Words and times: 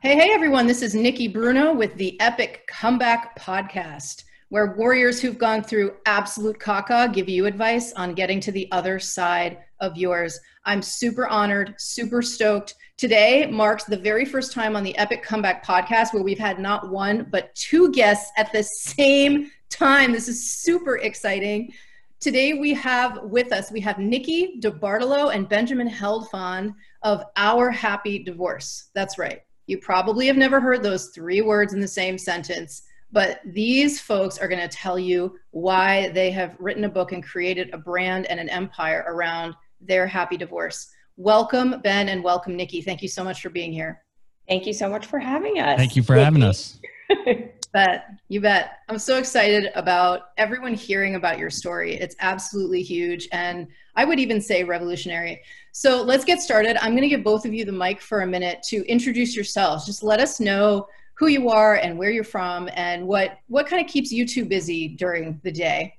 Hey, 0.00 0.14
hey, 0.14 0.30
everyone. 0.30 0.66
This 0.66 0.82
is 0.82 0.94
Nikki 0.94 1.26
Bruno 1.26 1.72
with 1.72 1.94
the 1.94 2.20
Epic 2.20 2.66
Comeback 2.68 3.36
Podcast, 3.40 4.24
where 4.50 4.74
warriors 4.76 5.22
who've 5.22 5.38
gone 5.38 5.62
through 5.62 5.96
absolute 6.04 6.58
caca 6.58 7.10
give 7.10 7.30
you 7.30 7.46
advice 7.46 7.94
on 7.94 8.12
getting 8.12 8.38
to 8.40 8.52
the 8.52 8.70
other 8.72 8.98
side 8.98 9.58
of 9.80 9.96
yours. 9.96 10.38
I'm 10.66 10.82
super 10.82 11.26
honored, 11.26 11.76
super 11.78 12.20
stoked. 12.20 12.74
Today 12.98 13.46
marks 13.46 13.84
the 13.84 13.96
very 13.96 14.26
first 14.26 14.52
time 14.52 14.76
on 14.76 14.84
the 14.84 14.96
Epic 14.98 15.22
Comeback 15.22 15.64
Podcast 15.64 16.12
where 16.12 16.22
we've 16.22 16.38
had 16.38 16.58
not 16.58 16.90
one, 16.90 17.28
but 17.32 17.54
two 17.54 17.90
guests 17.90 18.30
at 18.36 18.52
the 18.52 18.62
same 18.62 19.50
time. 19.70 20.12
This 20.12 20.28
is 20.28 20.52
super 20.52 20.98
exciting. 20.98 21.72
Today 22.20 22.52
we 22.52 22.74
have 22.74 23.22
with 23.22 23.50
us, 23.50 23.72
we 23.72 23.80
have 23.80 23.98
Nikki 23.98 24.60
DeBartolo 24.60 25.34
and 25.34 25.48
Benjamin 25.48 25.88
Heldfond 25.88 26.74
of 27.02 27.24
Our 27.36 27.70
Happy 27.70 28.22
Divorce. 28.22 28.90
That's 28.94 29.18
right. 29.18 29.40
You 29.66 29.78
probably 29.78 30.26
have 30.26 30.36
never 30.36 30.60
heard 30.60 30.82
those 30.82 31.08
three 31.08 31.40
words 31.40 31.74
in 31.74 31.80
the 31.80 31.88
same 31.88 32.18
sentence, 32.18 32.82
but 33.10 33.40
these 33.44 34.00
folks 34.00 34.38
are 34.38 34.48
going 34.48 34.60
to 34.60 34.68
tell 34.68 34.98
you 34.98 35.38
why 35.50 36.10
they 36.10 36.30
have 36.30 36.54
written 36.58 36.84
a 36.84 36.88
book 36.88 37.12
and 37.12 37.22
created 37.24 37.70
a 37.72 37.78
brand 37.78 38.26
and 38.26 38.38
an 38.38 38.48
empire 38.48 39.04
around 39.08 39.54
their 39.80 40.06
happy 40.06 40.36
divorce. 40.36 40.90
Welcome, 41.16 41.80
Ben, 41.82 42.08
and 42.08 42.22
welcome, 42.22 42.56
Nikki. 42.56 42.80
Thank 42.80 43.02
you 43.02 43.08
so 43.08 43.24
much 43.24 43.42
for 43.42 43.50
being 43.50 43.72
here. 43.72 44.02
Thank 44.48 44.66
you 44.66 44.72
so 44.72 44.88
much 44.88 45.06
for 45.06 45.18
having 45.18 45.58
us. 45.58 45.76
Thank 45.76 45.96
you 45.96 46.02
for 46.02 46.14
having 46.14 46.42
us. 46.42 46.78
bet. 47.76 48.06
You 48.28 48.40
bet. 48.40 48.78
I'm 48.88 48.98
so 48.98 49.18
excited 49.18 49.70
about 49.74 50.30
everyone 50.38 50.72
hearing 50.72 51.14
about 51.14 51.38
your 51.38 51.50
story. 51.50 51.96
It's 51.96 52.16
absolutely 52.20 52.82
huge. 52.82 53.28
And 53.32 53.68
I 53.96 54.06
would 54.06 54.18
even 54.18 54.40
say 54.40 54.64
revolutionary. 54.64 55.42
So 55.72 56.00
let's 56.02 56.24
get 56.24 56.40
started. 56.40 56.82
I'm 56.82 56.92
going 56.92 57.02
to 57.02 57.08
give 57.08 57.22
both 57.22 57.44
of 57.44 57.52
you 57.52 57.66
the 57.66 57.72
mic 57.72 58.00
for 58.00 58.22
a 58.22 58.26
minute 58.26 58.62
to 58.68 58.82
introduce 58.86 59.36
yourselves. 59.36 59.84
Just 59.84 60.02
let 60.02 60.20
us 60.20 60.40
know 60.40 60.88
who 61.18 61.26
you 61.26 61.50
are 61.50 61.74
and 61.74 61.98
where 61.98 62.08
you're 62.10 62.24
from 62.24 62.70
and 62.72 63.06
what, 63.06 63.40
what 63.48 63.66
kind 63.66 63.84
of 63.84 63.92
keeps 63.92 64.10
you 64.10 64.26
two 64.26 64.46
busy 64.46 64.88
during 64.88 65.38
the 65.44 65.52
day. 65.52 65.98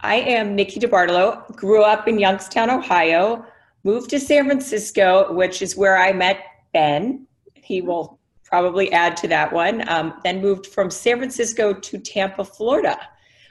I 0.00 0.16
am 0.16 0.56
Nikki 0.56 0.80
DeBartolo, 0.80 1.54
grew 1.54 1.84
up 1.84 2.08
in 2.08 2.18
Youngstown, 2.18 2.70
Ohio, 2.70 3.46
moved 3.84 4.10
to 4.10 4.18
San 4.18 4.46
Francisco, 4.46 5.32
which 5.32 5.62
is 5.62 5.76
where 5.76 5.96
I 5.96 6.12
met 6.12 6.40
Ben. 6.72 7.28
He 7.54 7.82
will 7.82 8.18
probably 8.54 8.92
add 8.92 9.16
to 9.16 9.26
that 9.26 9.52
one. 9.52 9.82
Um, 9.88 10.14
then 10.22 10.40
moved 10.40 10.68
from 10.68 10.88
San 10.88 11.18
Francisco 11.18 11.72
to 11.72 11.98
Tampa, 11.98 12.44
Florida 12.44 12.96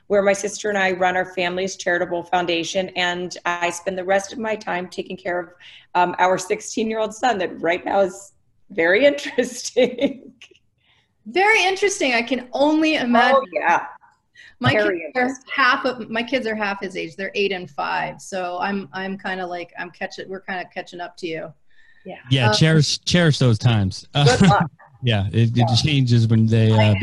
where 0.07 0.21
my 0.21 0.33
sister 0.33 0.69
and 0.69 0.77
I 0.77 0.91
run 0.91 1.15
our 1.15 1.33
family's 1.33 1.75
charitable 1.75 2.23
foundation. 2.23 2.89
And 2.89 3.35
I 3.45 3.69
spend 3.69 3.97
the 3.97 4.03
rest 4.03 4.31
of 4.31 4.39
my 4.39 4.55
time 4.55 4.87
taking 4.87 5.17
care 5.17 5.39
of 5.39 5.49
um, 5.95 6.15
our 6.19 6.37
16 6.37 6.89
year 6.89 6.99
old 6.99 7.13
son, 7.13 7.37
that 7.39 7.59
right 7.59 7.83
now 7.83 8.01
is 8.01 8.33
very 8.69 9.05
interesting. 9.11 10.31
very 11.25 11.63
interesting. 11.63 12.13
I 12.13 12.21
can 12.21 12.47
only 12.53 12.95
imagine. 12.95 13.37
Oh, 13.37 13.45
yeah. 13.53 13.87
My 14.59 14.73
kids 14.73 14.93
are 15.15 15.29
half 15.53 15.83
of 15.83 16.09
my 16.09 16.23
kids 16.23 16.47
are 16.47 16.55
half 16.55 16.79
his 16.81 16.95
age. 16.95 17.15
They're 17.17 17.31
eight 17.35 17.51
and 17.51 17.69
five. 17.69 18.21
So 18.21 18.59
I'm 18.59 18.87
I'm 18.93 19.17
kind 19.17 19.41
of 19.41 19.49
like 19.49 19.73
I'm 19.77 19.89
catching. 19.89 20.29
We're 20.29 20.41
kind 20.41 20.65
of 20.65 20.71
catching 20.71 21.01
up 21.01 21.17
to 21.17 21.27
you. 21.27 21.53
Yeah. 22.05 22.19
Yeah. 22.29 22.49
Um, 22.49 22.53
cherish 22.53 22.99
cherish 23.01 23.39
those 23.39 23.57
times. 23.57 24.07
Good 24.13 24.41
luck. 24.49 24.69
Yeah, 25.03 25.27
it, 25.31 25.51
it 25.55 25.67
changes 25.83 26.27
when 26.27 26.47
they 26.47 26.71
uh, 26.71 26.95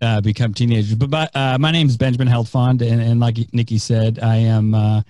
uh, 0.00 0.20
become 0.20 0.54
teenagers. 0.54 0.94
But 0.94 1.10
my, 1.10 1.28
uh, 1.34 1.58
my 1.58 1.70
name 1.70 1.88
is 1.88 1.96
Benjamin 1.96 2.28
Heldfond, 2.28 2.80
and, 2.80 3.00
and 3.00 3.20
like 3.20 3.36
Nikki 3.52 3.78
said, 3.78 4.20
I 4.20 4.36
am 4.36 4.74
uh, 4.74 5.02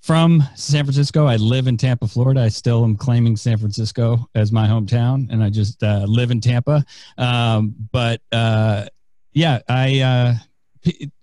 from 0.00 0.42
San 0.54 0.84
Francisco. 0.84 1.26
I 1.26 1.36
live 1.36 1.66
in 1.66 1.76
Tampa, 1.76 2.06
Florida. 2.06 2.42
I 2.42 2.48
still 2.48 2.84
am 2.84 2.96
claiming 2.96 3.36
San 3.36 3.58
Francisco 3.58 4.28
as 4.36 4.52
my 4.52 4.66
hometown, 4.66 5.28
and 5.30 5.42
I 5.42 5.50
just 5.50 5.82
uh, 5.82 6.04
live 6.06 6.30
in 6.30 6.40
Tampa. 6.40 6.84
Um, 7.18 7.74
but 7.92 8.20
uh, 8.30 8.86
yeah, 9.32 9.58
I 9.68 10.00
uh, 10.00 10.34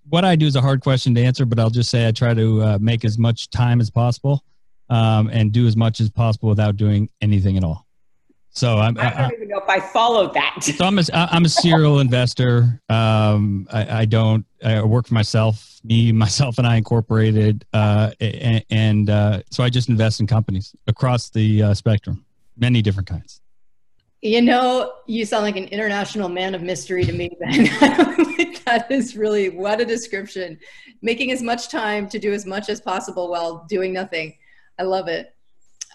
what 0.08 0.24
I 0.26 0.36
do 0.36 0.46
is 0.46 0.56
a 0.56 0.60
hard 0.60 0.82
question 0.82 1.14
to 1.14 1.22
answer, 1.22 1.46
but 1.46 1.58
I'll 1.58 1.70
just 1.70 1.90
say 1.90 2.06
I 2.06 2.12
try 2.12 2.34
to 2.34 2.78
make 2.78 3.04
as 3.04 3.18
much 3.18 3.48
time 3.50 3.80
as 3.80 3.90
possible 3.90 4.44
um, 4.90 5.28
and 5.32 5.52
do 5.52 5.66
as 5.66 5.76
much 5.76 6.00
as 6.00 6.10
possible 6.10 6.48
without 6.48 6.76
doing 6.76 7.08
anything 7.20 7.56
at 7.56 7.64
all. 7.64 7.85
So 8.56 8.78
I'm, 8.78 8.96
I 8.98 9.10
don't 9.10 9.34
even 9.34 9.48
know 9.48 9.58
if 9.58 9.68
I 9.68 9.80
followed 9.80 10.32
that. 10.32 10.64
So 10.64 10.86
I'm 10.86 10.98
a, 10.98 11.04
I'm 11.12 11.44
a 11.44 11.48
serial 11.48 12.00
investor. 12.00 12.80
Um, 12.88 13.68
I, 13.70 14.00
I, 14.00 14.04
don't, 14.06 14.46
I 14.64 14.82
work 14.82 15.06
for 15.08 15.12
myself, 15.12 15.78
me, 15.84 16.10
myself 16.10 16.56
and 16.56 16.66
I 16.66 16.76
incorporated. 16.76 17.66
Uh, 17.74 18.12
and, 18.18 18.64
and 18.70 19.10
uh, 19.10 19.42
so 19.50 19.62
I 19.62 19.68
just 19.68 19.90
invest 19.90 20.20
in 20.20 20.26
companies 20.26 20.74
across 20.86 21.28
the 21.28 21.64
uh, 21.64 21.74
spectrum, 21.74 22.24
many 22.56 22.80
different 22.80 23.06
kinds. 23.06 23.42
You 24.22 24.40
know, 24.40 24.94
you 25.06 25.26
sound 25.26 25.42
like 25.42 25.56
an 25.56 25.66
international 25.66 26.30
man 26.30 26.54
of 26.54 26.62
mystery 26.62 27.04
to 27.04 27.12
me, 27.12 27.36
Ben. 27.38 27.64
that 28.64 28.86
is 28.88 29.18
really 29.18 29.50
what 29.50 29.82
a 29.82 29.84
description. 29.84 30.58
Making 31.02 31.30
as 31.30 31.42
much 31.42 31.68
time 31.68 32.08
to 32.08 32.18
do 32.18 32.32
as 32.32 32.46
much 32.46 32.70
as 32.70 32.80
possible 32.80 33.28
while 33.28 33.66
doing 33.68 33.92
nothing. 33.92 34.34
I 34.78 34.84
love 34.84 35.08
it. 35.08 35.35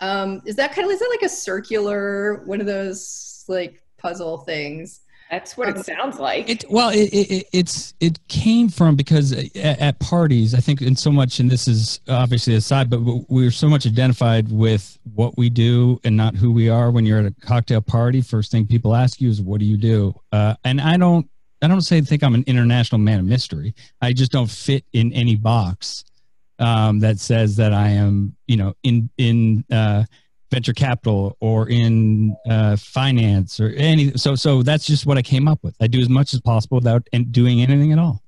Um, 0.01 0.41
is 0.45 0.55
that 0.55 0.73
kind 0.73 0.85
of 0.85 0.91
is 0.91 0.99
that 0.99 1.09
like 1.09 1.21
a 1.21 1.29
circular 1.29 2.43
one 2.45 2.59
of 2.59 2.67
those 2.67 3.45
like 3.47 3.81
puzzle 3.97 4.39
things? 4.39 5.01
That's 5.29 5.55
what 5.55 5.69
it 5.69 5.77
um, 5.77 5.83
sounds 5.83 6.19
like. 6.19 6.49
It, 6.49 6.65
well, 6.69 6.89
it, 6.89 7.07
it, 7.13 7.47
it's 7.53 7.93
it 8.01 8.19
came 8.27 8.67
from 8.67 8.97
because 8.97 9.31
at, 9.31 9.55
at, 9.55 9.99
parties, 9.99 10.53
I 10.53 10.59
think, 10.59 10.81
in 10.81 10.97
so 10.97 11.09
much, 11.09 11.39
and 11.39 11.49
this 11.49 11.69
is 11.69 12.01
obviously 12.09 12.53
aside, 12.53 12.89
but 12.89 12.99
we're 13.29 13.49
so 13.49 13.69
much 13.69 13.87
identified 13.87 14.51
with 14.51 14.99
what 15.13 15.37
we 15.37 15.49
do 15.49 16.01
and 16.03 16.17
not 16.17 16.35
who 16.35 16.51
we 16.51 16.67
are. 16.67 16.91
When 16.91 17.05
you're 17.05 17.19
at 17.19 17.25
a 17.25 17.33
cocktail 17.45 17.79
party, 17.79 18.19
first 18.19 18.51
thing 18.51 18.67
people 18.67 18.93
ask 18.93 19.21
you 19.21 19.29
is, 19.29 19.41
"What 19.41 19.61
do 19.61 19.65
you 19.65 19.77
do?" 19.77 20.13
Uh, 20.33 20.55
and 20.65 20.81
I 20.81 20.97
don't, 20.97 21.29
I 21.61 21.69
don't 21.69 21.79
say 21.79 22.01
think 22.01 22.23
I'm 22.23 22.35
an 22.35 22.43
international 22.45 22.99
man 22.99 23.19
of 23.19 23.25
mystery. 23.25 23.73
I 24.01 24.11
just 24.11 24.33
don't 24.33 24.51
fit 24.51 24.83
in 24.91 25.13
any 25.13 25.37
box 25.37 26.03
um, 26.61 26.99
that 26.99 27.19
says 27.19 27.55
that 27.57 27.73
I 27.73 27.89
am, 27.89 28.35
you 28.47 28.57
know, 28.57 28.73
in 28.83 29.09
in 29.17 29.65
uh, 29.71 30.03
venture 30.51 30.73
capital 30.73 31.35
or 31.39 31.69
in 31.69 32.35
uh, 32.49 32.75
finance 32.77 33.59
or 33.59 33.69
any. 33.69 34.13
So 34.17 34.35
so 34.35 34.63
that's 34.63 34.85
just 34.85 35.05
what 35.05 35.17
I 35.17 35.21
came 35.21 35.47
up 35.47 35.59
with. 35.63 35.75
I 35.81 35.87
do 35.87 35.99
as 35.99 36.09
much 36.09 36.33
as 36.33 36.41
possible 36.41 36.77
without 36.77 37.07
doing 37.31 37.61
anything 37.61 37.91
at 37.91 37.99
all. 37.99 38.21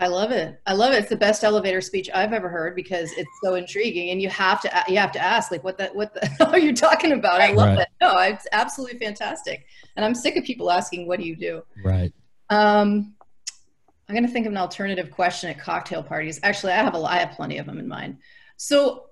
I 0.00 0.06
love 0.06 0.30
it. 0.30 0.60
I 0.64 0.74
love 0.74 0.92
it. 0.92 0.98
It's 0.98 1.08
the 1.08 1.16
best 1.16 1.42
elevator 1.42 1.80
speech 1.80 2.08
I've 2.14 2.32
ever 2.32 2.48
heard 2.48 2.76
because 2.76 3.10
it's 3.14 3.30
so 3.42 3.56
intriguing, 3.56 4.10
and 4.10 4.22
you 4.22 4.28
have 4.28 4.60
to 4.60 4.84
you 4.86 4.96
have 4.98 5.10
to 5.12 5.20
ask 5.20 5.50
like, 5.50 5.64
what 5.64 5.76
the 5.78 5.86
what 5.86 6.14
the 6.14 6.26
hell 6.26 6.50
are 6.52 6.58
you 6.58 6.74
talking 6.74 7.12
about? 7.12 7.40
I 7.40 7.52
love 7.52 7.76
right. 7.76 7.80
it. 7.80 7.88
No, 8.00 8.16
it's 8.18 8.46
absolutely 8.52 8.98
fantastic, 8.98 9.66
and 9.96 10.04
I'm 10.04 10.14
sick 10.14 10.36
of 10.36 10.44
people 10.44 10.70
asking, 10.70 11.08
"What 11.08 11.18
do 11.18 11.26
you 11.26 11.34
do?" 11.34 11.62
Right. 11.82 12.12
Um, 12.50 13.14
I'm 14.08 14.14
going 14.14 14.26
to 14.26 14.32
think 14.32 14.46
of 14.46 14.52
an 14.52 14.58
alternative 14.58 15.10
question 15.10 15.50
at 15.50 15.58
cocktail 15.58 16.02
parties. 16.02 16.40
Actually, 16.42 16.72
I 16.72 16.76
have 16.76 16.94
a, 16.94 16.98
I 16.98 17.18
have 17.18 17.32
plenty 17.32 17.58
of 17.58 17.66
them 17.66 17.78
in 17.78 17.86
mind. 17.86 18.18
So, 18.56 19.04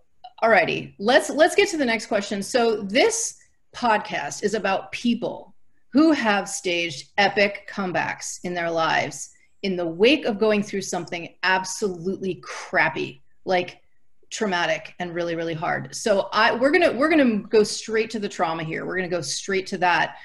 alrighty, 0.42 0.94
let's 0.98 1.28
let's 1.28 1.54
get 1.54 1.68
to 1.70 1.76
the 1.76 1.84
next 1.84 2.06
question. 2.06 2.42
So, 2.42 2.80
this 2.82 3.36
podcast 3.74 4.42
is 4.42 4.54
about 4.54 4.92
people 4.92 5.54
who 5.90 6.12
have 6.12 6.48
staged 6.48 7.10
epic 7.18 7.70
comebacks 7.70 8.40
in 8.44 8.54
their 8.54 8.70
lives 8.70 9.30
in 9.62 9.76
the 9.76 9.86
wake 9.86 10.24
of 10.24 10.38
going 10.38 10.62
through 10.62 10.80
something 10.80 11.34
absolutely 11.42 12.36
crappy, 12.42 13.22
like 13.44 13.82
traumatic 14.30 14.94
and 14.98 15.14
really 15.14 15.36
really 15.36 15.54
hard. 15.54 15.94
So, 15.94 16.30
I 16.32 16.54
we're 16.54 16.70
going 16.70 16.90
to 16.90 16.96
we're 16.96 17.10
going 17.10 17.42
to 17.42 17.46
go 17.48 17.62
straight 17.64 18.08
to 18.10 18.18
the 18.18 18.30
trauma 18.30 18.64
here. 18.64 18.86
We're 18.86 18.96
going 18.96 19.10
to 19.10 19.14
go 19.14 19.20
straight 19.20 19.66
to 19.68 19.78
that. 19.78 20.16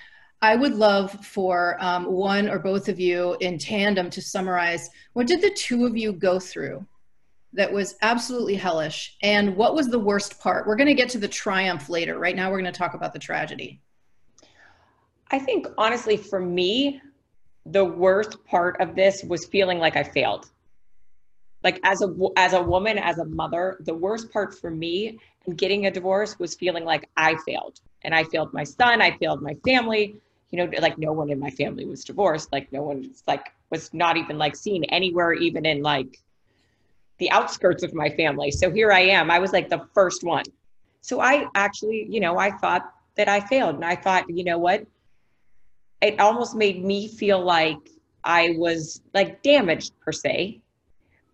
I 0.44 0.56
would 0.56 0.74
love 0.74 1.12
for 1.24 1.78
um, 1.80 2.06
one 2.06 2.50
or 2.50 2.58
both 2.58 2.90
of 2.90 3.00
you 3.00 3.38
in 3.42 3.60
tandem 3.60 4.10
to 4.10 4.22
summarize 4.22 4.90
what 5.14 5.28
did 5.28 5.42
the 5.42 5.52
two 5.52 5.86
of 5.86 5.96
you 5.96 6.14
go 6.14 6.40
through 6.40 6.86
that 7.54 7.72
was 7.72 7.96
absolutely 8.02 8.56
hellish 8.56 9.18
and 9.22 9.56
what 9.56 9.76
was 9.76 9.88
the 9.88 10.00
worst 10.00 10.40
part? 10.40 10.66
We're 10.66 10.78
going 10.78 10.88
to 10.88 10.96
get 10.96 11.10
to 11.10 11.20
the 11.20 11.28
triumph 11.28 11.90
later. 11.90 12.18
Right 12.18 12.36
now, 12.36 12.50
we're 12.50 12.62
going 12.62 12.74
to 12.74 12.78
talk 12.78 12.96
about 12.96 13.14
the 13.14 13.20
tragedy. 13.20 13.82
I 15.30 15.38
think, 15.38 15.68
honestly, 15.78 16.18
for 16.18 16.40
me, 16.40 17.02
the 17.68 17.86
worst 17.86 18.44
part 18.46 18.82
of 18.82 18.96
this 18.96 19.24
was 19.24 19.46
feeling 19.46 19.78
like 19.78 19.96
I 19.96 20.04
failed. 20.04 20.50
Like 21.64 21.80
as 21.84 22.02
a 22.02 22.12
as 22.38 22.54
a 22.54 22.64
woman, 22.64 22.98
as 22.98 23.20
a 23.20 23.26
mother, 23.26 23.78
the 23.82 23.94
worst 23.94 24.32
part 24.32 24.58
for 24.58 24.72
me 24.72 25.20
in 25.46 25.54
getting 25.54 25.86
a 25.86 25.92
divorce 25.92 26.40
was 26.40 26.56
feeling 26.56 26.84
like 26.84 27.08
I 27.16 27.36
failed, 27.46 27.80
and 28.02 28.16
I 28.16 28.24
failed 28.24 28.52
my 28.52 28.64
son, 28.64 29.00
I 29.00 29.16
failed 29.18 29.44
my 29.44 29.56
family, 29.64 30.16
you 30.52 30.58
know, 30.58 30.70
like 30.80 30.98
no 30.98 31.14
one 31.14 31.30
in 31.30 31.40
my 31.40 31.50
family 31.50 31.86
was 31.86 32.04
divorced. 32.04 32.52
Like 32.52 32.72
no 32.72 32.84
one 32.84 33.10
like 33.28 33.54
was 33.70 33.94
not 33.94 34.18
even 34.18 34.38
like 34.38 34.56
seen 34.56 34.84
anywhere, 34.86 35.34
even 35.34 35.66
in 35.66 35.82
like 35.82 36.20
the 37.18 37.32
outskirts 37.32 37.84
of 37.84 37.94
my 37.94 38.10
family. 38.10 38.52
So 38.52 38.70
here 38.70 38.92
I 38.92 39.00
am. 39.02 39.32
I 39.32 39.40
was 39.40 39.54
like 39.54 39.70
the 39.70 39.88
first 39.94 40.24
one. 40.24 40.44
So 41.00 41.22
I 41.22 41.48
actually, 41.56 42.06
you 42.10 42.20
know, 42.20 42.38
I 42.38 42.52
thought 42.52 42.94
that 43.16 43.30
I 43.30 43.40
failed. 43.40 43.76
And 43.76 43.86
I 43.86 43.96
thought, 43.96 44.30
you 44.30 44.44
know 44.44 44.58
what? 44.58 44.86
It 46.02 46.20
almost 46.20 46.56
made 46.56 46.84
me 46.84 47.08
feel 47.08 47.42
like 47.42 47.78
I 48.24 48.56
was 48.58 49.02
like 49.14 49.42
damaged 49.44 49.94
per 50.02 50.12
se. 50.12 50.60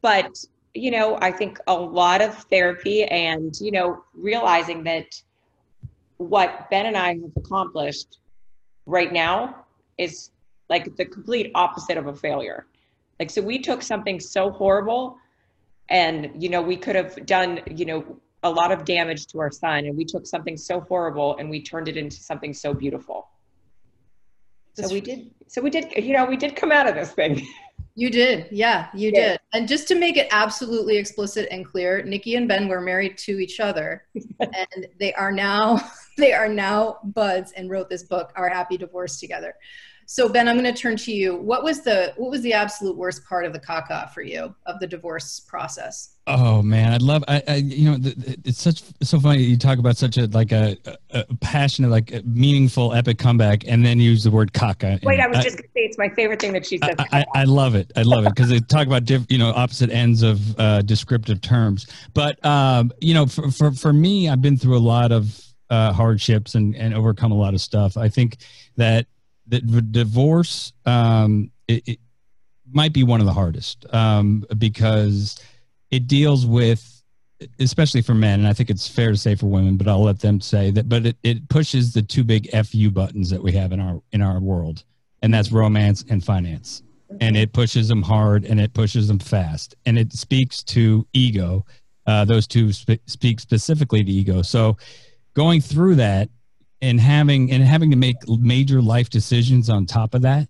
But, 0.01 0.37
you 0.73 0.91
know, 0.91 1.17
I 1.21 1.31
think 1.31 1.59
a 1.67 1.73
lot 1.73 2.21
of 2.21 2.35
therapy 2.35 3.05
and, 3.05 3.59
you 3.59 3.71
know, 3.71 4.03
realizing 4.13 4.83
that 4.83 5.05
what 6.17 6.69
Ben 6.69 6.85
and 6.85 6.97
I 6.97 7.15
have 7.15 7.31
accomplished 7.35 8.19
right 8.87 9.13
now 9.13 9.65
is 9.99 10.31
like 10.69 10.95
the 10.95 11.05
complete 11.05 11.51
opposite 11.53 11.97
of 11.97 12.07
a 12.07 12.15
failure. 12.15 12.65
Like, 13.19 13.29
so 13.29 13.41
we 13.41 13.59
took 13.59 13.83
something 13.83 14.19
so 14.19 14.49
horrible 14.49 15.17
and, 15.89 16.31
you 16.37 16.49
know, 16.49 16.61
we 16.61 16.77
could 16.77 16.95
have 16.95 17.25
done, 17.25 17.61
you 17.69 17.85
know, 17.85 18.19
a 18.43 18.49
lot 18.49 18.71
of 18.71 18.85
damage 18.85 19.27
to 19.27 19.39
our 19.39 19.51
son 19.51 19.85
and 19.85 19.95
we 19.95 20.05
took 20.05 20.25
something 20.25 20.57
so 20.57 20.79
horrible 20.81 21.35
and 21.37 21.49
we 21.49 21.61
turned 21.61 21.87
it 21.87 21.97
into 21.97 22.17
something 22.17 22.53
so 22.53 22.73
beautiful. 22.73 23.27
So 24.75 24.89
we 24.89 25.01
did, 25.01 25.31
so 25.47 25.61
we 25.61 25.71
did, 25.71 25.91
you 25.95 26.13
know, 26.13 26.25
we 26.25 26.37
did 26.37 26.55
come 26.55 26.71
out 26.71 26.87
of 26.87 26.95
this 26.95 27.11
thing. 27.11 27.45
You 27.97 28.11
did. 28.11 28.45
Yeah, 28.51 28.89
you 28.93 29.11
yeah. 29.11 29.29
did. 29.29 29.39
And 29.53 29.67
just 29.67 29.87
to 29.87 29.95
make 29.95 30.17
it 30.17 30.27
absolutely 30.29 30.97
explicit 30.97 31.47
and 31.49 31.65
clear, 31.65 32.03
Nikki 32.03 32.35
and 32.35 32.47
Ben 32.47 32.67
were 32.67 32.79
married 32.79 33.17
to 33.17 33.39
each 33.39 33.59
other 33.59 34.05
and 34.39 34.87
they 34.99 35.15
are 35.15 35.31
now 35.31 35.79
they 36.17 36.31
are 36.31 36.47
now 36.47 36.99
buds 37.03 37.53
and 37.53 37.71
wrote 37.71 37.89
this 37.89 38.03
book, 38.03 38.31
Our 38.35 38.49
Happy 38.49 38.77
Divorce 38.77 39.19
Together. 39.19 39.55
So 40.09 40.29
Ben, 40.29 40.47
I'm 40.47 40.57
going 40.57 40.73
to 40.73 40.81
turn 40.81 40.95
to 40.95 41.11
you. 41.11 41.35
What 41.35 41.65
was 41.65 41.81
the 41.81 42.13
what 42.15 42.31
was 42.31 42.41
the 42.41 42.53
absolute 42.53 42.95
worst 42.95 43.25
part 43.25 43.43
of 43.43 43.51
the 43.51 43.59
caca 43.59 44.09
for 44.13 44.21
you 44.21 44.55
of 44.65 44.79
the 44.79 44.87
divorce 44.87 45.41
process? 45.41 46.15
Oh 46.27 46.61
man, 46.61 46.93
I'd 46.93 47.01
love. 47.01 47.25
I, 47.27 47.43
I 47.45 47.55
you 47.55 47.91
know, 47.91 47.97
it's 48.45 48.61
such 48.61 48.83
so 49.01 49.19
funny. 49.19 49.43
You 49.43 49.57
talk 49.57 49.79
about 49.79 49.97
such 49.97 50.17
a 50.17 50.27
like 50.27 50.53
a, 50.53 50.77
a 51.09 51.25
passionate, 51.41 51.89
like 51.89 52.13
a 52.13 52.21
meaningful, 52.23 52.93
epic 52.93 53.17
comeback, 53.17 53.67
and 53.67 53.85
then 53.85 53.99
use 53.99 54.23
the 54.23 54.31
word 54.31 54.53
caca. 54.53 55.03
Wait, 55.03 55.19
I 55.19 55.27
was 55.27 55.39
I, 55.39 55.43
just 55.43 55.57
gonna 55.57 55.67
say 55.75 55.81
it's 55.81 55.97
my 55.97 56.07
favorite 56.07 56.39
thing 56.39 56.53
that 56.53 56.65
she 56.65 56.77
said. 56.77 56.95
I, 57.11 57.25
I, 57.35 57.43
love 57.43 57.75
it. 57.75 57.91
I 57.97 58.03
love 58.03 58.25
it 58.25 58.29
because 58.29 58.47
they 58.47 58.61
talk 58.61 58.87
about 58.87 59.03
different, 59.03 59.29
you 59.29 59.37
know, 59.37 59.49
opposite 59.49 59.89
ends 59.89 60.21
of 60.21 60.57
uh, 60.57 60.83
descriptive 60.83 61.41
terms. 61.41 61.85
But 62.13 62.43
um, 62.45 62.93
you 63.01 63.13
know, 63.13 63.25
for, 63.25 63.51
for 63.51 63.71
for 63.73 63.91
me, 63.91 64.29
I've 64.29 64.41
been 64.41 64.57
through 64.57 64.77
a 64.77 64.79
lot 64.79 65.11
of 65.11 65.37
uh, 65.69 65.91
hardships 65.91 66.55
and 66.55 66.77
and 66.77 66.93
overcome 66.93 67.33
a 67.33 67.37
lot 67.37 67.53
of 67.53 67.59
stuff. 67.59 67.97
I 67.97 68.07
think 68.07 68.37
that 68.77 69.07
the 69.47 69.81
divorce 69.81 70.73
um, 70.85 71.51
it, 71.67 71.87
it, 71.87 71.99
might 72.69 72.91
be 72.91 73.03
one 73.03 73.21
of 73.21 73.25
the 73.25 73.33
hardest 73.33 73.85
um, 73.93 74.45
because 74.57 75.39
it 75.89 76.05
deals 76.05 76.45
with 76.45 77.01
especially 77.59 78.01
for 78.01 78.13
men 78.13 78.39
and 78.39 78.47
i 78.47 78.51
think 78.51 78.69
it's 78.69 78.87
fair 78.87 79.11
to 79.11 79.17
say 79.17 79.35
for 79.35 79.45
women 79.45 79.77
but 79.77 79.87
i'll 79.87 80.03
let 80.03 80.19
them 80.19 80.41
say 80.41 80.71
that 80.71 80.89
but 80.89 81.05
it, 81.05 81.15
it 81.23 81.47
pushes 81.49 81.93
the 81.93 82.01
two 82.01 82.23
big 82.23 82.49
fu 82.65 82.89
buttons 82.89 83.29
that 83.29 83.41
we 83.41 83.51
have 83.51 83.71
in 83.71 83.79
our 83.79 84.01
in 84.11 84.21
our 84.21 84.39
world 84.39 84.83
and 85.21 85.33
that's 85.33 85.51
romance 85.51 86.05
and 86.09 86.23
finance. 86.23 86.83
And 87.21 87.37
it 87.37 87.53
pushes 87.53 87.87
them 87.87 88.01
hard 88.01 88.45
and 88.45 88.59
it 88.59 88.73
pushes 88.73 89.07
them 89.07 89.19
fast 89.19 89.75
and 89.85 89.97
it 89.97 90.13
speaks 90.13 90.63
to 90.63 91.07
ego. 91.13 91.65
Uh, 92.05 92.25
those 92.25 92.47
two 92.47 92.71
sp- 92.71 93.03
speak 93.05 93.39
specifically 93.39 94.03
to 94.03 94.11
ego. 94.11 94.41
So 94.41 94.77
going 95.33 95.61
through 95.61 95.95
that 95.95 96.29
and 96.81 96.99
having 96.99 97.51
and 97.51 97.63
having 97.63 97.91
to 97.91 97.97
make 97.97 98.15
major 98.27 98.81
life 98.81 99.09
decisions 99.09 99.69
on 99.69 99.85
top 99.85 100.13
of 100.13 100.21
that 100.21 100.47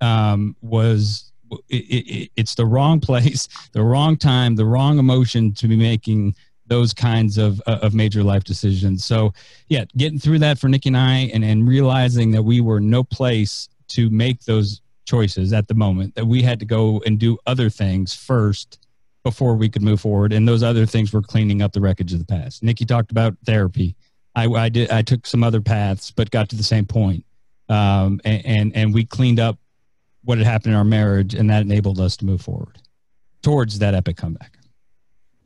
um, 0.00 0.56
was 0.60 1.32
it, 1.68 1.76
it, 1.76 2.30
it's 2.36 2.54
the 2.54 2.66
wrong 2.66 3.00
place, 3.10 3.48
the 3.72 3.82
wrong 3.82 4.16
time, 4.16 4.56
the 4.56 4.66
wrong 4.66 4.98
emotion 4.98 5.52
to 5.54 5.68
be 5.68 5.76
making 5.76 6.34
those 6.66 6.94
kinds 6.94 7.36
of 7.36 7.60
uh, 7.66 7.78
of 7.82 7.94
major 7.94 8.22
life 8.22 8.44
decisions. 8.44 9.04
So 9.04 9.32
yeah, 9.68 9.84
getting 9.96 10.18
through 10.18 10.38
that 10.40 10.58
for 10.58 10.68
Nikki 10.68 10.90
and 10.90 10.96
I, 10.96 11.30
and 11.34 11.44
and 11.44 11.68
realizing 11.68 12.30
that 12.32 12.42
we 12.42 12.60
were 12.60 12.80
no 12.80 13.02
place 13.02 13.68
to 13.88 14.08
make 14.10 14.44
those 14.44 14.80
choices 15.04 15.52
at 15.52 15.66
the 15.66 15.74
moment, 15.74 16.14
that 16.14 16.26
we 16.26 16.42
had 16.42 16.60
to 16.60 16.64
go 16.64 17.02
and 17.04 17.18
do 17.18 17.36
other 17.46 17.68
things 17.68 18.14
first 18.14 18.78
before 19.24 19.54
we 19.54 19.68
could 19.68 19.82
move 19.82 20.00
forward, 20.00 20.32
and 20.32 20.46
those 20.48 20.62
other 20.62 20.86
things 20.86 21.12
were 21.12 21.20
cleaning 21.20 21.60
up 21.60 21.72
the 21.72 21.80
wreckage 21.80 22.12
of 22.12 22.20
the 22.20 22.24
past. 22.24 22.62
Nikki 22.62 22.86
talked 22.86 23.10
about 23.10 23.36
therapy 23.44 23.96
I, 24.34 24.46
I 24.46 24.68
did 24.68 24.90
I 24.90 25.02
took 25.02 25.26
some 25.26 25.42
other 25.42 25.60
paths, 25.60 26.10
but 26.10 26.30
got 26.30 26.48
to 26.50 26.56
the 26.56 26.62
same 26.62 26.86
point. 26.86 27.24
Um, 27.68 28.20
and, 28.24 28.46
and 28.46 28.76
and 28.76 28.94
we 28.94 29.04
cleaned 29.04 29.40
up 29.40 29.58
what 30.24 30.38
had 30.38 30.46
happened 30.46 30.72
in 30.72 30.78
our 30.78 30.84
marriage, 30.84 31.34
and 31.34 31.48
that 31.50 31.62
enabled 31.62 32.00
us 32.00 32.16
to 32.18 32.24
move 32.24 32.40
forward 32.40 32.78
towards 33.42 33.78
that 33.78 33.94
epic 33.94 34.16
comeback. 34.16 34.58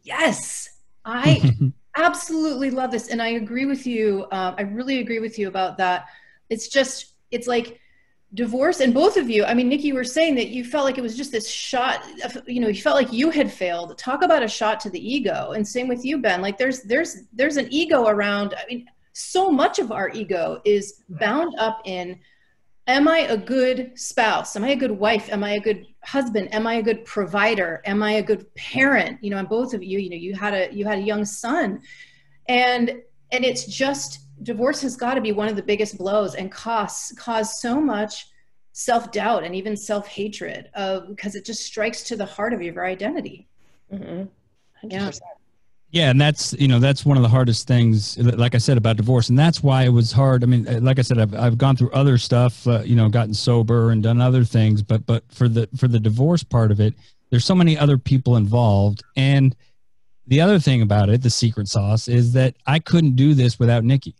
Yes, 0.03 0.69
I 1.05 1.55
absolutely 1.97 2.71
love 2.71 2.91
this, 2.91 3.09
and 3.09 3.23
I 3.23 3.29
agree 3.29 3.67
with 3.67 3.87
you. 3.87 4.25
Uh, 4.31 4.55
I 4.57 4.63
really 4.63 5.01
agree 5.01 5.21
with 5.21 5.39
you 5.39 5.49
about 5.49 5.79
that. 5.79 6.07
It's 6.51 6.69
just 6.69 7.15
it's 7.31 7.47
like 7.47 7.81
divorce 8.35 8.81
and 8.81 8.93
both 8.93 9.17
of 9.17 9.31
you 9.31 9.45
i 9.45 9.55
mean 9.55 9.69
nikki 9.69 9.89
you 9.89 9.95
were 9.95 10.03
saying 10.03 10.35
that 10.35 10.49
you 10.49 10.65
felt 10.65 10.85
like 10.85 10.99
it 10.99 11.03
was 11.03 11.17
just 11.17 11.31
this 11.31 11.49
shot 11.49 12.05
you 12.47 12.61
know 12.61 12.69
you 12.69 12.83
felt 12.83 12.97
like 12.97 13.13
you 13.13 13.31
had 13.31 13.51
failed. 13.51 13.97
Talk 13.97 14.23
about 14.23 14.43
a 14.43 14.49
shot 14.49 14.81
to 14.81 14.91
the 14.91 15.15
ego 15.15 15.53
and 15.53 15.67
same 15.67 15.89
with 15.89 16.05
you 16.05 16.19
ben. 16.19 16.43
Like 16.43 16.59
there's 16.59 16.83
there's 16.83 17.23
there's 17.33 17.57
an 17.57 17.69
ego 17.71 18.07
around 18.07 18.55
i 18.55 18.67
mean 18.69 18.87
so 19.13 19.51
much 19.51 19.79
of 19.79 19.93
our 19.93 20.11
ego 20.11 20.61
is 20.65 21.03
bound 21.09 21.55
up 21.59 21.81
in 21.85 22.19
am 22.87 23.09
i 23.09 23.21
a 23.21 23.37
good 23.37 23.93
spouse? 23.95 24.57
Am 24.57 24.65
i 24.65 24.71
a 24.71 24.77
good 24.77 24.91
wife? 24.91 25.33
Am 25.33 25.45
i 25.45 25.53
a 25.53 25.61
good 25.61 25.87
husband? 26.03 26.53
Am 26.53 26.67
i 26.67 26.75
a 26.75 26.83
good 26.83 27.05
provider? 27.05 27.83
Am 27.87 28.03
i 28.03 28.13
a 28.13 28.23
good 28.23 28.53
parent? 28.55 29.23
You 29.23 29.31
know 29.31 29.39
and 29.39 29.49
both 29.49 29.75
of 29.75 29.83
you 29.83 29.99
you 29.99 30.11
know 30.11 30.17
you 30.17 30.35
had 30.35 30.55
a 30.55 30.75
you 30.75 30.85
had 30.85 30.99
a 30.99 31.03
young 31.03 31.25
son. 31.25 31.81
And 32.49 33.03
and 33.31 33.45
it's 33.45 33.65
just 33.67 34.21
divorce 34.43 34.81
has 34.83 34.97
got 34.97 35.15
to 35.15 35.21
be 35.21 35.33
one 35.33 35.49
of 35.49 35.57
the 35.57 35.63
biggest 35.63 35.99
blows 35.99 36.35
and 36.35 36.51
costs 36.51 37.13
cause 37.13 37.61
so 37.61 37.81
much 37.81 38.27
self-doubt 38.73 39.45
and 39.45 39.55
even 39.55 39.77
self-hatred 39.77 40.69
of 40.75 41.09
because 41.09 41.37
it 41.37 41.45
just 41.45 41.63
strikes 41.63 42.03
to 42.03 42.17
the 42.17 42.25
heart 42.25 42.53
of 42.53 42.61
your 42.61 42.85
identity. 42.85 43.47
Mm-hmm. 43.93 44.25
yeah. 44.91 45.11
Yeah 45.91 46.11
and 46.11 46.21
that's 46.21 46.55
you 46.55 46.67
know 46.67 46.81
that's 46.81 47.07
one 47.07 47.17
of 47.17 47.23
the 47.23 47.29
hardest 47.29 47.69
things 47.69 48.19
like 48.19 48.57
i 48.57 48.59
said 48.59 48.77
about 48.77 48.97
divorce 48.97 49.29
and 49.29 49.39
that's 49.39 49.63
why 49.63 49.85
it 49.85 49.91
was 49.91 50.11
hard 50.11 50.43
i 50.43 50.47
mean 50.47 50.65
like 50.85 50.99
i 50.99 51.03
said 51.03 51.21
i've, 51.21 51.33
I've 51.37 51.57
gone 51.57 51.77
through 51.77 51.93
other 51.93 52.19
stuff 52.19 52.67
uh, 52.67 52.81
you 52.81 52.97
know 52.97 53.09
gotten 53.09 53.33
sober 53.33 53.93
and 53.93 54.03
done 54.03 54.21
other 54.21 54.43
things 54.43 54.83
but 54.83 55.07
but 55.07 55.23
for 55.31 55.47
the 55.47 55.69
for 55.77 55.87
the 55.87 56.01
divorce 56.01 56.43
part 56.43 56.73
of 56.73 56.81
it 56.81 56.95
there's 57.31 57.45
so 57.45 57.55
many 57.55 57.79
other 57.79 57.97
people 57.97 58.37
involved 58.37 59.05
and 59.15 59.55
the 60.27 60.41
other 60.41 60.59
thing 60.59 60.83
about 60.83 61.11
it 61.11 61.23
the 61.23 61.31
secret 61.31 61.69
sauce 61.69 62.09
is 62.09 62.33
that 62.33 62.57
i 62.67 62.81
couldn't 62.81 63.15
do 63.15 63.33
this 63.33 63.61
without 63.61 63.85
nikki 63.85 64.17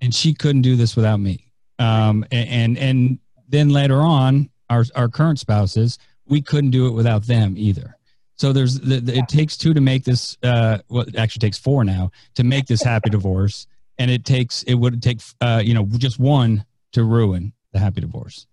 and 0.00 0.14
she 0.14 0.34
couldn't 0.34 0.62
do 0.62 0.76
this 0.76 0.96
without 0.96 1.18
me. 1.18 1.50
Um, 1.78 2.24
and, 2.30 2.48
and, 2.48 2.78
and 2.78 3.18
then 3.48 3.70
later 3.70 4.00
on, 4.00 4.50
our 4.70 4.84
our 4.94 5.08
current 5.08 5.38
spouses, 5.38 5.98
we 6.26 6.42
couldn't 6.42 6.70
do 6.70 6.86
it 6.86 6.90
without 6.90 7.24
them 7.24 7.54
either. 7.56 7.96
So 8.36 8.52
there's 8.52 8.80
the, 8.80 9.00
the, 9.00 9.18
it 9.18 9.28
takes 9.28 9.56
two 9.56 9.72
to 9.72 9.80
make 9.80 10.04
this. 10.04 10.36
Uh, 10.42 10.78
well, 10.88 11.02
it 11.02 11.16
actually 11.16 11.40
takes 11.40 11.58
four 11.58 11.84
now 11.84 12.10
to 12.34 12.44
make 12.44 12.66
this 12.66 12.82
happy 12.82 13.10
divorce, 13.10 13.66
and 13.98 14.10
it 14.10 14.24
takes 14.24 14.62
it 14.64 14.74
would 14.74 15.02
take 15.02 15.20
uh, 15.40 15.62
you 15.64 15.74
know 15.74 15.86
just 15.96 16.18
one 16.18 16.64
to 16.92 17.04
ruin 17.04 17.52
the 17.72 17.78
happy 17.78 18.00
divorce. 18.00 18.46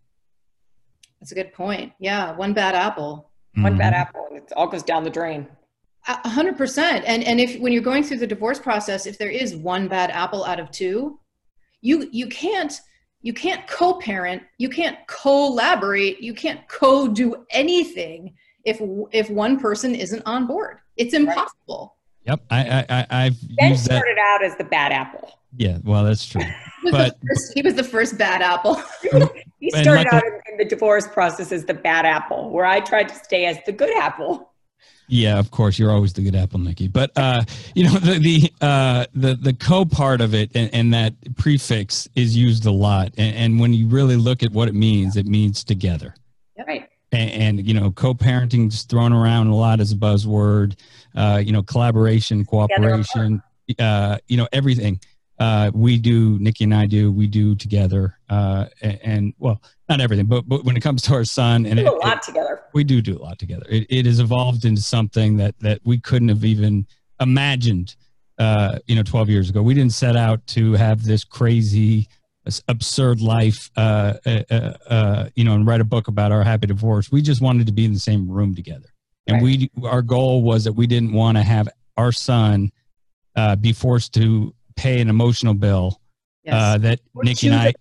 That's 1.20 1.32
a 1.32 1.36
good 1.36 1.54
point. 1.54 1.94
Yeah, 2.00 2.34
one 2.36 2.54
bad 2.54 2.76
apple. 2.76 3.30
One 3.56 3.74
mm-hmm. 3.74 3.78
bad 3.78 3.94
apple, 3.94 4.28
it 4.32 4.52
all 4.56 4.68
goes 4.68 4.84
down 4.84 5.04
the 5.04 5.10
drain. 5.10 5.48
A 6.08 6.30
hundred 6.30 6.58
percent. 6.58 7.06
And 7.06 7.24
and 7.24 7.40
if 7.40 7.60
when 7.60 7.72
you're 7.72 7.84
going 7.84 8.04
through 8.04 8.18
the 8.18 8.28
divorce 8.28 8.60
process, 8.60 9.06
if 9.06 9.18
there 9.18 9.30
is 9.30 9.56
one 9.56 9.88
bad 9.88 10.12
apple 10.12 10.44
out 10.44 10.60
of 10.60 10.72
two, 10.72 11.20
you 11.84 12.10
you 12.12 12.28
can't 12.28 12.82
you 13.22 13.34
can't 13.34 13.68
co-parent 13.68 14.42
you 14.58 14.70
can't 14.70 14.98
collaborate 15.08 16.20
you 16.22 16.34
can't 16.34 16.68
co-do 16.68 17.46
anything 17.52 18.34
if 18.66 18.82
if 19.12 19.30
one 19.30 19.60
person 19.60 19.94
isn't 19.94 20.24
on 20.26 20.48
board. 20.48 20.78
It's 20.98 21.14
impossible. 21.14 21.98
Right. 22.28 22.40
yep 22.40 22.42
i 22.50 22.86
i 22.90 23.26
i've 23.26 23.38
ben 23.58 23.72
used 23.72 23.84
started 23.84 24.18
that. 24.18 24.40
out 24.42 24.46
as 24.46 24.58
the 24.58 24.64
bad 24.64 24.92
apple. 24.92 25.30
Yeah 25.56 25.78
well 25.84 26.04
that's 26.04 26.26
true. 26.26 26.42
He 26.84 26.92
but 26.92 27.18
first, 27.26 27.54
he 27.54 27.62
was 27.62 27.76
the 27.76 27.84
first 27.84 28.18
bad 28.18 28.42
apple. 28.42 28.82
He 29.60 29.70
started 29.70 30.08
out 30.12 30.22
in, 30.26 30.34
in 30.52 30.58
the 30.58 30.66
divorce 30.66 31.08
process 31.08 31.54
as 31.54 31.64
the 31.64 31.74
bad 31.74 32.06
apple 32.06 32.50
where 32.50 32.66
i 32.66 32.82
tried 32.82 33.08
to 33.08 33.16
stay 33.16 33.46
as 33.46 33.58
the 33.66 33.72
good 33.72 33.96
apple 33.98 34.53
yeah, 35.08 35.38
of 35.38 35.52
course, 35.52 35.78
you're 35.78 35.92
always 35.92 36.14
the 36.14 36.22
good 36.22 36.36
apple, 36.36 36.60
Nikki. 36.60 36.88
But 36.88 37.12
uh, 37.16 37.44
you 37.76 37.84
know 37.86 37.94
the 37.94 38.20
the 38.20 38.54
uh, 38.66 39.06
the 39.14 39.36
the 39.36 39.54
co 39.54 39.86
part 39.86 40.22
of 40.22 40.34
it 40.34 40.52
and, 40.56 40.74
and, 40.74 40.94
that 40.94 41.14
prefix 41.36 42.08
is 42.16 42.36
used 42.36 42.66
a 42.66 42.72
lot. 42.72 43.12
And, 43.18 43.36
and, 43.36 43.60
when 43.60 43.74
you 43.74 43.88
really 43.88 44.16
look 44.16 44.44
at 44.44 44.52
what 44.52 44.68
it 44.68 44.76
means, 44.76 45.18
it 45.18 45.26
means 45.26 45.64
together. 45.64 46.14
Right. 46.68 46.88
And, 47.12 47.32
and 47.32 47.68
you 47.68 47.74
know, 47.74 47.92
co-parenting 47.92 48.68
is 48.68 48.84
thrown 48.84 49.14
around 49.14 49.48
a 49.48 49.56
lot 49.56 49.80
as 49.80 49.92
a 49.92 49.96
buzzword. 49.96 50.76
Uh, 51.16 51.42
you 51.44 51.52
know, 51.52 51.64
collaboration, 51.64 52.46
cooperation. 52.46 53.42
Uh, 53.80 54.18
you 54.28 54.38
know, 54.38 54.48
everything 54.52 55.00
uh, 55.44 55.72
we 55.74 55.98
do, 55.98 56.40
Nikki 56.40 56.64
and 56.64 56.74
I 56.74 56.86
do, 56.86 57.12
we 57.12 57.28
do 57.28 57.54
together. 57.54 58.18
Uh, 58.30 58.68
and, 58.82 59.00
and, 59.04 59.34
well, 59.40 59.62
not 59.90 60.00
everything, 60.00 60.26
but, 60.26 60.48
but 60.48 60.64
when 60.64 60.78
it 60.78 60.80
comes 60.80 61.02
to 61.04 61.14
our 61.14 61.26
son, 61.26 61.66
and 61.66 61.76
we 61.76 61.84
do 61.84 61.88
it, 61.88 61.94
a 61.94 62.08
lot 62.08 62.18
it, 62.18 62.24
together. 62.24 62.62
We 62.74 62.86
do 62.86 63.02
do 63.02 63.18
a 63.18 63.22
lot 63.22 63.40
together. 63.40 63.66
It, 63.70 63.86
it 63.90 64.06
has 64.06 64.22
evolved 64.22 64.64
into 64.64 64.82
something 64.82 65.36
that 65.38 65.60
that 65.60 65.82
we 65.84 66.00
couldn't 66.00 66.30
have 66.30 66.46
even 66.46 66.88
imagined. 67.20 67.98
Uh, 68.40 68.80
you 68.88 68.96
know, 68.96 69.04
12 69.04 69.30
years 69.30 69.50
ago, 69.50 69.62
we 69.62 69.74
didn't 69.74 69.92
set 69.92 70.16
out 70.16 70.46
to 70.48 70.74
have 70.74 71.04
this 71.04 71.26
crazy, 71.26 72.08
absurd 72.70 73.20
life. 73.20 73.70
Uh, 73.76 74.14
uh, 74.26 74.44
uh, 74.50 74.74
uh, 74.88 75.30
you 75.36 75.44
know, 75.44 75.56
and 75.56 75.68
write 75.68 75.82
a 75.82 75.86
book 75.86 76.08
about 76.08 76.32
our 76.32 76.44
happy 76.44 76.68
divorce. 76.68 77.12
We 77.12 77.22
just 77.22 77.42
wanted 77.42 77.68
to 77.68 77.74
be 77.74 77.84
in 77.84 77.92
the 77.92 78.00
same 78.00 78.32
room 78.32 78.56
together, 78.56 78.94
and 79.28 79.36
right. 79.36 79.44
we 79.44 79.72
our 79.84 80.02
goal 80.02 80.42
was 80.42 80.64
that 80.64 80.74
we 80.74 80.88
didn't 80.88 81.12
want 81.12 81.38
to 81.38 81.44
have 81.44 81.68
our 81.98 82.14
son 82.14 82.72
uh, 83.36 83.58
be 83.58 83.74
forced 83.74 84.14
to 84.14 84.54
pay 84.76 85.02
an 85.02 85.10
emotional 85.10 85.54
bill 85.54 86.00
yes. 86.44 86.54
uh, 86.56 86.78
that 86.80 87.00
or 87.14 87.24
Nikki 87.24 87.48
and 87.48 87.56
I 87.56 87.74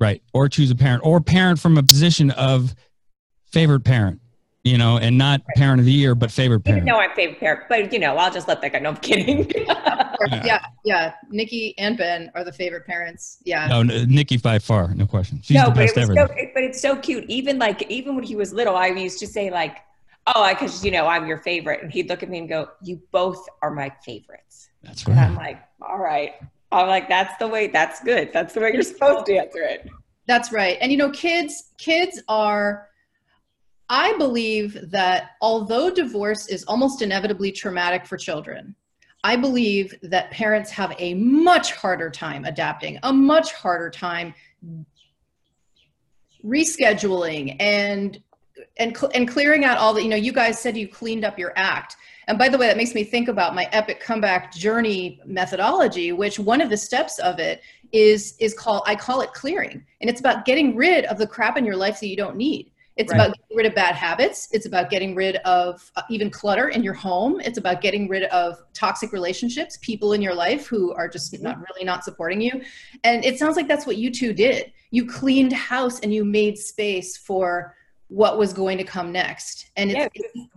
Right. 0.00 0.22
Or 0.32 0.48
choose 0.48 0.70
a 0.70 0.76
parent 0.76 1.04
or 1.04 1.20
parent 1.20 1.58
from 1.58 1.76
a 1.76 1.82
position 1.82 2.30
of 2.32 2.74
favorite 3.50 3.80
parent, 3.80 4.20
you 4.62 4.78
know, 4.78 4.98
and 4.98 5.18
not 5.18 5.40
right. 5.40 5.56
parent 5.56 5.80
of 5.80 5.86
the 5.86 5.92
year, 5.92 6.14
but 6.14 6.30
favorite 6.30 6.60
parent. 6.60 6.84
No, 6.84 6.98
I'm 6.98 7.10
favorite 7.14 7.40
parent, 7.40 7.62
but 7.68 7.92
you 7.92 7.98
know, 7.98 8.16
I'll 8.16 8.32
just 8.32 8.46
let 8.46 8.60
that 8.60 8.72
go. 8.72 8.78
No, 8.78 8.90
I'm 8.90 8.96
kidding. 8.98 9.50
yeah. 10.44 10.60
Yeah. 10.84 11.14
Nikki 11.30 11.76
and 11.78 11.98
Ben 11.98 12.30
are 12.36 12.44
the 12.44 12.52
favorite 12.52 12.86
parents. 12.86 13.38
Yeah. 13.44 13.66
No, 13.66 13.82
Nikki 13.82 14.36
by 14.36 14.60
far. 14.60 14.94
No 14.94 15.06
question. 15.06 15.40
She's 15.42 15.56
no, 15.56 15.66
the 15.66 15.72
best 15.72 15.96
but 15.96 16.04
ever. 16.04 16.14
So, 16.14 16.26
but 16.54 16.62
it's 16.62 16.80
so 16.80 16.94
cute. 16.94 17.24
Even 17.28 17.58
like, 17.58 17.82
even 17.90 18.14
when 18.14 18.24
he 18.24 18.36
was 18.36 18.52
little, 18.52 18.76
I 18.76 18.88
used 18.88 19.18
to 19.18 19.26
say 19.26 19.50
like, 19.50 19.78
oh, 20.28 20.42
I 20.42 20.54
because, 20.54 20.84
you 20.84 20.92
know, 20.92 21.08
I'm 21.08 21.26
your 21.26 21.38
favorite. 21.38 21.82
And 21.82 21.90
he'd 21.90 22.08
look 22.08 22.22
at 22.22 22.28
me 22.28 22.38
and 22.38 22.48
go, 22.48 22.68
you 22.84 23.00
both 23.10 23.44
are 23.62 23.72
my 23.72 23.90
favorites. 24.04 24.47
That's 24.82 25.06
right. 25.06 25.16
And 25.16 25.26
I'm 25.26 25.34
like, 25.34 25.62
all 25.80 25.98
right. 25.98 26.34
I'm 26.70 26.86
like, 26.86 27.08
that's 27.08 27.36
the 27.38 27.48
way, 27.48 27.68
that's 27.68 28.00
good. 28.02 28.30
That's 28.32 28.54
the 28.54 28.60
way 28.60 28.72
you're 28.72 28.82
supposed 28.82 29.26
to 29.26 29.36
answer 29.36 29.62
it. 29.62 29.88
That's 30.26 30.52
right. 30.52 30.76
And 30.80 30.92
you 30.92 30.98
know, 30.98 31.10
kids, 31.10 31.72
kids 31.78 32.22
are, 32.28 32.88
I 33.88 34.16
believe 34.18 34.90
that 34.90 35.30
although 35.40 35.90
divorce 35.90 36.48
is 36.48 36.64
almost 36.64 37.00
inevitably 37.00 37.52
traumatic 37.52 38.06
for 38.06 38.18
children, 38.18 38.74
I 39.24 39.36
believe 39.36 39.94
that 40.02 40.30
parents 40.30 40.70
have 40.70 40.94
a 40.98 41.14
much 41.14 41.72
harder 41.72 42.10
time 42.10 42.44
adapting, 42.44 42.98
a 43.02 43.12
much 43.12 43.52
harder 43.52 43.90
time 43.90 44.34
rescheduling 46.44 47.56
and 47.58 48.22
and 48.78 48.96
and 49.14 49.28
clearing 49.28 49.64
out 49.64 49.78
all 49.78 49.92
the 49.92 50.02
you 50.02 50.08
know 50.08 50.16
you 50.16 50.32
guys 50.32 50.58
said 50.58 50.76
you 50.76 50.88
cleaned 50.88 51.24
up 51.24 51.38
your 51.38 51.52
act. 51.56 51.96
And 52.26 52.38
by 52.38 52.48
the 52.50 52.58
way 52.58 52.66
that 52.66 52.76
makes 52.76 52.94
me 52.94 53.04
think 53.04 53.28
about 53.28 53.54
my 53.54 53.68
epic 53.72 54.00
comeback 54.00 54.52
journey 54.52 55.20
methodology 55.24 56.12
which 56.12 56.38
one 56.38 56.60
of 56.60 56.68
the 56.68 56.76
steps 56.76 57.18
of 57.20 57.38
it 57.38 57.62
is 57.90 58.36
is 58.38 58.52
called 58.52 58.82
i 58.86 58.94
call 58.94 59.20
it 59.20 59.32
clearing. 59.32 59.84
And 60.00 60.10
it's 60.10 60.20
about 60.20 60.44
getting 60.44 60.76
rid 60.76 61.04
of 61.06 61.18
the 61.18 61.26
crap 61.26 61.56
in 61.56 61.64
your 61.64 61.76
life 61.76 62.00
that 62.00 62.08
you 62.08 62.16
don't 62.16 62.36
need. 62.36 62.70
It's 62.98 63.12
right. 63.12 63.20
about 63.20 63.36
getting 63.36 63.56
rid 63.56 63.66
of 63.66 63.74
bad 63.76 63.94
habits. 63.94 64.48
It's 64.50 64.66
about 64.66 64.90
getting 64.90 65.14
rid 65.14 65.36
of 65.36 65.90
uh, 65.94 66.02
even 66.10 66.30
clutter 66.30 66.68
in 66.68 66.82
your 66.82 66.94
home. 66.94 67.40
It's 67.40 67.56
about 67.56 67.80
getting 67.80 68.08
rid 68.08 68.24
of 68.24 68.58
toxic 68.74 69.12
relationships 69.12 69.78
people 69.80 70.14
in 70.14 70.20
your 70.20 70.34
life 70.34 70.66
who 70.66 70.92
are 70.94 71.08
just 71.08 71.32
mm-hmm. 71.32 71.44
not 71.44 71.58
really 71.60 71.84
not 71.84 72.02
supporting 72.04 72.40
you. 72.40 72.60
And 73.04 73.24
it 73.24 73.38
sounds 73.38 73.56
like 73.56 73.68
that's 73.68 73.86
what 73.86 73.98
you 73.98 74.10
two 74.10 74.32
did. 74.32 74.72
You 74.90 75.06
cleaned 75.06 75.52
house 75.52 76.00
and 76.00 76.12
you 76.12 76.24
made 76.24 76.58
space 76.58 77.16
for 77.16 77.76
what 78.08 78.38
was 78.38 78.52
going 78.52 78.78
to 78.78 78.84
come 78.84 79.12
next. 79.12 79.70
And 79.76 79.90
yeah, 79.90 80.08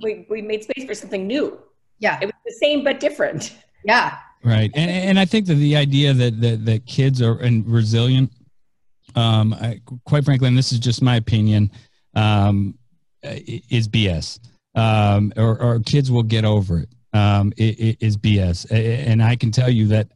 we, 0.01 0.25
we 0.29 0.41
made 0.41 0.63
space 0.63 0.85
for 0.85 0.93
something 0.93 1.27
new. 1.27 1.59
Yeah. 1.99 2.17
It 2.21 2.25
was 2.25 2.33
the 2.45 2.53
same 2.53 2.83
but 2.83 2.99
different. 2.99 3.55
Yeah. 3.83 4.17
Right. 4.43 4.71
And, 4.73 4.89
and 4.89 5.19
I 5.19 5.25
think 5.25 5.45
that 5.47 5.55
the 5.55 5.75
idea 5.75 6.13
that, 6.13 6.41
that, 6.41 6.65
that 6.65 6.85
kids 6.85 7.21
are 7.21 7.37
and 7.39 7.67
resilient, 7.67 8.31
um, 9.15 9.53
I, 9.53 9.81
quite 10.05 10.23
frankly, 10.23 10.47
and 10.47 10.57
this 10.57 10.71
is 10.71 10.79
just 10.79 11.01
my 11.01 11.17
opinion, 11.17 11.71
um, 12.15 12.77
is 13.23 13.87
BS. 13.87 14.39
Um, 14.73 15.33
or, 15.35 15.61
or 15.61 15.79
kids 15.81 16.09
will 16.09 16.23
get 16.23 16.45
over 16.45 16.79
it. 16.79 16.89
Um, 17.13 17.51
it, 17.57 17.79
it 17.79 17.97
is 17.99 18.17
BS. 18.17 18.71
And 18.71 19.21
I 19.21 19.35
can 19.35 19.51
tell 19.51 19.69
you 19.69 19.87
that 19.87 20.07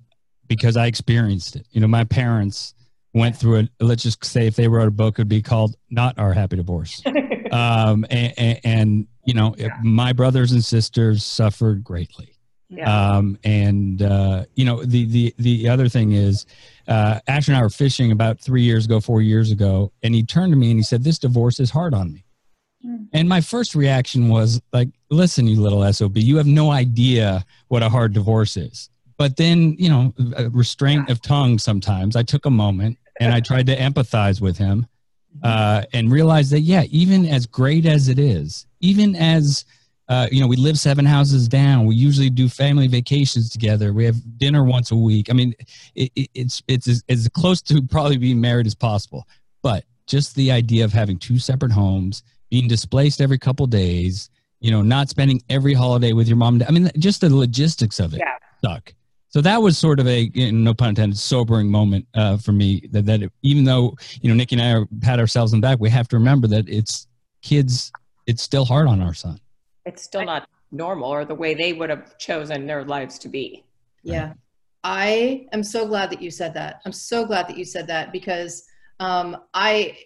because 0.48 0.78
I 0.78 0.86
experienced 0.86 1.56
it. 1.56 1.68
You 1.72 1.82
know, 1.82 1.88
my 1.88 2.04
parents 2.04 2.75
went 3.16 3.36
through 3.36 3.56
it. 3.56 3.70
Let's 3.80 4.04
just 4.04 4.24
say 4.24 4.46
if 4.46 4.56
they 4.56 4.68
wrote 4.68 4.88
a 4.88 4.92
book, 4.92 5.18
it 5.18 5.22
would 5.22 5.30
be 5.30 5.42
called 5.42 5.76
"Not 5.90 6.20
Our 6.20 6.34
Happy 6.34 6.58
Divorce." 6.58 7.02
um, 7.52 8.06
and, 8.12 8.34
and, 8.38 8.60
and, 8.64 9.08
you 9.26 9.34
know, 9.34 9.56
yeah. 9.58 9.70
my 9.82 10.14
brothers 10.14 10.52
and 10.52 10.64
sisters 10.64 11.24
suffered 11.24 11.84
greatly. 11.84 12.34
Yeah. 12.70 13.16
Um, 13.16 13.40
and 13.44 14.02
uh, 14.02 14.46
you 14.56 14.66
know, 14.66 14.84
the 14.84 15.06
the 15.06 15.34
the 15.38 15.70
other 15.70 15.88
thing 15.88 16.12
is, 16.12 16.46
uh, 16.88 17.20
Ash 17.28 17.48
and 17.48 17.56
I 17.56 17.62
were 17.62 17.70
fishing 17.70 18.12
about 18.12 18.40
three 18.40 18.64
years 18.64 18.86
ago, 18.86 19.00
four 19.00 19.22
years 19.22 19.52
ago, 19.52 19.92
and 20.04 20.14
he 20.14 20.24
turned 20.24 20.52
to 20.52 20.58
me 20.58 20.70
and 20.72 20.80
he 20.80 20.84
said, 20.84 21.04
"This 21.04 21.18
divorce 21.18 21.60
is 21.60 21.72
hard 21.72 21.94
on 21.94 22.12
me." 22.12 22.26
Mm. 22.86 23.08
And 23.14 23.30
my 23.30 23.40
first 23.40 23.76
reaction 23.76 24.30
was 24.30 24.62
like, 24.74 24.90
"Listen, 25.10 25.48
you 25.48 25.62
little 25.62 25.92
sob, 25.94 26.18
you 26.18 26.38
have 26.38 26.48
no 26.48 26.72
idea 26.72 27.46
what 27.70 27.82
a 27.82 27.90
hard 27.90 28.14
divorce 28.14 28.58
is." 28.58 28.90
But 29.18 29.38
then, 29.38 29.76
you 29.80 29.90
know, 29.90 30.14
restraint 30.52 31.10
of 31.10 31.22
tongue. 31.22 31.60
Sometimes 31.60 32.18
I 32.18 32.24
took 32.24 32.46
a 32.46 32.50
moment 32.50 32.98
and 33.20 33.34
I 33.34 33.40
tried 33.40 33.68
to 33.68 33.78
empathize 33.78 34.42
with 34.42 34.58
him 34.58 34.88
uh, 35.44 35.84
and 35.94 36.12
realize 36.12 36.50
that, 36.52 36.62
yeah, 36.62 36.84
even 36.90 37.26
as 37.26 37.46
great 37.46 37.86
as 37.86 38.10
it 38.10 38.20
is, 38.20 38.66
even 38.80 39.16
as 39.16 39.66
uh, 40.08 40.28
you 40.32 40.40
know, 40.40 40.48
we 40.48 40.56
live 40.56 40.78
seven 40.78 41.04
houses 41.04 41.48
down. 41.48 41.86
We 41.86 41.96
usually 41.96 42.30
do 42.30 42.48
family 42.48 42.88
vacations 42.88 43.50
together. 43.50 43.92
We 43.92 44.06
have 44.06 44.38
dinner 44.38 44.64
once 44.64 44.92
a 44.92 44.96
week. 44.96 45.32
I 45.32 45.34
mean, 45.34 45.56
it, 45.96 46.12
it, 46.16 46.30
it's 46.36 46.62
it's 46.68 46.88
as, 46.88 47.04
as 47.10 47.28
close 47.30 47.62
to 47.64 47.82
probably 47.82 48.18
being 48.18 48.40
married 48.40 48.68
as 48.68 48.76
possible. 48.76 49.28
But 49.64 49.84
just 50.06 50.36
the 50.36 50.52
idea 50.52 50.86
of 50.86 50.94
having 50.94 51.18
two 51.18 51.40
separate 51.40 51.72
homes, 51.72 52.22
being 52.52 52.68
displaced 52.68 53.20
every 53.20 53.40
couple 53.40 53.66
days, 53.66 54.30
you 54.60 54.70
know, 54.70 54.84
not 54.84 55.10
spending 55.10 55.42
every 55.50 55.74
holiday 55.74 56.14
with 56.14 56.28
your 56.28 56.38
mom. 56.38 56.62
I 56.68 56.72
mean, 56.72 56.92
just 57.00 57.22
the 57.22 57.36
logistics 57.36 58.00
of 58.00 58.14
it 58.14 58.20
yeah. 58.20 58.38
suck 58.64 58.94
so 59.36 59.42
that 59.42 59.62
was 59.62 59.78
sort 59.78 60.00
of 60.00 60.08
a 60.08 60.32
you 60.34 60.52
know, 60.52 60.72
no 60.72 60.74
pun 60.74 60.90
intended 60.90 61.18
sobering 61.20 61.70
moment 61.70 62.08
uh, 62.16 62.38
for 62.38 62.54
me 62.54 62.88
that, 62.92 63.06
that 63.06 63.22
it, 63.24 63.32
even 63.42 63.66
though 63.66 63.96
you 64.22 64.30
know 64.30 64.36
nikki 64.36 64.56
and 64.56 64.62
i 64.64 64.72
are, 64.72 64.88
pat 65.02 65.20
ourselves 65.20 65.54
on 65.54 65.60
the 65.60 65.68
back 65.68 65.80
we 65.80 65.90
have 65.90 66.08
to 66.08 66.16
remember 66.16 66.48
that 66.48 66.68
it's 66.70 67.08
kids 67.42 67.92
it's 68.26 68.42
still 68.42 68.66
hard 68.66 68.88
on 68.88 69.02
our 69.02 69.14
son. 69.14 69.40
It's 69.86 70.02
still 70.02 70.26
not 70.26 70.48
normal 70.72 71.10
or 71.10 71.26
the 71.26 71.36
way 71.36 71.54
they 71.54 71.74
would 71.74 71.90
have 71.90 72.18
chosen 72.18 72.66
their 72.66 72.84
lives 72.84 73.20
to 73.20 73.30
be. 73.30 73.64
Yeah. 74.04 74.34
I 74.84 75.48
am 75.52 75.64
so 75.64 75.88
glad 75.88 76.10
that 76.12 76.22
you 76.22 76.32
said 76.32 76.54
that. 76.56 76.82
I'm 76.86 76.92
so 76.92 77.26
glad 77.26 77.48
that 77.48 77.58
you 77.58 77.66
said 77.66 77.88
that 77.88 78.12
because 78.12 78.66
um, 79.00 79.38
i 79.54 79.98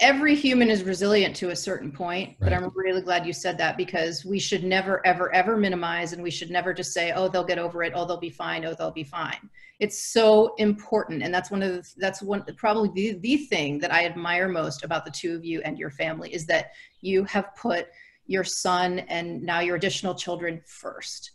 every 0.00 0.34
human 0.34 0.68
is 0.68 0.82
resilient 0.82 1.34
to 1.34 1.50
a 1.50 1.56
certain 1.56 1.90
point 1.90 2.28
right. 2.28 2.36
but 2.40 2.52
i'm 2.52 2.70
really 2.74 3.00
glad 3.00 3.26
you 3.26 3.32
said 3.32 3.56
that 3.56 3.76
because 3.76 4.24
we 4.24 4.38
should 4.38 4.62
never 4.62 5.04
ever 5.06 5.34
ever 5.34 5.56
minimize 5.56 6.12
and 6.12 6.22
we 6.22 6.30
should 6.30 6.50
never 6.50 6.74
just 6.74 6.92
say 6.92 7.12
oh 7.12 7.28
they'll 7.28 7.44
get 7.44 7.58
over 7.58 7.82
it. 7.82 7.92
Oh 7.94 8.04
they'll 8.04 8.18
be 8.18 8.30
fine. 8.30 8.64
Oh 8.64 8.74
they'll 8.74 8.90
be 8.90 9.04
fine. 9.04 9.48
It's 9.80 10.12
so 10.12 10.54
important 10.58 11.22
and 11.22 11.32
that's 11.32 11.50
one 11.50 11.62
of 11.62 11.72
the 11.72 11.94
that's 11.98 12.22
one 12.22 12.44
probably 12.56 12.90
the, 12.94 13.18
the 13.20 13.36
thing 13.46 13.78
that 13.78 13.92
i 13.92 14.04
admire 14.04 14.48
most 14.48 14.84
about 14.84 15.04
the 15.04 15.10
two 15.10 15.34
of 15.34 15.44
you 15.44 15.60
and 15.64 15.78
your 15.78 15.90
family 15.90 16.32
is 16.32 16.46
that 16.46 16.72
you 17.00 17.24
have 17.24 17.54
put 17.56 17.88
your 18.26 18.44
son 18.44 19.00
and 19.00 19.42
now 19.42 19.60
your 19.60 19.76
additional 19.76 20.14
children 20.14 20.60
first 20.66 21.32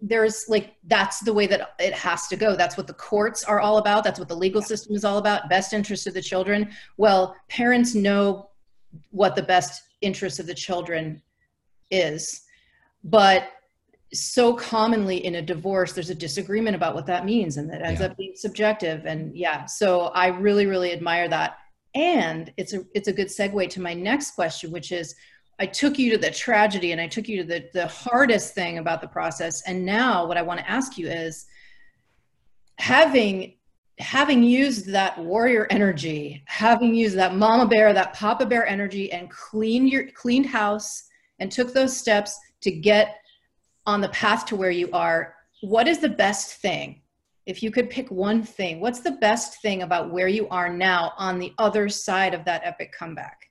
there's 0.00 0.44
like 0.48 0.76
that's 0.84 1.20
the 1.20 1.32
way 1.32 1.46
that 1.46 1.74
it 1.78 1.92
has 1.92 2.28
to 2.28 2.36
go. 2.36 2.54
That's 2.54 2.76
what 2.76 2.86
the 2.86 2.94
courts 2.94 3.42
are 3.44 3.60
all 3.60 3.78
about. 3.78 4.04
That's 4.04 4.18
what 4.18 4.28
the 4.28 4.36
legal 4.36 4.62
system 4.62 4.94
is 4.94 5.04
all 5.04 5.18
about. 5.18 5.48
Best 5.48 5.72
interest 5.72 6.06
of 6.06 6.14
the 6.14 6.22
children. 6.22 6.70
Well 6.96 7.34
parents 7.48 7.94
know 7.94 8.50
what 9.10 9.34
the 9.34 9.42
best 9.42 9.82
interest 10.00 10.38
of 10.38 10.46
the 10.46 10.54
children 10.54 11.20
is 11.90 12.42
but 13.04 13.50
so 14.14 14.54
commonly 14.54 15.24
in 15.24 15.34
a 15.34 15.42
divorce 15.42 15.92
there's 15.92 16.08
a 16.08 16.14
disagreement 16.14 16.74
about 16.74 16.94
what 16.94 17.04
that 17.04 17.26
means 17.26 17.58
and 17.58 17.68
that 17.70 17.82
ends 17.82 18.00
yeah. 18.00 18.06
up 18.06 18.16
being 18.16 18.32
subjective. 18.34 19.06
And 19.06 19.36
yeah 19.36 19.64
so 19.66 20.06
i 20.14 20.28
really 20.28 20.66
really 20.66 20.92
admire 20.92 21.28
that. 21.28 21.58
And 21.94 22.52
it's 22.56 22.74
a 22.74 22.84
it's 22.94 23.08
a 23.08 23.12
good 23.12 23.28
segue 23.28 23.70
to 23.70 23.80
my 23.80 23.94
next 23.94 24.32
question 24.32 24.70
which 24.70 24.92
is 24.92 25.16
I 25.58 25.66
took 25.66 25.98
you 25.98 26.10
to 26.12 26.18
the 26.18 26.30
tragedy 26.30 26.92
and 26.92 27.00
I 27.00 27.08
took 27.08 27.28
you 27.28 27.38
to 27.38 27.44
the, 27.44 27.68
the 27.72 27.86
hardest 27.88 28.54
thing 28.54 28.78
about 28.78 29.00
the 29.00 29.08
process. 29.08 29.62
And 29.62 29.84
now 29.84 30.24
what 30.26 30.36
I 30.36 30.42
want 30.42 30.60
to 30.60 30.70
ask 30.70 30.96
you 30.96 31.08
is 31.08 31.46
having 32.78 33.54
having 33.98 34.44
used 34.44 34.86
that 34.86 35.18
warrior 35.18 35.66
energy, 35.70 36.40
having 36.46 36.94
used 36.94 37.16
that 37.16 37.34
mama 37.34 37.66
bear, 37.66 37.92
that 37.92 38.12
papa 38.12 38.46
bear 38.46 38.64
energy 38.64 39.10
and 39.10 39.28
cleaned 39.28 39.88
your 39.88 40.08
cleaned 40.12 40.46
house 40.46 41.04
and 41.40 41.50
took 41.50 41.74
those 41.74 41.96
steps 41.96 42.38
to 42.60 42.70
get 42.70 43.16
on 43.86 44.00
the 44.00 44.08
path 44.10 44.46
to 44.46 44.54
where 44.54 44.70
you 44.70 44.88
are, 44.92 45.34
what 45.62 45.88
is 45.88 45.98
the 45.98 46.08
best 46.08 46.60
thing? 46.60 47.02
If 47.46 47.62
you 47.62 47.70
could 47.70 47.90
pick 47.90 48.10
one 48.10 48.42
thing, 48.42 48.80
what's 48.80 49.00
the 49.00 49.12
best 49.12 49.60
thing 49.62 49.82
about 49.82 50.12
where 50.12 50.28
you 50.28 50.48
are 50.48 50.68
now 50.68 51.12
on 51.16 51.38
the 51.38 51.52
other 51.58 51.88
side 51.88 52.34
of 52.34 52.44
that 52.44 52.60
epic 52.64 52.92
comeback? 52.92 53.47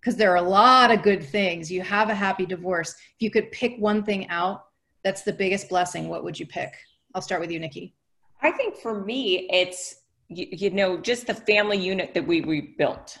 Because 0.00 0.16
there 0.16 0.32
are 0.32 0.36
a 0.36 0.42
lot 0.48 0.90
of 0.90 1.02
good 1.02 1.22
things. 1.22 1.70
You 1.70 1.82
have 1.82 2.08
a 2.08 2.14
happy 2.14 2.46
divorce. 2.46 2.94
If 3.16 3.20
you 3.20 3.30
could 3.30 3.50
pick 3.52 3.76
one 3.78 4.02
thing 4.02 4.28
out, 4.28 4.66
that's 5.04 5.22
the 5.22 5.32
biggest 5.32 5.68
blessing. 5.68 6.08
What 6.08 6.24
would 6.24 6.38
you 6.38 6.46
pick? 6.46 6.72
I'll 7.14 7.22
start 7.22 7.40
with 7.40 7.50
you, 7.50 7.58
Nikki. 7.58 7.94
I 8.42 8.50
think 8.52 8.76
for 8.76 9.04
me, 9.04 9.48
it's, 9.50 10.02
you, 10.28 10.46
you 10.50 10.70
know, 10.70 10.98
just 10.98 11.26
the 11.26 11.34
family 11.34 11.78
unit 11.78 12.14
that 12.14 12.26
we 12.26 12.42
rebuilt 12.42 13.18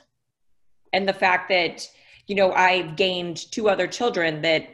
and 0.92 1.08
the 1.08 1.12
fact 1.12 1.48
that, 1.48 1.88
you 2.26 2.34
know, 2.34 2.52
I've 2.52 2.96
gained 2.96 3.50
two 3.50 3.68
other 3.68 3.86
children 3.86 4.42
that, 4.42 4.68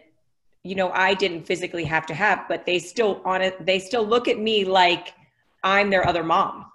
you 0.62 0.74
know, 0.74 0.90
I 0.90 1.14
didn't 1.14 1.46
physically 1.46 1.84
have 1.84 2.06
to 2.06 2.14
have, 2.14 2.46
but 2.48 2.66
they 2.66 2.78
still 2.78 3.22
on 3.24 3.42
it, 3.42 3.64
they 3.64 3.78
still 3.78 4.04
look 4.04 4.28
at 4.28 4.38
me 4.38 4.64
like 4.64 5.14
I'm 5.62 5.90
their 5.90 6.06
other 6.06 6.24
mom. 6.24 6.66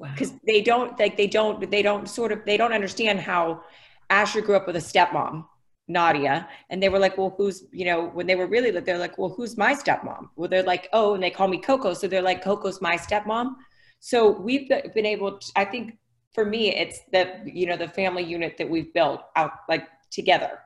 Because 0.00 0.30
wow. 0.30 0.38
they 0.46 0.62
don't 0.62 0.98
like 0.98 1.18
they 1.18 1.26
don't 1.26 1.70
they 1.70 1.82
don't 1.82 2.08
sort 2.08 2.32
of 2.32 2.42
they 2.46 2.56
don't 2.56 2.72
understand 2.72 3.20
how 3.20 3.62
Asher 4.10 4.40
grew 4.40 4.56
up 4.56 4.66
with 4.66 4.76
a 4.76 4.80
stepmom, 4.80 5.46
Nadia, 5.88 6.48
and 6.68 6.82
they 6.82 6.88
were 6.88 6.98
like, 6.98 7.16
well, 7.16 7.34
who's, 7.36 7.64
you 7.72 7.84
know, 7.84 8.08
when 8.08 8.26
they 8.26 8.34
were 8.34 8.46
really, 8.46 8.70
they're 8.70 8.98
like, 8.98 9.16
well, 9.18 9.30
who's 9.30 9.56
my 9.56 9.74
stepmom? 9.74 10.28
Well, 10.36 10.48
they're 10.48 10.62
like, 10.62 10.88
oh, 10.92 11.14
and 11.14 11.22
they 11.22 11.30
call 11.30 11.48
me 11.48 11.58
Coco. 11.58 11.94
So 11.94 12.06
they're 12.06 12.22
like, 12.22 12.42
Coco's 12.42 12.80
my 12.80 12.96
stepmom. 12.96 13.54
So 14.00 14.30
we've 14.30 14.68
been 14.68 15.06
able 15.06 15.38
to, 15.38 15.52
I 15.56 15.64
think 15.64 15.98
for 16.32 16.44
me, 16.44 16.74
it's 16.74 17.00
the 17.12 17.40
you 17.44 17.66
know 17.66 17.76
the 17.76 17.88
family 17.88 18.22
unit 18.22 18.56
that 18.58 18.68
we've 18.68 18.92
built 18.94 19.22
out 19.36 19.52
like 19.68 19.86
together, 20.10 20.60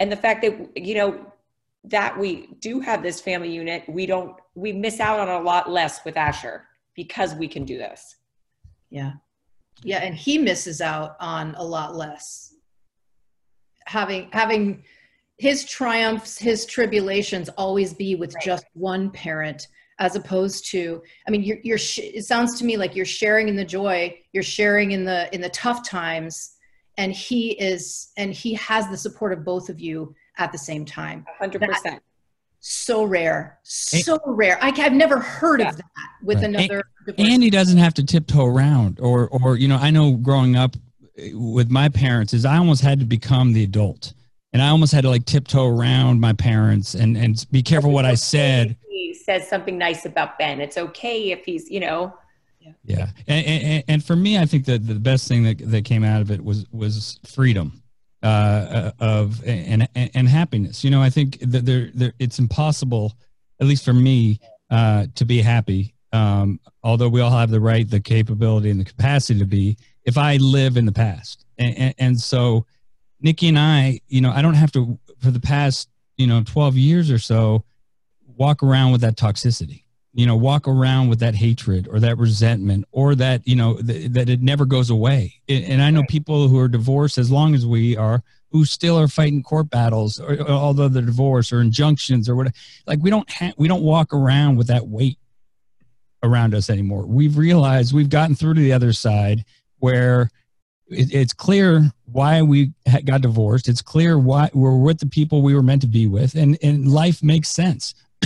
and 0.00 0.10
the 0.10 0.16
fact 0.16 0.42
that 0.42 0.76
you 0.76 0.94
know 0.94 1.32
that 1.84 2.18
we 2.18 2.48
do 2.60 2.80
have 2.80 3.02
this 3.02 3.20
family 3.20 3.52
unit, 3.52 3.84
we 3.88 4.06
don't 4.06 4.36
we 4.54 4.72
miss 4.72 5.00
out 5.00 5.20
on 5.20 5.28
a 5.28 5.44
lot 5.44 5.70
less 5.70 6.04
with 6.04 6.16
Asher 6.16 6.66
because 6.94 7.34
we 7.34 7.48
can 7.48 7.64
do 7.64 7.76
this. 7.76 8.16
Yeah. 8.90 9.12
Yeah, 9.82 9.98
and 9.98 10.14
he 10.14 10.38
misses 10.38 10.80
out 10.80 11.16
on 11.20 11.54
a 11.56 11.64
lot 11.64 11.94
less. 11.94 12.54
Having 13.86 14.30
having 14.32 14.82
his 15.38 15.64
triumphs, 15.64 16.38
his 16.38 16.66
tribulations 16.66 17.48
always 17.50 17.92
be 17.92 18.14
with 18.14 18.34
right. 18.34 18.44
just 18.44 18.66
one 18.74 19.10
parent 19.10 19.68
as 19.98 20.14
opposed 20.14 20.70
to 20.70 21.02
i 21.26 21.30
mean 21.30 21.42
you're, 21.42 21.58
you're 21.62 21.78
it 21.78 22.24
sounds 22.24 22.58
to 22.58 22.64
me 22.64 22.76
like 22.76 22.94
you're 22.94 23.04
sharing 23.04 23.48
in 23.48 23.56
the 23.56 23.64
joy 23.64 24.14
you're 24.32 24.42
sharing 24.42 24.92
in 24.92 25.04
the 25.04 25.32
in 25.34 25.40
the 25.40 25.48
tough 25.50 25.86
times 25.86 26.56
and 26.98 27.12
he 27.12 27.52
is 27.52 28.12
and 28.16 28.32
he 28.32 28.54
has 28.54 28.88
the 28.88 28.96
support 28.96 29.32
of 29.32 29.44
both 29.44 29.68
of 29.68 29.80
you 29.80 30.14
at 30.38 30.52
the 30.52 30.58
same 30.58 30.84
time 30.84 31.24
100% 31.40 31.60
that, 31.82 32.02
so 32.68 33.04
rare. 33.04 33.58
So 33.62 34.18
and, 34.24 34.36
rare. 34.36 34.58
I, 34.60 34.70
have 34.70 34.92
never 34.92 35.18
heard 35.18 35.60
yeah. 35.60 35.68
of 35.70 35.76
that 35.76 35.84
with 36.22 36.38
right. 36.38 36.46
another 36.46 36.82
and, 37.06 37.20
and 37.20 37.42
he 37.42 37.50
doesn't 37.50 37.78
have 37.78 37.94
to 37.94 38.04
tiptoe 38.04 38.44
around 38.44 38.98
or 39.00 39.28
or 39.28 39.56
you 39.56 39.68
know 39.68 39.76
i 39.76 39.90
know 39.90 40.12
growing 40.12 40.56
up 40.56 40.76
eh, 41.16 41.30
with 41.34 41.70
my 41.70 41.88
parents 41.88 42.34
is 42.34 42.44
i 42.44 42.56
almost 42.56 42.82
had 42.82 42.98
to 42.98 43.06
become 43.06 43.52
the 43.52 43.62
adult. 43.62 44.12
And 44.52 44.62
i 44.62 44.68
almost 44.68 44.92
had 44.92 45.02
to 45.02 45.10
like 45.10 45.26
tiptoe 45.26 45.66
around 45.66 46.20
my 46.20 46.32
parents 46.32 46.94
and 46.94 47.16
and 47.16 47.46
be 47.50 47.62
careful 47.62 47.90
what 47.90 48.04
i 48.04 48.14
said. 48.14 48.76
he 48.88 49.14
says 49.14 49.48
something 49.48 49.78
nice 49.78 50.04
about 50.04 50.38
ben. 50.38 50.60
It's 50.60 50.78
okay 50.78 51.30
if 51.30 51.44
he's 51.44 51.70
you 51.70 51.80
know. 51.80 52.16
Yeah, 52.60 52.72
yeah. 52.84 53.06
And, 53.28 53.46
and, 53.46 53.84
and 53.86 54.04
for 54.04 54.16
me 54.16 54.38
i 54.38 54.46
think 54.46 54.64
that 54.64 54.86
the 54.86 54.94
best 54.94 55.28
thing 55.28 55.44
that, 55.44 55.58
that 55.70 55.84
came 55.84 56.02
out 56.02 56.20
of 56.20 56.30
it 56.30 56.42
was 56.42 56.66
was 56.72 57.20
freedom 57.24 57.82
uh, 58.26 58.92
of 59.00 59.44
and, 59.46 59.88
and 59.94 60.28
happiness. 60.28 60.82
You 60.82 60.90
know, 60.90 61.02
I 61.02 61.10
think 61.10 61.38
that 61.40 61.64
there, 61.64 61.90
there 61.94 62.12
it's 62.18 62.38
impossible, 62.38 63.14
at 63.60 63.66
least 63.66 63.84
for 63.84 63.92
me, 63.92 64.40
uh, 64.70 65.06
to 65.14 65.24
be 65.24 65.40
happy. 65.40 65.94
Um, 66.12 66.60
although 66.82 67.08
we 67.08 67.20
all 67.20 67.30
have 67.30 67.50
the 67.50 67.60
right, 67.60 67.88
the 67.88 68.00
capability, 68.00 68.70
and 68.70 68.80
the 68.80 68.84
capacity 68.84 69.38
to 69.38 69.46
be, 69.46 69.76
if 70.04 70.18
I 70.18 70.36
live 70.36 70.76
in 70.76 70.86
the 70.86 70.92
past, 70.92 71.44
and, 71.58 71.76
and, 71.78 71.94
and 71.98 72.20
so 72.20 72.66
Nikki 73.20 73.48
and 73.48 73.58
I, 73.58 74.00
you 74.08 74.20
know, 74.20 74.30
I 74.30 74.42
don't 74.42 74.54
have 74.54 74.72
to 74.72 74.98
for 75.20 75.30
the 75.30 75.40
past, 75.40 75.88
you 76.16 76.26
know, 76.26 76.42
twelve 76.44 76.76
years 76.76 77.10
or 77.10 77.18
so, 77.18 77.64
walk 78.36 78.62
around 78.62 78.92
with 78.92 79.00
that 79.02 79.16
toxicity 79.16 79.85
you 80.16 80.26
know 80.26 80.36
walk 80.36 80.66
around 80.66 81.08
with 81.08 81.20
that 81.20 81.34
hatred 81.34 81.86
or 81.88 82.00
that 82.00 82.18
resentment 82.18 82.84
or 82.90 83.14
that 83.14 83.46
you 83.46 83.54
know 83.54 83.76
th- 83.80 84.10
that 84.12 84.28
it 84.28 84.42
never 84.42 84.64
goes 84.64 84.90
away. 84.90 85.34
And 85.48 85.82
i 85.82 85.90
know 85.90 86.02
people 86.08 86.48
who 86.48 86.58
are 86.58 86.68
divorced 86.68 87.18
as 87.18 87.30
long 87.30 87.54
as 87.54 87.64
we 87.64 87.96
are 87.96 88.22
who 88.50 88.64
still 88.64 88.98
are 88.98 89.08
fighting 89.08 89.42
court 89.42 89.70
battles 89.70 90.18
or, 90.18 90.40
or 90.40 90.48
although 90.50 90.88
they're 90.88 91.02
divorced 91.02 91.52
or 91.52 91.60
injunctions 91.60 92.28
or 92.28 92.36
whatever 92.36 92.54
like 92.86 93.00
we 93.02 93.10
don't 93.10 93.30
ha- 93.30 93.52
we 93.58 93.68
don't 93.68 93.82
walk 93.82 94.12
around 94.14 94.56
with 94.56 94.68
that 94.68 94.88
weight 94.88 95.18
around 96.22 96.54
us 96.54 96.68
anymore. 96.68 97.06
We've 97.06 97.36
realized 97.36 97.94
we've 97.94 98.10
gotten 98.10 98.34
through 98.34 98.54
to 98.54 98.60
the 98.60 98.72
other 98.72 98.92
side 98.92 99.44
where 99.78 100.30
it, 100.88 101.12
it's 101.12 101.32
clear 101.32 101.90
why 102.06 102.42
we 102.42 102.72
got 103.04 103.22
divorced. 103.22 103.68
It's 103.68 103.82
clear 103.82 104.18
why 104.18 104.50
we're 104.52 104.76
with 104.76 104.98
the 104.98 105.06
people 105.06 105.42
we 105.42 105.54
were 105.54 105.62
meant 105.62 105.82
to 105.82 105.88
be 105.88 106.06
with. 106.06 106.34
And 106.34 106.58
and 106.62 106.88
life 106.88 107.22
makes 107.22 107.48
sense 107.48 107.94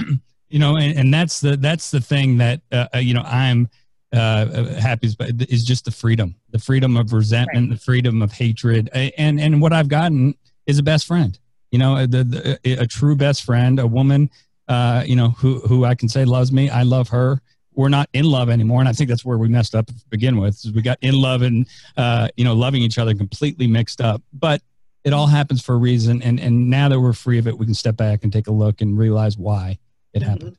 you 0.51 0.59
know 0.59 0.77
and, 0.77 0.99
and 0.99 1.15
that's 1.15 1.41
the 1.41 1.57
that's 1.57 1.91
the 1.91 2.01
thing 2.01 2.37
that 2.39 2.61
uh, 2.73 2.87
uh 2.95 2.99
you 2.99 3.15
know 3.15 3.23
i'm 3.25 3.69
uh, 4.13 4.65
happy 4.75 5.09
is 5.49 5.65
just 5.65 5.85
the 5.85 5.91
freedom 5.91 6.35
the 6.51 6.59
freedom 6.59 6.97
of 6.97 7.13
resentment 7.13 7.71
right. 7.71 7.79
the 7.79 7.85
freedom 7.85 8.23
of 8.23 8.33
hatred. 8.33 8.89
And 8.93 9.41
and 9.41 9.63
what 9.63 9.73
i've 9.73 9.89
gotten 9.89 10.35
is 10.67 10.79
a 10.79 10.83
best 10.83 11.07
friend. 11.07 11.39
You 11.71 11.79
know 11.79 12.07
the, 12.07 12.25
the, 12.25 12.81
a 12.81 12.87
true 12.87 13.15
best 13.15 13.45
friend 13.45 13.79
a 13.79 13.87
woman 13.87 14.31
uh, 14.69 15.05
you 15.07 15.17
know 15.17 15.31
who 15.31 15.61
who 15.61 15.85
i 15.85 15.95
can 15.95 16.09
say 16.09 16.25
loves 16.25 16.51
me. 16.51 16.69
I 16.69 16.83
love 16.83 17.09
her. 17.11 17.41
We're 17.75 17.89
not 17.89 18.09
in 18.13 18.25
love 18.25 18.51
anymore 18.51 18.81
and 18.81 18.89
i 18.89 18.93
think 18.93 19.09
that's 19.09 19.25
where 19.25 19.39
we 19.39 19.49
messed 19.49 19.77
up 19.77 19.87
to 19.87 19.95
begin 20.11 20.39
with 20.39 20.61
we 20.75 20.83
got 20.83 20.99
in 21.03 21.15
love 21.15 21.43
and 21.43 21.67
uh, 21.97 22.29
you 22.37 22.45
know 22.45 22.55
loving 22.55 22.83
each 22.83 22.99
other 22.99 23.15
completely 23.15 23.69
mixed 23.69 24.01
up. 24.01 24.23
But 24.33 24.61
it 25.05 25.13
all 25.13 25.29
happens 25.29 25.63
for 25.63 25.77
a 25.77 25.79
reason 25.79 26.21
and 26.23 26.41
and 26.41 26.69
now 26.69 26.89
that 26.89 27.01
we're 27.01 27.13
free 27.13 27.39
of 27.39 27.47
it 27.47 27.57
we 27.57 27.65
can 27.65 27.75
step 27.75 27.97
back 27.97 28.25
and 28.25 28.33
take 28.33 28.49
a 28.49 28.53
look 28.53 28.81
and 28.81 28.99
realize 28.99 29.39
why 29.39 29.79
it 30.13 30.21
mm-hmm. 30.21 30.31
happened. 30.31 30.57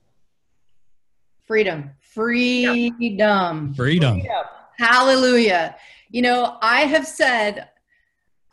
Freedom. 1.44 1.92
Freedom. 2.00 2.94
Freedom. 2.98 3.74
Freedom. 3.74 4.22
Hallelujah. 4.78 5.76
You 6.10 6.22
know, 6.22 6.58
I 6.62 6.82
have 6.82 7.06
said, 7.06 7.70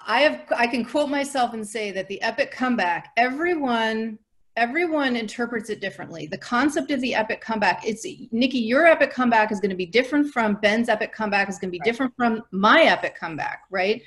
I 0.05 0.21
have 0.21 0.43
I 0.57 0.67
can 0.67 0.85
quote 0.85 1.11
myself 1.11 1.55
and 1.55 1.67
say 1.67 1.91
that 1.93 2.09
the 2.09 2.21
epic 2.23 2.51
comeback, 2.51 3.13
everyone 3.17 4.19
everyone 4.57 5.15
interprets 5.15 5.71
it 5.71 5.81
differently. 5.81 6.27
The 6.27 6.39
concept 6.39 6.91
of 6.91 7.01
the 7.01 7.15
epic 7.15 7.41
comeback, 7.41 7.87
it's 7.87 8.05
Nikki, 8.33 8.59
your 8.59 8.87
epic 8.87 9.13
comeback 9.13 9.53
is 9.53 9.61
going 9.61 9.71
to 9.71 9.77
be 9.77 9.87
different 9.87 10.33
from 10.33 10.55
Ben's 10.55 10.89
epic 10.89 11.13
comeback 11.13 11.49
is 11.49 11.61
going 11.61 11.69
to 11.69 11.73
be 11.73 11.79
right. 11.79 11.85
different 11.85 12.13
from 12.17 12.43
my 12.51 12.83
epic 12.83 13.17
comeback, 13.17 13.63
right? 13.71 14.03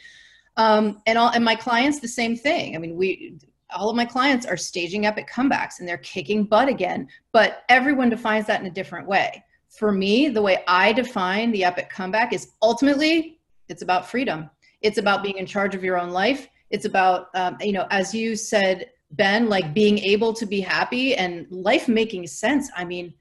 Um, 0.58 1.02
and 1.06 1.18
all 1.18 1.30
and 1.30 1.46
my 1.46 1.56
clients 1.56 2.02
the 2.02 2.10
same 2.10 2.36
thing. 2.36 2.76
I 2.76 2.80
mean, 2.80 2.98
we 2.98 3.40
all 3.74 3.90
of 3.90 3.96
my 3.96 4.06
clients 4.06 4.46
are 4.46 4.58
staging 4.58 5.06
epic 5.06 5.30
comebacks 5.30 5.80
and 5.80 5.88
they're 5.88 5.98
kicking 6.00 6.44
butt 6.44 6.68
again, 6.68 7.08
but 7.32 7.64
everyone 7.70 8.10
defines 8.10 8.46
that 8.48 8.62
in 8.62 8.68
a 8.68 8.72
different 8.72 9.08
way. 9.08 9.44
For 9.70 9.92
me, 9.92 10.30
the 10.30 10.42
way 10.42 10.64
I 10.68 10.92
define 10.92 11.52
the 11.52 11.64
epic 11.64 11.90
comeback 11.90 12.34
is 12.34 12.52
ultimately 12.62 13.40
it's 13.70 13.82
about 13.82 14.10
freedom. 14.10 14.50
It's 14.82 14.98
about 14.98 15.24
being 15.24 15.38
in 15.38 15.46
charge 15.46 15.76
of 15.76 15.84
your 15.84 15.98
own 15.98 16.10
life. 16.10 16.48
It's 16.70 16.86
about, 16.86 17.28
um, 17.36 17.58
you 17.62 17.72
know, 17.72 17.88
as 17.90 18.14
you 18.14 18.36
said, 18.36 18.92
Ben, 19.12 19.50
like 19.50 19.74
being 19.74 19.98
able 20.00 20.34
to 20.34 20.46
be 20.46 20.60
happy 20.60 21.16
and 21.16 21.48
life 21.50 21.88
making 21.88 22.28
sense. 22.28 22.70
I 22.76 22.86
mean, 22.86 23.14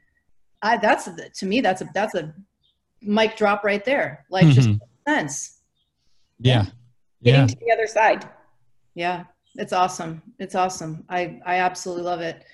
I, 0.62 0.76
that's 0.76 1.08
to 1.38 1.46
me, 1.46 1.60
that's 1.60 1.82
a 1.82 1.88
that's 1.94 2.14
a 2.14 2.34
mic 3.00 3.36
drop 3.36 3.64
right 3.64 3.84
there. 3.84 4.24
Life 4.30 4.44
mm-hmm. 4.44 4.52
just 4.52 4.68
makes 4.68 4.84
sense. 5.06 5.60
Yeah. 6.38 6.66
Getting 7.22 7.40
yeah. 7.40 7.46
to 7.46 7.56
the 7.56 7.72
other 7.72 7.86
side. 7.86 8.28
Yeah. 8.94 9.24
It's 9.60 9.74
awesome. 9.74 10.22
It's 10.38 10.54
awesome. 10.54 11.04
I, 11.10 11.38
I 11.44 11.56
absolutely 11.56 12.04
love 12.04 12.22
it. 12.22 12.46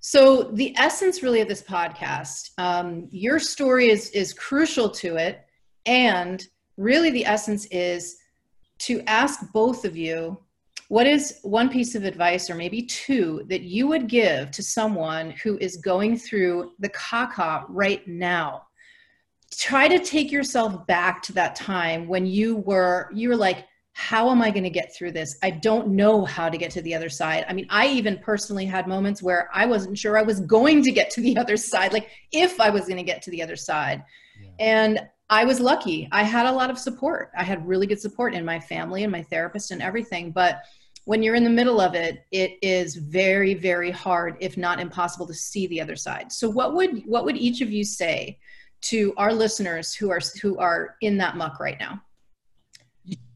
So 0.00 0.50
the 0.54 0.76
essence 0.76 1.22
really 1.22 1.40
of 1.40 1.46
this 1.46 1.62
podcast, 1.62 2.50
um, 2.58 3.06
your 3.12 3.38
story 3.38 3.88
is, 3.88 4.10
is 4.10 4.32
crucial 4.32 4.90
to 4.90 5.14
it. 5.14 5.46
And 5.86 6.44
really 6.76 7.10
the 7.10 7.24
essence 7.24 7.66
is 7.66 8.16
to 8.80 9.00
ask 9.06 9.52
both 9.52 9.84
of 9.84 9.96
you, 9.96 10.40
what 10.88 11.06
is 11.06 11.38
one 11.42 11.68
piece 11.68 11.94
of 11.94 12.02
advice 12.02 12.50
or 12.50 12.56
maybe 12.56 12.82
two 12.82 13.44
that 13.48 13.62
you 13.62 13.86
would 13.86 14.08
give 14.08 14.50
to 14.50 14.62
someone 14.62 15.30
who 15.44 15.56
is 15.58 15.76
going 15.76 16.18
through 16.18 16.72
the 16.80 16.88
caca 16.88 17.64
right 17.68 18.06
now? 18.08 18.62
Try 19.56 19.86
to 19.86 20.00
take 20.00 20.32
yourself 20.32 20.84
back 20.88 21.22
to 21.22 21.32
that 21.34 21.54
time 21.54 22.08
when 22.08 22.26
you 22.26 22.56
were, 22.56 23.08
you 23.14 23.28
were 23.28 23.36
like, 23.36 23.66
how 23.92 24.30
am 24.30 24.40
I 24.40 24.50
going 24.50 24.64
to 24.64 24.70
get 24.70 24.94
through 24.94 25.12
this? 25.12 25.36
I 25.42 25.50
don't 25.50 25.88
know 25.88 26.24
how 26.24 26.48
to 26.48 26.56
get 26.56 26.70
to 26.72 26.82
the 26.82 26.94
other 26.94 27.08
side. 27.08 27.44
I 27.48 27.52
mean, 27.52 27.66
I 27.70 27.88
even 27.88 28.18
personally 28.18 28.64
had 28.64 28.86
moments 28.86 29.22
where 29.22 29.50
I 29.52 29.66
wasn't 29.66 29.98
sure 29.98 30.16
I 30.16 30.22
was 30.22 30.40
going 30.40 30.82
to 30.84 30.92
get 30.92 31.10
to 31.10 31.20
the 31.20 31.36
other 31.36 31.56
side, 31.56 31.92
like 31.92 32.08
if 32.32 32.60
I 32.60 32.70
was 32.70 32.82
going 32.82 32.96
to 32.96 33.02
get 33.02 33.22
to 33.22 33.30
the 33.30 33.42
other 33.42 33.56
side. 33.56 34.02
Yeah. 34.40 34.50
And 34.58 35.00
I 35.28 35.44
was 35.44 35.60
lucky. 35.60 36.08
I 36.10 36.22
had 36.24 36.46
a 36.46 36.52
lot 36.52 36.70
of 36.70 36.78
support. 36.78 37.30
I 37.36 37.44
had 37.44 37.66
really 37.66 37.86
good 37.86 38.00
support 38.00 38.34
in 38.34 38.44
my 38.44 38.58
family 38.58 39.04
and 39.04 39.12
my 39.12 39.22
therapist 39.22 39.70
and 39.70 39.80
everything. 39.80 40.32
But 40.32 40.62
when 41.04 41.22
you're 41.22 41.34
in 41.36 41.44
the 41.44 41.50
middle 41.50 41.80
of 41.80 41.94
it, 41.94 42.24
it 42.30 42.58
is 42.62 42.96
very, 42.96 43.54
very 43.54 43.90
hard, 43.90 44.36
if 44.40 44.56
not 44.56 44.80
impossible, 44.80 45.26
to 45.26 45.34
see 45.34 45.66
the 45.66 45.80
other 45.80 45.96
side. 45.96 46.32
So, 46.32 46.48
what 46.48 46.74
would 46.74 47.02
what 47.06 47.24
would 47.24 47.36
each 47.36 47.60
of 47.60 47.70
you 47.70 47.84
say 47.84 48.38
to 48.82 49.14
our 49.16 49.32
listeners 49.32 49.94
who 49.94 50.10
are 50.10 50.20
who 50.42 50.58
are 50.58 50.96
in 51.00 51.16
that 51.18 51.36
muck 51.36 51.60
right 51.60 51.78
now? 51.78 52.00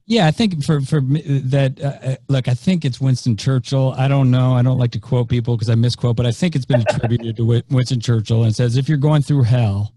Yeah, 0.06 0.26
I 0.26 0.32
think 0.32 0.62
for 0.62 0.82
for 0.82 1.00
that. 1.00 1.80
Uh, 1.82 2.08
uh, 2.08 2.16
look, 2.28 2.46
I 2.46 2.54
think 2.54 2.84
it's 2.84 3.00
Winston 3.00 3.36
Churchill. 3.36 3.94
I 3.96 4.06
don't 4.06 4.30
know. 4.30 4.54
I 4.54 4.62
don't 4.62 4.78
like 4.78 4.90
to 4.92 5.00
quote 5.00 5.30
people 5.30 5.56
because 5.56 5.70
I 5.70 5.76
misquote, 5.76 6.16
but 6.16 6.26
I 6.26 6.30
think 6.30 6.54
it's 6.54 6.66
been 6.66 6.80
attributed 6.88 7.36
to 7.38 7.62
Winston 7.70 8.00
Churchill 8.00 8.44
and 8.44 8.54
says, 8.54 8.76
"If 8.76 8.88
you're 8.88 8.98
going 8.98 9.22
through 9.22 9.44
hell, 9.44 9.94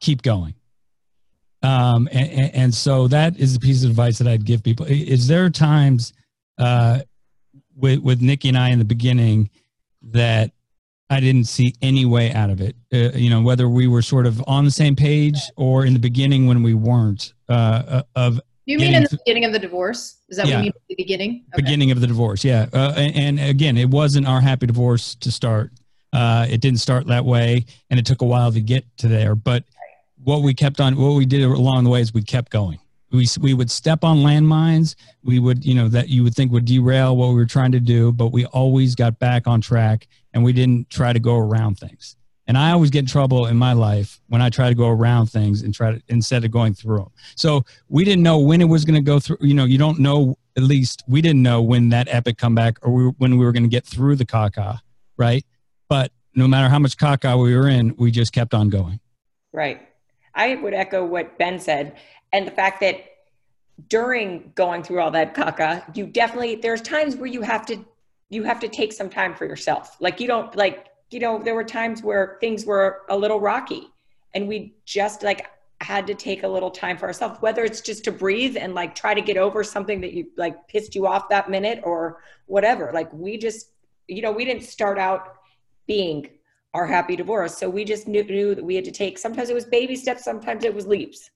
keep 0.00 0.22
going." 0.22 0.54
Um, 1.62 2.08
and, 2.10 2.54
and 2.54 2.74
so 2.74 3.08
that 3.08 3.38
is 3.38 3.54
a 3.54 3.60
piece 3.60 3.84
of 3.84 3.90
advice 3.90 4.18
that 4.18 4.26
I'd 4.26 4.44
give 4.44 4.62
people. 4.64 4.86
Is 4.88 5.28
there 5.28 5.50
times 5.50 6.14
uh, 6.58 7.00
with 7.76 8.00
with 8.00 8.22
Nikki 8.22 8.48
and 8.48 8.58
I 8.58 8.70
in 8.70 8.78
the 8.78 8.86
beginning 8.86 9.50
that 10.02 10.52
I 11.10 11.20
didn't 11.20 11.44
see 11.44 11.74
any 11.82 12.06
way 12.06 12.32
out 12.32 12.48
of 12.48 12.62
it. 12.62 12.74
Uh, 12.92 13.16
you 13.16 13.28
know, 13.28 13.42
whether 13.42 13.68
we 13.68 13.86
were 13.86 14.00
sort 14.00 14.26
of 14.26 14.42
on 14.46 14.64
the 14.64 14.70
same 14.70 14.96
page 14.96 15.38
or 15.56 15.84
in 15.84 15.92
the 15.92 15.98
beginning 15.98 16.46
when 16.46 16.62
we 16.62 16.72
weren't, 16.72 17.34
uh, 17.50 17.52
uh 17.86 18.02
of 18.16 18.40
you 18.64 18.78
mean 18.78 18.94
in 18.94 19.02
the 19.02 19.18
beginning 19.24 19.44
of 19.44 19.52
the 19.52 19.58
divorce? 19.58 20.18
Is 20.28 20.36
that 20.36 20.46
yeah. 20.46 20.56
what 20.56 20.58
you 20.58 20.64
mean 20.64 20.72
the 20.88 20.94
beginning? 20.96 21.44
Okay. 21.52 21.62
Beginning 21.62 21.90
of 21.90 22.00
the 22.00 22.06
divorce, 22.06 22.44
yeah. 22.44 22.66
Uh, 22.72 22.92
and, 22.96 23.38
and, 23.38 23.50
again, 23.50 23.76
it 23.76 23.90
wasn't 23.90 24.26
our 24.26 24.40
happy 24.40 24.66
divorce 24.66 25.14
to 25.16 25.32
start. 25.32 25.72
Uh, 26.12 26.46
it 26.48 26.60
didn't 26.60 26.80
start 26.80 27.06
that 27.06 27.24
way, 27.24 27.64
and 27.90 27.98
it 27.98 28.06
took 28.06 28.22
a 28.22 28.24
while 28.24 28.52
to 28.52 28.60
get 28.60 28.84
to 28.98 29.08
there. 29.08 29.34
But 29.34 29.64
what 30.22 30.42
we 30.42 30.54
kept 30.54 30.80
on, 30.80 30.96
what 30.96 31.14
we 31.14 31.26
did 31.26 31.42
along 31.42 31.84
the 31.84 31.90
way 31.90 32.00
is 32.00 32.14
we 32.14 32.22
kept 32.22 32.52
going. 32.52 32.78
We, 33.10 33.26
we 33.40 33.52
would 33.52 33.70
step 33.70 34.04
on 34.04 34.18
landmines. 34.18 34.94
We 35.22 35.38
would, 35.38 35.64
you 35.64 35.74
know, 35.74 35.88
that 35.88 36.08
you 36.08 36.22
would 36.24 36.34
think 36.34 36.50
would 36.52 36.64
derail 36.64 37.16
what 37.16 37.28
we 37.28 37.34
were 37.34 37.46
trying 37.46 37.72
to 37.72 37.80
do, 37.80 38.10
but 38.12 38.28
we 38.28 38.46
always 38.46 38.94
got 38.94 39.18
back 39.18 39.46
on 39.46 39.60
track 39.60 40.08
and 40.32 40.42
we 40.42 40.52
didn't 40.52 40.88
try 40.88 41.12
to 41.12 41.20
go 41.20 41.36
around 41.36 41.78
things. 41.78 42.16
And 42.46 42.58
I 42.58 42.72
always 42.72 42.90
get 42.90 43.00
in 43.00 43.06
trouble 43.06 43.46
in 43.46 43.56
my 43.56 43.72
life 43.72 44.20
when 44.28 44.42
I 44.42 44.50
try 44.50 44.68
to 44.68 44.74
go 44.74 44.88
around 44.88 45.26
things 45.26 45.62
and 45.62 45.72
try 45.72 45.92
to 45.92 46.02
instead 46.08 46.44
of 46.44 46.50
going 46.50 46.74
through 46.74 46.98
them. 46.98 47.10
So 47.36 47.64
we 47.88 48.04
didn't 48.04 48.22
know 48.22 48.38
when 48.38 48.60
it 48.60 48.68
was 48.68 48.84
going 48.84 48.96
to 48.96 49.04
go 49.04 49.20
through. 49.20 49.38
You 49.40 49.54
know, 49.54 49.64
you 49.64 49.78
don't 49.78 50.00
know. 50.00 50.36
At 50.56 50.64
least 50.64 51.04
we 51.06 51.22
didn't 51.22 51.42
know 51.42 51.62
when 51.62 51.90
that 51.90 52.08
epic 52.10 52.38
comeback 52.38 52.78
or 52.82 52.92
we, 52.92 53.04
when 53.18 53.38
we 53.38 53.44
were 53.44 53.52
going 53.52 53.62
to 53.62 53.68
get 53.68 53.86
through 53.86 54.16
the 54.16 54.26
caca, 54.26 54.80
right? 55.16 55.44
But 55.88 56.12
no 56.34 56.48
matter 56.48 56.68
how 56.68 56.78
much 56.78 56.96
caca 56.96 57.42
we 57.42 57.56
were 57.56 57.68
in, 57.68 57.94
we 57.96 58.10
just 58.10 58.32
kept 58.32 58.54
on 58.54 58.68
going. 58.68 59.00
Right. 59.52 59.88
I 60.34 60.56
would 60.56 60.74
echo 60.74 61.04
what 61.04 61.38
Ben 61.38 61.58
said, 61.60 61.96
and 62.32 62.46
the 62.46 62.50
fact 62.50 62.80
that 62.80 63.04
during 63.88 64.52
going 64.54 64.82
through 64.82 65.00
all 65.00 65.10
that 65.10 65.34
caca, 65.34 65.96
you 65.96 66.06
definitely 66.06 66.56
there's 66.56 66.80
times 66.80 67.16
where 67.16 67.26
you 67.26 67.42
have 67.42 67.66
to 67.66 67.84
you 68.30 68.42
have 68.44 68.60
to 68.60 68.68
take 68.68 68.92
some 68.92 69.10
time 69.10 69.34
for 69.34 69.44
yourself. 69.44 69.96
Like 70.00 70.20
you 70.20 70.26
don't 70.26 70.54
like 70.56 70.86
you 71.12 71.20
know, 71.20 71.38
there 71.38 71.54
were 71.54 71.64
times 71.64 72.02
where 72.02 72.38
things 72.40 72.64
were 72.64 73.02
a 73.08 73.16
little 73.16 73.40
rocky 73.40 73.88
and 74.34 74.48
we 74.48 74.74
just 74.84 75.22
like 75.22 75.46
had 75.80 76.06
to 76.06 76.14
take 76.14 76.42
a 76.42 76.48
little 76.48 76.70
time 76.70 76.96
for 76.96 77.06
ourselves, 77.06 77.40
whether 77.40 77.64
it's 77.64 77.80
just 77.80 78.04
to 78.04 78.12
breathe 78.12 78.56
and 78.56 78.74
like 78.74 78.94
try 78.94 79.14
to 79.14 79.20
get 79.20 79.36
over 79.36 79.64
something 79.64 80.00
that 80.00 80.12
you 80.12 80.26
like 80.36 80.68
pissed 80.68 80.94
you 80.94 81.06
off 81.06 81.28
that 81.28 81.50
minute 81.50 81.80
or 81.82 82.22
whatever. 82.46 82.90
Like 82.94 83.12
we 83.12 83.36
just, 83.36 83.70
you 84.08 84.22
know, 84.22 84.32
we 84.32 84.44
didn't 84.44 84.62
start 84.62 84.98
out 84.98 85.34
being 85.86 86.28
our 86.74 86.86
happy 86.86 87.16
divorce. 87.16 87.58
So 87.58 87.68
we 87.68 87.84
just 87.84 88.06
knew, 88.08 88.24
knew 88.24 88.54
that 88.54 88.64
we 88.64 88.74
had 88.74 88.84
to 88.84 88.92
take, 88.92 89.18
sometimes 89.18 89.50
it 89.50 89.54
was 89.54 89.64
baby 89.64 89.96
steps, 89.96 90.24
sometimes 90.24 90.64
it 90.64 90.74
was 90.74 90.86
leaps, 90.86 91.30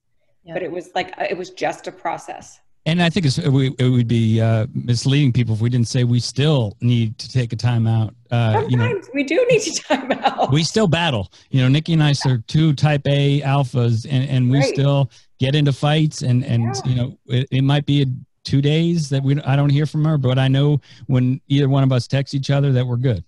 yeah. 0.44 0.54
but 0.54 0.62
it 0.62 0.70
was 0.70 0.90
like, 0.94 1.12
it 1.18 1.36
was 1.36 1.50
just 1.50 1.86
a 1.88 1.92
process. 1.92 2.60
And 2.86 3.02
I 3.02 3.10
think 3.10 3.26
it 3.26 3.90
would 3.90 4.06
be 4.06 4.40
uh, 4.40 4.68
misleading 4.72 5.32
people 5.32 5.54
if 5.54 5.60
we 5.60 5.68
didn't 5.68 5.88
say 5.88 6.04
we 6.04 6.20
still 6.20 6.76
need 6.80 7.18
to 7.18 7.28
take 7.28 7.52
a 7.52 7.56
time 7.56 7.84
out. 7.84 8.14
Uh, 8.30 8.52
Sometimes 8.52 8.70
you 8.70 8.76
know, 8.76 9.00
we 9.12 9.24
do 9.24 9.44
need 9.50 9.60
to 9.62 9.82
time 9.82 10.12
out. 10.12 10.52
We 10.52 10.62
still 10.62 10.86
battle. 10.86 11.32
You 11.50 11.62
know, 11.62 11.68
Nikki 11.68 11.94
and 11.94 12.02
I 12.02 12.14
are 12.26 12.38
two 12.46 12.74
type 12.74 13.02
A 13.06 13.40
alphas, 13.40 14.06
and, 14.08 14.30
and 14.30 14.48
we 14.48 14.58
right. 14.58 14.72
still 14.72 15.10
get 15.40 15.56
into 15.56 15.72
fights. 15.72 16.22
And, 16.22 16.44
and 16.44 16.62
yeah. 16.62 16.80
you 16.84 16.94
know, 16.94 17.18
it, 17.26 17.48
it 17.50 17.62
might 17.62 17.86
be 17.86 18.02
a, 18.02 18.06
two 18.44 18.62
days 18.62 19.08
that 19.08 19.20
we 19.20 19.40
I 19.42 19.56
don't 19.56 19.70
hear 19.70 19.86
from 19.86 20.04
her, 20.04 20.16
but 20.16 20.38
I 20.38 20.46
know 20.46 20.80
when 21.06 21.40
either 21.48 21.68
one 21.68 21.82
of 21.82 21.90
us 21.90 22.06
texts 22.06 22.34
each 22.34 22.50
other 22.50 22.70
that 22.72 22.86
we're 22.86 22.98
good. 22.98 23.24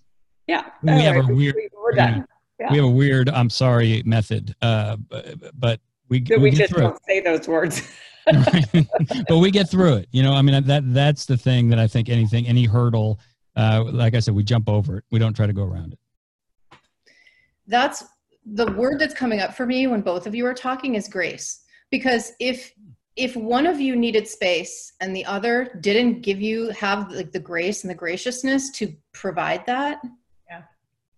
Yeah. 0.47 0.63
We 0.81 0.91
have 1.01 1.15
right. 1.17 1.29
a 1.29 1.35
weird. 1.35 1.55
We're 1.75 1.91
done. 1.91 2.13
You 2.13 2.19
know, 2.19 2.25
yeah. 2.61 2.71
We 2.71 2.77
have 2.77 2.85
a 2.85 2.91
weird 2.91 3.29
I'm 3.29 3.49
sorry 3.49 4.03
method, 4.05 4.55
uh, 4.61 4.95
but, 4.95 5.59
but 5.59 5.81
we, 6.07 6.25
we, 6.29 6.37
we 6.37 6.51
just 6.51 6.73
don't 6.73 6.97
say 7.05 7.19
those 7.19 7.45
words. 7.45 7.81
but 9.27 9.37
we 9.37 9.51
get 9.51 9.69
through 9.69 9.95
it. 9.95 10.09
You 10.11 10.23
know, 10.23 10.33
I 10.33 10.41
mean 10.41 10.63
that 10.65 10.93
that's 10.93 11.25
the 11.25 11.37
thing 11.37 11.69
that 11.69 11.79
I 11.79 11.87
think 11.87 12.09
anything, 12.09 12.47
any 12.47 12.65
hurdle, 12.65 13.19
uh, 13.55 13.83
like 13.85 14.15
I 14.15 14.19
said, 14.19 14.35
we 14.35 14.43
jump 14.43 14.69
over 14.69 14.97
it. 14.97 15.03
We 15.11 15.19
don't 15.19 15.33
try 15.33 15.47
to 15.47 15.53
go 15.53 15.63
around 15.63 15.93
it. 15.93 15.99
That's 17.67 18.03
the 18.45 18.71
word 18.71 18.99
that's 18.99 19.13
coming 19.13 19.41
up 19.41 19.53
for 19.53 19.65
me 19.65 19.87
when 19.87 20.01
both 20.01 20.25
of 20.25 20.33
you 20.33 20.45
are 20.45 20.53
talking 20.53 20.95
is 20.95 21.07
grace. 21.07 21.61
Because 21.91 22.33
if 22.39 22.71
if 23.15 23.35
one 23.35 23.65
of 23.65 23.81
you 23.81 23.95
needed 23.95 24.27
space 24.27 24.93
and 25.01 25.13
the 25.15 25.25
other 25.25 25.77
didn't 25.81 26.21
give 26.21 26.39
you 26.39 26.69
have 26.69 27.11
like 27.11 27.31
the 27.31 27.39
grace 27.39 27.83
and 27.83 27.91
the 27.91 27.95
graciousness 27.95 28.71
to 28.71 28.93
provide 29.13 29.65
that, 29.65 29.99
yeah. 30.49 30.61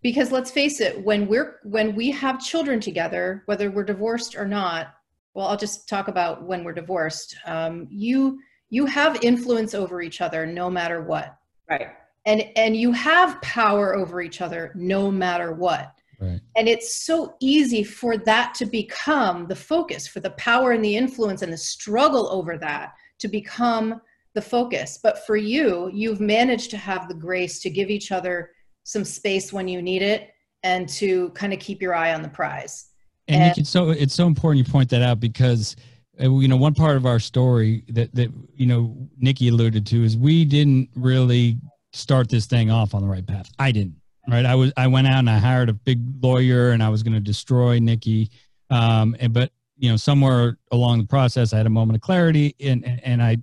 Because 0.01 0.31
let's 0.31 0.49
face 0.49 0.81
it, 0.81 1.03
when 1.03 1.27
we're 1.27 1.59
when 1.63 1.95
we 1.95 2.09
have 2.11 2.39
children 2.39 2.79
together, 2.79 3.43
whether 3.45 3.69
we're 3.69 3.83
divorced 3.83 4.35
or 4.35 4.47
not, 4.47 4.95
well 5.33 5.47
i'll 5.47 5.57
just 5.57 5.87
talk 5.87 6.07
about 6.07 6.43
when 6.43 6.63
we're 6.63 6.73
divorced. 6.73 7.35
Um, 7.45 7.87
you 7.89 8.39
you 8.69 8.85
have 8.85 9.21
influence 9.21 9.75
over 9.75 10.01
each 10.01 10.21
other 10.21 10.45
no 10.45 10.69
matter 10.69 11.01
what. 11.01 11.35
Right. 11.69 11.89
And 12.25 12.45
and 12.55 12.75
you 12.75 12.91
have 12.91 13.41
power 13.41 13.95
over 13.95 14.21
each 14.21 14.41
other 14.41 14.71
no 14.75 15.11
matter 15.11 15.53
what. 15.53 15.93
Right. 16.19 16.39
and 16.55 16.67
it's 16.67 17.03
so 17.03 17.33
easy 17.39 17.83
for 17.83 18.15
that 18.15 18.53
to 18.53 18.67
become 18.67 19.47
the 19.47 19.55
focus 19.55 20.07
for 20.07 20.19
the 20.19 20.29
power 20.31 20.71
and 20.71 20.85
the 20.85 20.95
influence 20.95 21.41
and 21.41 21.51
the 21.51 21.57
struggle 21.57 22.29
over 22.29 22.59
that 22.59 22.93
to 23.17 23.27
become 23.27 23.99
the 24.35 24.41
focus. 24.41 24.99
But 25.01 25.25
for 25.25 25.35
you 25.35 25.89
you've 25.91 26.21
managed 26.21 26.69
to 26.71 26.77
have 26.77 27.07
the 27.07 27.15
grace 27.15 27.59
to 27.61 27.71
give 27.71 27.89
each 27.89 28.11
other 28.11 28.51
some 28.83 29.03
space 29.03 29.51
when 29.51 29.67
you 29.67 29.81
need 29.81 30.03
it 30.03 30.29
and 30.63 30.87
to 30.89 31.29
kind 31.31 31.53
of 31.53 31.59
keep 31.59 31.81
your 31.81 31.95
eye 31.95 32.13
on 32.13 32.21
the 32.21 32.29
prize 32.29 32.90
and, 33.31 33.43
and 33.43 33.57
it's 33.57 33.69
so 33.69 33.89
it's 33.89 34.13
so 34.13 34.27
important 34.27 34.65
you 34.65 34.71
point 34.71 34.89
that 34.89 35.01
out 35.01 35.19
because 35.19 35.75
uh, 36.21 36.29
you 36.29 36.47
know 36.47 36.57
one 36.57 36.73
part 36.73 36.97
of 36.97 37.05
our 37.05 37.19
story 37.19 37.83
that 37.89 38.13
that 38.15 38.31
you 38.55 38.65
know 38.65 38.95
Nikki 39.17 39.47
alluded 39.47 39.85
to 39.87 40.03
is 40.03 40.17
we 40.17 40.45
didn't 40.45 40.89
really 40.95 41.57
start 41.93 42.29
this 42.29 42.45
thing 42.45 42.69
off 42.69 42.93
on 42.93 43.01
the 43.01 43.07
right 43.07 43.25
path. 43.25 43.51
I 43.59 43.71
didn't. 43.71 43.95
Right. 44.27 44.45
I 44.45 44.55
was 44.55 44.71
I 44.77 44.87
went 44.87 45.07
out 45.07 45.19
and 45.19 45.29
I 45.29 45.39
hired 45.39 45.69
a 45.69 45.73
big 45.73 45.99
lawyer 46.21 46.71
and 46.71 46.83
I 46.83 46.89
was 46.89 47.03
going 47.03 47.15
to 47.15 47.19
destroy 47.19 47.79
Nikki. 47.79 48.29
Um, 48.69 49.15
and 49.19 49.33
but 49.33 49.51
you 49.77 49.89
know 49.89 49.97
somewhere 49.97 50.57
along 50.71 50.99
the 50.99 51.07
process 51.07 51.53
I 51.53 51.57
had 51.57 51.65
a 51.65 51.71
moment 51.71 51.95
of 51.95 52.01
clarity 52.01 52.55
and 52.59 53.01
and 53.03 53.21
I 53.21 53.37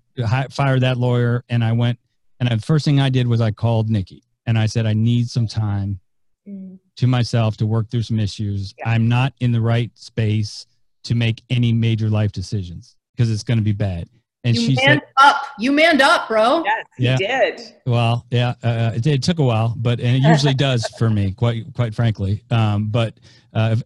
fired 0.51 0.83
that 0.83 0.96
lawyer 0.96 1.44
and 1.48 1.64
I 1.64 1.72
went 1.72 1.98
and 2.40 2.48
the 2.48 2.64
first 2.64 2.85
thing 2.85 3.01
I 3.01 3.11
did 3.11 3.27
was 3.27 3.40
I 3.40 3.51
called 3.51 3.90
Nikki 3.90 4.22
and 4.46 4.57
I 4.57 4.66
said 4.66 4.87
I 4.87 4.92
need 4.92 5.29
some 5.29 5.46
time 5.46 6.01
mm 6.48 6.79
to 6.98 7.06
myself 7.06 7.56
to 7.56 7.66
work 7.66 7.90
through 7.90 8.02
some 8.02 8.18
issues. 8.18 8.74
Yeah. 8.78 8.90
I'm 8.90 9.08
not 9.08 9.32
in 9.40 9.52
the 9.52 9.61
right 9.61 9.90
space 9.94 10.66
to 11.04 11.14
make 11.14 11.42
any 11.48 11.72
major 11.72 12.11
life 12.11 12.32
decisions 12.32 12.96
because 13.16 13.30
it's 13.30 13.44
going 13.44 13.58
to 13.58 13.64
be 13.64 13.72
bad. 13.72 14.08
And 14.44 14.56
you 14.56 14.62
she 14.62 14.74
manned 14.74 15.00
said, 15.00 15.12
up. 15.16 15.42
You 15.58 15.72
manned 15.72 16.00
up, 16.00 16.28
bro. 16.28 16.62
Yes, 16.64 16.87
yeah. 16.98 17.16
did. 17.16 17.61
Well, 17.87 18.24
yeah, 18.30 18.54
uh, 18.62 18.92
it, 18.94 19.06
it, 19.06 19.22
took 19.22 19.40
a 19.40 19.44
while, 19.44 19.74
but 19.76 20.00
and 20.00 20.16
it 20.16 20.28
usually 20.28 20.54
does 20.68 20.87
for 20.96 21.11
me, 21.11 21.32
quite 21.32 21.64
quite 21.74 21.94
frankly. 21.94 22.44
Um, 22.50 22.88
but 22.88 23.18
uh, 23.52 23.76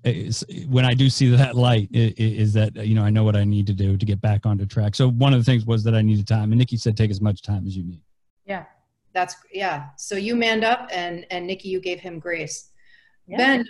when 0.69 0.85
I 0.85 0.93
do 0.93 1.09
see 1.09 1.35
that 1.35 1.57
light, 1.57 1.89
it, 1.91 2.19
it, 2.19 2.39
is 2.39 2.53
that 2.53 2.77
you 2.77 2.95
know 2.95 3.03
I 3.03 3.09
know 3.09 3.25
what 3.25 3.35
I 3.35 3.45
need 3.45 3.67
to 3.69 3.73
do 3.73 3.97
to 3.97 4.07
get 4.07 4.21
back 4.21 4.45
onto 4.45 4.67
track. 4.67 4.95
So 4.95 5.09
one 5.09 5.33
of 5.33 5.41
the 5.41 5.45
things 5.45 5.65
was 5.65 5.83
that 5.85 5.95
I 5.95 6.03
needed 6.03 6.29
time, 6.29 6.53
and 6.53 6.59
Nikki 6.59 6.77
said 6.77 6.99
take 6.99 7.11
as 7.11 7.23
much 7.23 7.41
time 7.41 7.67
as 7.67 7.75
you 7.75 7.85
need. 7.85 8.03
Yeah, 8.45 8.65
that's 9.15 9.37
yeah. 9.53 9.89
So 9.97 10.17
you 10.17 10.37
manned 10.37 10.65
up, 10.65 10.91
and 10.93 11.27
and 11.31 11.47
Nikki, 11.47 11.71
you 11.71 11.81
gave 11.81 11.99
him 11.99 12.19
grace. 12.19 12.72
Yeah. 13.27 13.37
Ben, 13.37 13.69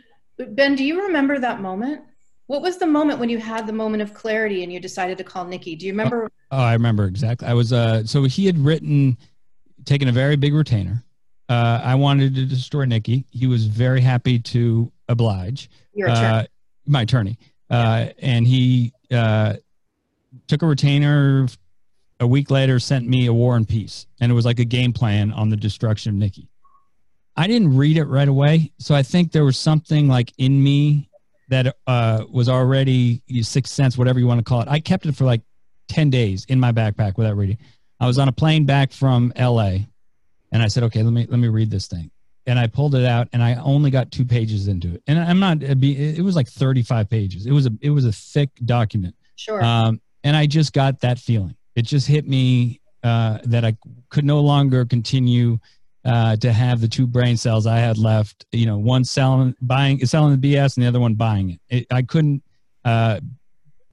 Ben, 0.54 0.74
do 0.74 0.84
you 0.84 1.02
remember 1.02 1.38
that 1.38 1.60
moment? 1.60 2.02
What 2.46 2.62
was 2.62 2.76
the 2.78 2.86
moment 2.86 3.18
when 3.18 3.28
you 3.28 3.38
had 3.38 3.66
the 3.66 3.72
moment 3.72 4.02
of 4.02 4.12
clarity 4.14 4.62
and 4.62 4.72
you 4.72 4.80
decided 4.80 5.16
to 5.18 5.24
call 5.24 5.44
Nikki? 5.44 5.76
Do 5.76 5.86
you 5.86 5.92
remember? 5.92 6.30
Oh, 6.50 6.58
oh 6.58 6.62
I 6.62 6.72
remember 6.72 7.06
exactly. 7.06 7.48
I 7.48 7.54
was 7.54 7.72
uh 7.72 8.04
so 8.04 8.24
he 8.24 8.46
had 8.46 8.58
written 8.58 9.16
taken 9.84 10.08
a 10.08 10.12
very 10.12 10.36
big 10.36 10.54
retainer. 10.54 11.04
Uh, 11.48 11.80
I 11.82 11.94
wanted 11.94 12.34
to 12.36 12.46
destroy 12.46 12.84
Nikki. 12.84 13.26
He 13.30 13.46
was 13.46 13.66
very 13.66 14.00
happy 14.00 14.38
to 14.38 14.90
oblige. 15.08 15.68
Your 15.92 16.08
attorney. 16.08 16.26
Uh, 16.26 16.44
my 16.86 17.02
attorney. 17.02 17.38
Uh, 17.68 18.08
and 18.18 18.46
he 18.46 18.92
uh, 19.10 19.54
took 20.46 20.62
a 20.62 20.66
retainer 20.66 21.46
a 22.20 22.26
week 22.26 22.50
later, 22.50 22.78
sent 22.78 23.08
me 23.08 23.26
a 23.26 23.32
war 23.32 23.56
and 23.56 23.68
peace. 23.68 24.06
And 24.20 24.30
it 24.30 24.34
was 24.34 24.44
like 24.44 24.60
a 24.60 24.64
game 24.64 24.92
plan 24.92 25.32
on 25.32 25.48
the 25.48 25.56
destruction 25.56 26.10
of 26.10 26.16
Nikki. 26.16 26.48
I 27.36 27.46
didn't 27.46 27.76
read 27.76 27.96
it 27.96 28.04
right 28.04 28.28
away, 28.28 28.72
so 28.78 28.94
I 28.94 29.02
think 29.02 29.32
there 29.32 29.44
was 29.44 29.58
something 29.58 30.08
like 30.08 30.32
in 30.38 30.62
me 30.62 31.08
that 31.48 31.76
uh, 31.86 32.24
was 32.30 32.48
already 32.48 33.22
sixth 33.42 33.72
sense, 33.72 33.96
whatever 33.96 34.18
you 34.18 34.26
want 34.26 34.38
to 34.38 34.44
call 34.44 34.60
it. 34.60 34.68
I 34.68 34.80
kept 34.80 35.06
it 35.06 35.14
for 35.16 35.24
like 35.24 35.40
ten 35.88 36.10
days 36.10 36.44
in 36.46 36.60
my 36.60 36.72
backpack 36.72 37.16
without 37.16 37.36
reading. 37.36 37.58
I 38.00 38.06
was 38.06 38.18
on 38.18 38.28
a 38.28 38.32
plane 38.32 38.66
back 38.66 38.92
from 38.92 39.32
L.A. 39.36 39.86
and 40.50 40.62
I 40.62 40.68
said, 40.68 40.82
"Okay, 40.84 41.02
let 41.02 41.12
me 41.12 41.26
let 41.28 41.38
me 41.38 41.48
read 41.48 41.70
this 41.70 41.86
thing." 41.86 42.10
And 42.46 42.58
I 42.58 42.66
pulled 42.66 42.94
it 42.94 43.04
out, 43.04 43.28
and 43.32 43.42
I 43.42 43.54
only 43.56 43.90
got 43.90 44.10
two 44.10 44.24
pages 44.24 44.68
into 44.68 44.94
it. 44.94 45.02
And 45.06 45.18
I'm 45.18 45.38
not. 45.38 45.62
It 45.62 46.22
was 46.22 46.36
like 46.36 46.48
35 46.48 47.08
pages. 47.08 47.46
It 47.46 47.52
was 47.52 47.66
a 47.66 47.70
it 47.80 47.90
was 47.90 48.04
a 48.04 48.12
thick 48.12 48.50
document. 48.64 49.14
Sure. 49.36 49.62
Um, 49.62 50.00
and 50.24 50.36
I 50.36 50.46
just 50.46 50.72
got 50.72 51.00
that 51.00 51.18
feeling. 51.18 51.56
It 51.76 51.82
just 51.82 52.06
hit 52.06 52.28
me 52.28 52.80
uh, 53.02 53.38
that 53.44 53.64
I 53.64 53.76
could 54.10 54.24
no 54.24 54.40
longer 54.40 54.84
continue 54.84 55.58
uh, 56.04 56.36
to 56.36 56.52
have 56.52 56.80
the 56.80 56.88
two 56.88 57.06
brain 57.06 57.36
cells 57.36 57.66
I 57.66 57.78
had 57.78 57.98
left. 57.98 58.46
You 58.52 58.66
know, 58.66 58.78
one 58.78 59.04
selling, 59.04 59.54
buying, 59.60 60.04
selling 60.06 60.38
the 60.38 60.54
BS, 60.54 60.76
and 60.76 60.84
the 60.84 60.88
other 60.88 61.00
one 61.00 61.14
buying 61.14 61.50
it. 61.50 61.60
it 61.68 61.86
I 61.90 62.02
couldn't. 62.02 62.42
Uh, 62.84 63.20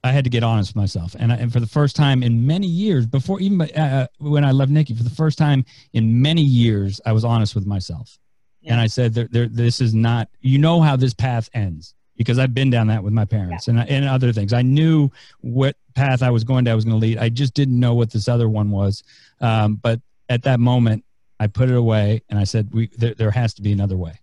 I 0.04 0.12
had 0.12 0.24
to 0.24 0.30
get 0.30 0.44
honest 0.44 0.72
with 0.72 0.78
myself, 0.78 1.16
and, 1.20 1.32
I, 1.32 1.36
and 1.36 1.52
for 1.52 1.60
the 1.60 1.68
first 1.68 1.96
time 1.96 2.24
in 2.24 2.48
many 2.48 2.68
years, 2.68 3.06
before 3.06 3.42
even 3.42 3.62
uh, 3.62 3.66
uh, 3.76 4.08
when 4.20 4.46
I 4.46 4.52
left 4.52 4.72
Nikki, 4.72 4.96
for 4.96 5.04
the 5.04 5.10
first 5.10 5.38
time 5.38 5.66
in 5.92 6.22
many 6.22 6.42
years, 6.42 7.02
I 7.06 7.12
was 7.12 7.26
honest 7.26 7.54
with 7.54 7.66
myself, 7.66 8.18
yeah. 8.62 8.72
and 8.72 8.82
I 8.82 8.88
said, 8.88 9.14
there, 9.14 9.28
there, 9.30 9.48
"This 9.48 9.82
is 9.82 9.94
not. 9.94 10.30
You 10.42 10.58
know 10.58 10.82
how 10.82 10.96
this 10.96 11.14
path 11.14 11.50
ends." 11.54 11.96
Because 12.16 12.38
I've 12.38 12.54
been 12.54 12.70
down 12.70 12.88
that 12.88 13.02
with 13.02 13.14
my 13.14 13.24
parents 13.24 13.68
yeah. 13.68 13.80
and 13.80 13.90
and 13.90 14.06
other 14.06 14.34
things. 14.34 14.52
I 14.52 14.62
knew 14.62 15.10
what 15.40 15.78
path 15.96 16.22
I 16.22 16.30
was 16.30 16.44
going 16.44 16.66
to. 16.66 16.72
I 16.72 16.76
was 16.76 16.84
going 16.84 17.00
to 17.00 17.06
lead. 17.06 17.18
I 17.18 17.30
just 17.30 17.54
didn't 17.54 17.80
know 17.80 17.94
what 17.94 18.12
this 18.12 18.28
other 18.28 18.50
one 18.50 18.72
was. 18.72 19.04
Um, 19.40 19.76
but 19.76 20.02
at 20.28 20.44
that 20.44 20.60
moment, 20.60 21.06
I 21.40 21.48
put 21.48 21.70
it 21.70 21.76
away 21.76 22.22
and 22.30 22.38
I 22.38 22.44
said, 22.44 22.74
we, 22.74 22.88
there, 22.98 23.14
there 23.14 23.32
has 23.32 23.54
to 23.56 23.62
be 23.62 23.72
another 23.72 23.98
way. 23.98 24.20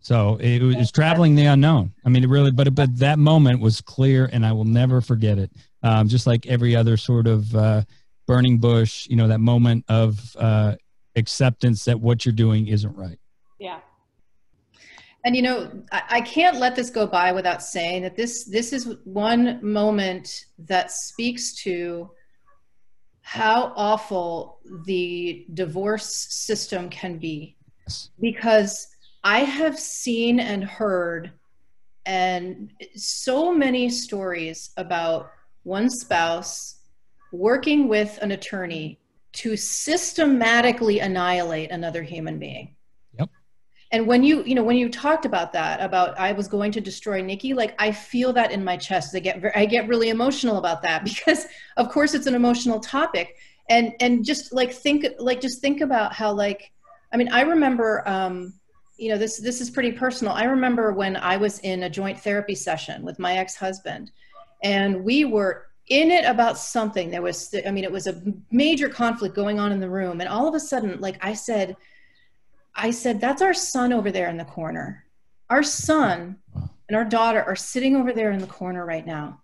So 0.00 0.38
it 0.40 0.62
was 0.62 0.90
traveling 0.90 1.34
the 1.34 1.46
unknown. 1.46 1.92
I 2.04 2.08
mean, 2.08 2.24
it 2.24 2.30
really, 2.30 2.50
but 2.50 2.74
but 2.74 2.98
that 2.98 3.18
moment 3.18 3.60
was 3.60 3.82
clear, 3.82 4.30
and 4.32 4.46
I 4.46 4.52
will 4.52 4.64
never 4.64 5.02
forget 5.02 5.38
it. 5.38 5.50
Um, 5.82 6.08
just 6.08 6.26
like 6.26 6.46
every 6.46 6.74
other 6.74 6.96
sort 6.96 7.26
of 7.26 7.54
uh, 7.54 7.82
burning 8.26 8.58
bush, 8.58 9.06
you 9.10 9.16
know, 9.16 9.28
that 9.28 9.40
moment 9.40 9.84
of 9.88 10.34
uh, 10.38 10.76
acceptance 11.14 11.84
that 11.84 12.00
what 12.00 12.24
you're 12.24 12.32
doing 12.32 12.68
isn't 12.68 12.96
right. 12.96 13.18
Yeah. 13.58 13.80
And 15.24 15.36
you 15.36 15.42
know, 15.42 15.70
I, 15.92 16.02
I 16.08 16.20
can't 16.22 16.56
let 16.56 16.74
this 16.74 16.88
go 16.90 17.06
by 17.06 17.32
without 17.32 17.62
saying 17.62 18.02
that 18.02 18.16
this 18.16 18.44
this 18.44 18.72
is 18.72 18.96
one 19.04 19.58
moment 19.62 20.46
that 20.58 20.90
speaks 20.90 21.54
to 21.64 22.08
how 23.28 23.74
awful 23.76 24.58
the 24.86 25.44
divorce 25.52 26.06
system 26.30 26.88
can 26.88 27.18
be. 27.18 27.58
Because 28.18 28.88
I 29.22 29.40
have 29.40 29.78
seen 29.78 30.40
and 30.40 30.64
heard 30.64 31.32
and 32.06 32.72
so 32.96 33.52
many 33.52 33.90
stories 33.90 34.70
about 34.78 35.30
one 35.64 35.90
spouse 35.90 36.76
working 37.30 37.86
with 37.86 38.18
an 38.22 38.30
attorney 38.30 38.98
to 39.32 39.58
systematically 39.58 41.00
annihilate 41.00 41.70
another 41.70 42.02
human 42.02 42.38
being. 42.38 42.76
And 43.90 44.06
when 44.06 44.22
you, 44.22 44.42
you 44.44 44.54
know, 44.54 44.62
when 44.62 44.76
you 44.76 44.90
talked 44.90 45.24
about 45.24 45.52
that, 45.54 45.80
about 45.80 46.18
I 46.18 46.32
was 46.32 46.46
going 46.46 46.72
to 46.72 46.80
destroy 46.80 47.22
Nikki, 47.22 47.54
like 47.54 47.74
I 47.78 47.90
feel 47.90 48.32
that 48.34 48.52
in 48.52 48.62
my 48.62 48.76
chest. 48.76 49.14
I 49.14 49.20
get, 49.20 49.42
I 49.56 49.64
get 49.64 49.88
really 49.88 50.10
emotional 50.10 50.58
about 50.58 50.82
that 50.82 51.04
because, 51.04 51.46
of 51.76 51.88
course, 51.90 52.14
it's 52.14 52.26
an 52.26 52.34
emotional 52.34 52.80
topic. 52.80 53.36
And 53.70 53.92
and 54.00 54.24
just 54.24 54.52
like 54.52 54.72
think, 54.72 55.06
like 55.18 55.40
just 55.40 55.60
think 55.60 55.80
about 55.80 56.12
how 56.12 56.32
like, 56.32 56.72
I 57.12 57.16
mean, 57.16 57.28
I 57.30 57.42
remember, 57.42 58.06
um, 58.08 58.54
you 58.96 59.10
know, 59.10 59.18
this 59.18 59.38
this 59.38 59.60
is 59.60 59.70
pretty 59.70 59.92
personal. 59.92 60.32
I 60.32 60.44
remember 60.44 60.92
when 60.92 61.16
I 61.16 61.36
was 61.36 61.58
in 61.60 61.82
a 61.82 61.90
joint 61.90 62.18
therapy 62.18 62.54
session 62.54 63.04
with 63.04 63.18
my 63.18 63.36
ex-husband, 63.36 64.10
and 64.62 65.04
we 65.04 65.24
were 65.24 65.66
in 65.88 66.10
it 66.10 66.24
about 66.26 66.58
something 66.58 67.10
there 67.10 67.22
was 67.22 67.54
i 67.66 67.70
mean 67.70 67.82
it 67.82 67.90
was 67.90 68.06
a 68.06 68.22
major 68.50 68.90
conflict 68.90 69.34
going 69.34 69.58
on 69.58 69.72
in 69.72 69.80
the 69.80 69.88
room 69.88 70.20
and 70.20 70.28
all 70.28 70.46
of 70.46 70.54
a 70.54 70.60
sudden 70.60 71.00
like 71.00 71.16
i 71.22 71.32
said 71.32 71.74
i 72.78 72.90
said 72.90 73.20
that's 73.20 73.42
our 73.42 73.54
son 73.54 73.92
over 73.92 74.10
there 74.10 74.28
in 74.28 74.36
the 74.36 74.44
corner. 74.44 75.04
Our 75.50 75.62
son 75.62 76.36
and 76.88 76.96
our 76.96 77.04
daughter 77.04 77.42
are 77.42 77.56
sitting 77.56 77.96
over 77.96 78.12
there 78.12 78.32
in 78.32 78.38
the 78.38 78.46
corner 78.46 78.86
right 78.86 79.06
now. 79.06 79.42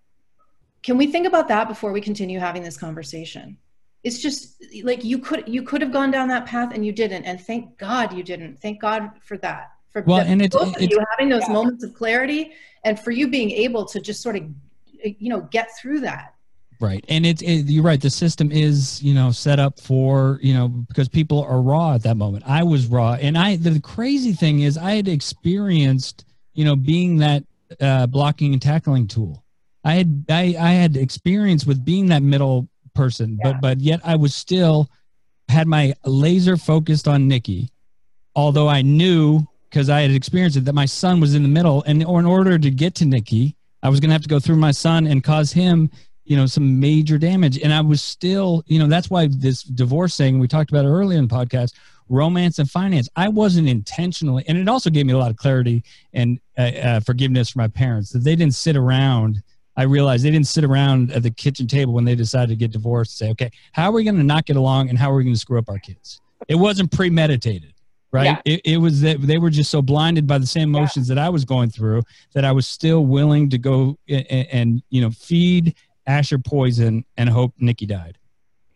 Can 0.83 0.99
we 0.99 1.07
think 1.07 1.27
about 1.27 1.49
that 1.49 1.69
before 1.69 1.93
we 1.93 2.01
continue 2.01 2.39
having 2.39 2.63
this 2.63 2.77
conversation? 2.77 3.57
It's 4.03 4.21
just 4.21 4.63
like 4.83 5.03
you 5.03 5.19
could 5.19 5.49
you 5.49 5.63
could 5.63 5.81
have 5.81 5.93
gone 5.93 6.11
down 6.11 6.29
that 6.29 6.47
path 6.47 6.75
and 6.75 6.85
you 6.85 6.93
didn't 6.93 7.25
and 7.25 7.41
thank 7.41 7.79
god 7.79 8.13
you 8.13 8.23
didn't. 8.23 8.61
Thank 8.61 8.81
god 8.81 9.11
for 9.23 9.39
that. 9.39 9.71
For 9.91 10.03
well 10.03 10.21
and 10.21 10.43
it's, 10.43 10.55
both 10.55 10.75
it's, 10.81 10.93
you 10.93 11.03
having 11.11 11.29
those 11.29 11.47
yeah. 11.47 11.55
moments 11.55 11.85
of 11.85 11.95
clarity 11.95 12.53
and 12.85 13.01
for 13.01 13.13
you 13.13 13.29
being 13.29 13.51
able 13.51 13.85
to 13.87 14.01
just 14.01 14.23
sort 14.23 14.37
of 14.37 14.43
you 15.03 15.31
know 15.31 15.43
get 15.53 15.69
through 15.79 16.01
that 16.01 16.34
Right. 16.85 17.05
And 17.09 17.25
it's, 17.25 17.41
it, 17.43 17.67
you're 17.67 17.83
right. 17.83 18.01
The 18.01 18.11
system 18.11 18.53
is, 18.53 19.03
you 19.03 19.15
know, 19.15 19.31
set 19.31 19.59
up 19.59 19.81
for, 19.81 20.39
you 20.43 20.53
know, 20.53 20.69
because 20.69 21.09
people 21.09 21.43
are 21.43 21.63
raw 21.63 21.95
at 21.95 22.03
that 22.03 22.17
moment. 22.17 22.45
I 22.47 22.63
was 22.63 22.87
raw. 22.87 23.15
And 23.15 23.39
I, 23.39 23.57
the 23.57 23.81
crazy 23.81 24.33
thing 24.33 24.61
is 24.61 24.77
I 24.77 24.93
had 24.93 25.09
experienced, 25.09 26.25
you 26.53 26.65
know, 26.65 26.77
being 26.77 27.17
that 27.19 27.45
uh, 27.81 28.07
blocking 28.07 28.53
and 28.53 28.61
tackling 28.61 29.09
tool. 29.09 29.43
I 29.85 29.95
had, 29.95 30.25
I, 30.29 30.55
I 30.59 30.71
had 30.73 30.97
experience 30.97 31.67
with 31.67 31.85
being 31.85 32.07
that 32.09 32.23
middle 32.23 32.69
person, 32.95 33.39
yeah. 33.43 33.53
but, 33.53 33.61
but 33.61 33.81
yet 33.81 34.01
I 34.05 34.17
was 34.17 34.35
still 34.35 34.91
had 35.49 35.67
my 35.67 35.95
laser 36.05 36.57
focused 36.57 37.09
on 37.09 37.29
Nikki, 37.29 37.71
although 38.35 38.69
I 38.69 38.83
knew 38.83 39.47
because 39.71 39.91
I 39.91 40.03
had 40.03 40.11
experienced 40.11 40.57
it 40.57 40.65
that 40.67 40.75
my 40.75 40.87
son 40.87 41.21
was 41.21 41.35
in 41.35 41.43
the 41.43 41.49
middle. 41.49 41.83
And 41.87 42.05
or 42.05 42.21
in 42.21 42.27
order 42.27 42.59
to 42.59 42.71
get 42.71 42.95
to 42.97 43.05
Nikki, 43.05 43.57
I 43.83 43.89
was 43.89 44.01
going 44.01 44.11
to 44.11 44.15
have 44.15 44.23
to 44.23 44.29
go 44.29 44.39
through 44.39 44.57
my 44.57 44.71
son 44.71 45.07
and 45.07 45.23
cause 45.25 45.53
him 45.53 45.91
you 46.25 46.37
know 46.37 46.47
some 46.47 46.81
major 46.81 47.19
damage 47.19 47.59
and 47.59 47.73
i 47.73 47.81
was 47.81 48.03
still 48.03 48.63
you 48.67 48.79
know 48.79 48.87
that's 48.87 49.11
why 49.11 49.29
this 49.29 49.63
divorce 49.63 50.17
thing 50.17 50.39
we 50.39 50.49
talked 50.49 50.71
about 50.71 50.85
earlier 50.85 51.19
in 51.19 51.29
the 51.29 51.35
podcast 51.35 51.75
romance 52.09 52.59
and 52.59 52.71
finance 52.71 53.09
i 53.17 53.29
wasn't 53.29 53.67
intentionally 53.69 54.45
and 54.49 54.59
it 54.59 54.69
also 54.69 54.91
gave 54.91 55.07
me 55.07 55.13
a 55.13 55.19
lot 55.19 55.31
of 55.31 55.37
clarity 55.37 55.83
and 56.13 56.39
uh, 56.59 56.63
uh, 56.63 57.01
forgiveness 57.01 57.51
for 57.51 57.59
my 57.59 57.69
parents 57.69 58.11
that 58.11 58.21
they 58.21 58.37
didn't 58.37 58.55
sit 58.55 58.77
around 58.77 59.43
i 59.77 59.83
realized 59.83 60.25
they 60.25 60.31
didn't 60.31 60.47
sit 60.47 60.65
around 60.65 61.11
at 61.13 61.23
the 61.23 61.31
kitchen 61.31 61.67
table 61.67 61.93
when 61.93 62.05
they 62.05 62.15
decided 62.15 62.49
to 62.49 62.57
get 62.57 62.71
divorced 62.71 63.21
and 63.21 63.29
say 63.29 63.31
okay 63.31 63.51
how 63.73 63.89
are 63.89 63.93
we 63.93 64.05
going 64.05 64.17
to 64.17 64.23
not 64.23 64.45
get 64.45 64.57
along 64.57 64.89
and 64.89 64.99
how 64.99 65.11
are 65.11 65.17
we 65.17 65.25
going 65.25 65.35
to 65.35 65.41
screw 65.41 65.59
up 65.59 65.69
our 65.69 65.79
kids 65.79 66.21
it 66.49 66.57
wasn't 66.57 66.91
premeditated 66.91 67.73
right 68.13 68.25
yeah. 68.25 68.41
it, 68.45 68.61
it 68.65 68.77
was 68.77 69.01
that 69.01 69.21
they 69.23 69.39
were 69.39 69.51
just 69.51 69.71
so 69.71 69.81
blinded 69.81 70.27
by 70.27 70.37
the 70.37 70.47
same 70.47 70.75
emotions 70.75 71.09
yeah. 71.09 71.15
that 71.15 71.25
i 71.25 71.29
was 71.31 71.47
going 71.47 71.71
through 71.71 72.03
that 72.35 72.45
i 72.45 72.53
was 72.53 72.67
still 72.67 73.07
willing 73.07 73.49
to 73.49 73.57
go 73.57 73.99
and, 74.09 74.27
and 74.31 74.83
you 74.91 75.01
know 75.01 75.11
feed 75.11 75.75
Asher 76.07 76.39
poison 76.39 77.05
and 77.17 77.29
hope 77.29 77.55
Nikki 77.59 77.87
died. 77.87 78.19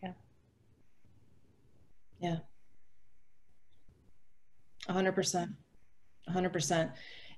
Yeah. 0.01 0.13
Yeah. 2.19 2.37
100%. 4.89 5.53
100%. 6.29 6.91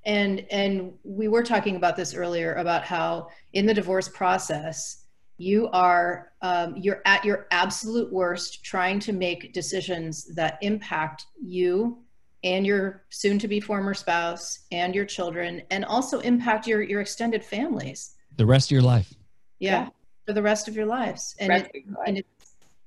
And 0.03 0.45
and 0.49 0.93
we 1.03 1.27
were 1.27 1.43
talking 1.43 1.75
about 1.75 1.95
this 1.95 2.15
earlier 2.15 2.55
about 2.55 2.83
how 2.83 3.27
in 3.53 3.67
the 3.67 3.73
divorce 3.73 4.09
process 4.09 5.05
you 5.37 5.69
are 5.69 6.31
um, 6.41 6.75
you're 6.77 7.01
at 7.05 7.23
your 7.23 7.47
absolute 7.51 8.11
worst 8.11 8.63
trying 8.63 8.99
to 8.99 9.13
make 9.13 9.53
decisions 9.53 10.33
that 10.35 10.57
impact 10.61 11.25
you 11.39 11.99
and 12.43 12.65
your 12.65 13.03
soon 13.09 13.37
to 13.37 13.47
be 13.47 13.59
former 13.59 13.93
spouse 13.93 14.65
and 14.71 14.95
your 14.95 15.05
children 15.05 15.61
and 15.69 15.85
also 15.85 16.19
impact 16.21 16.65
your 16.65 16.81
your 16.81 17.01
extended 17.01 17.43
families 17.43 18.15
the 18.37 18.45
rest 18.45 18.67
of 18.67 18.71
your 18.71 18.81
life 18.81 19.13
yeah, 19.61 19.89
for 20.25 20.33
the 20.33 20.41
rest 20.41 20.67
of 20.67 20.75
your 20.75 20.85
lives. 20.85 21.35
And, 21.39 21.51
it, 21.51 21.71
and 22.05 22.17
it's 22.17 22.27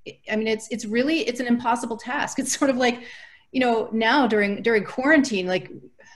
it, 0.05 0.19
i 0.31 0.37
mean 0.37 0.49
it's 0.49 0.69
it's 0.71 0.85
really 0.85 1.21
it's 1.21 1.41
an 1.41 1.47
impossible 1.47 1.97
task. 1.97 2.39
It's 2.43 2.57
sort 2.57 2.71
of 2.71 2.77
like 2.77 3.03
you 3.53 3.61
know 3.61 3.89
now 3.93 4.27
during 4.27 4.63
during 4.63 4.85
quarantine 4.85 5.47
like 5.47 5.71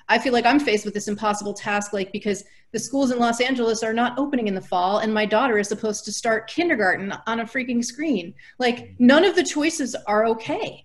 i 0.09 0.18
feel 0.18 0.33
like 0.33 0.44
i'm 0.44 0.59
faced 0.59 0.85
with 0.85 0.92
this 0.92 1.07
impossible 1.07 1.55
task 1.55 1.92
like 1.92 2.11
because 2.11 2.42
the 2.73 2.79
schools 2.79 3.12
in 3.12 3.18
los 3.18 3.40
angeles 3.40 3.85
are 3.85 3.92
not 3.92 4.18
opening 4.18 4.49
in 4.49 4.55
the 4.55 4.61
fall 4.61 4.99
and 4.99 5.14
my 5.14 5.25
daughter 5.25 5.57
is 5.57 5.68
supposed 5.68 6.05
to 6.05 6.12
start 6.12 6.49
kindergarten 6.49 7.14
on 7.27 7.40
a 7.40 7.44
freaking 7.44 7.83
screen. 7.85 8.35
Like 8.59 8.94
none 8.99 9.25
of 9.25 9.37
the 9.37 9.44
choices 9.44 9.94
are 10.07 10.27
okay. 10.27 10.85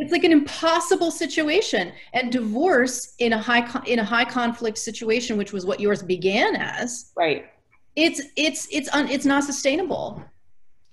It's 0.00 0.12
like 0.12 0.22
an 0.22 0.30
impossible 0.30 1.10
situation. 1.10 1.92
And 2.12 2.30
divorce 2.30 3.14
in 3.18 3.32
a 3.32 3.38
high 3.38 3.68
in 3.86 3.98
a 3.98 4.04
high 4.04 4.24
conflict 4.24 4.78
situation 4.78 5.36
which 5.36 5.52
was 5.52 5.66
what 5.66 5.80
yours 5.80 6.02
began 6.02 6.54
as 6.56 7.10
right 7.16 7.46
it's 7.98 8.22
it's 8.36 8.68
it's 8.70 8.88
un, 8.94 9.08
it's 9.08 9.26
not 9.26 9.44
sustainable. 9.44 10.22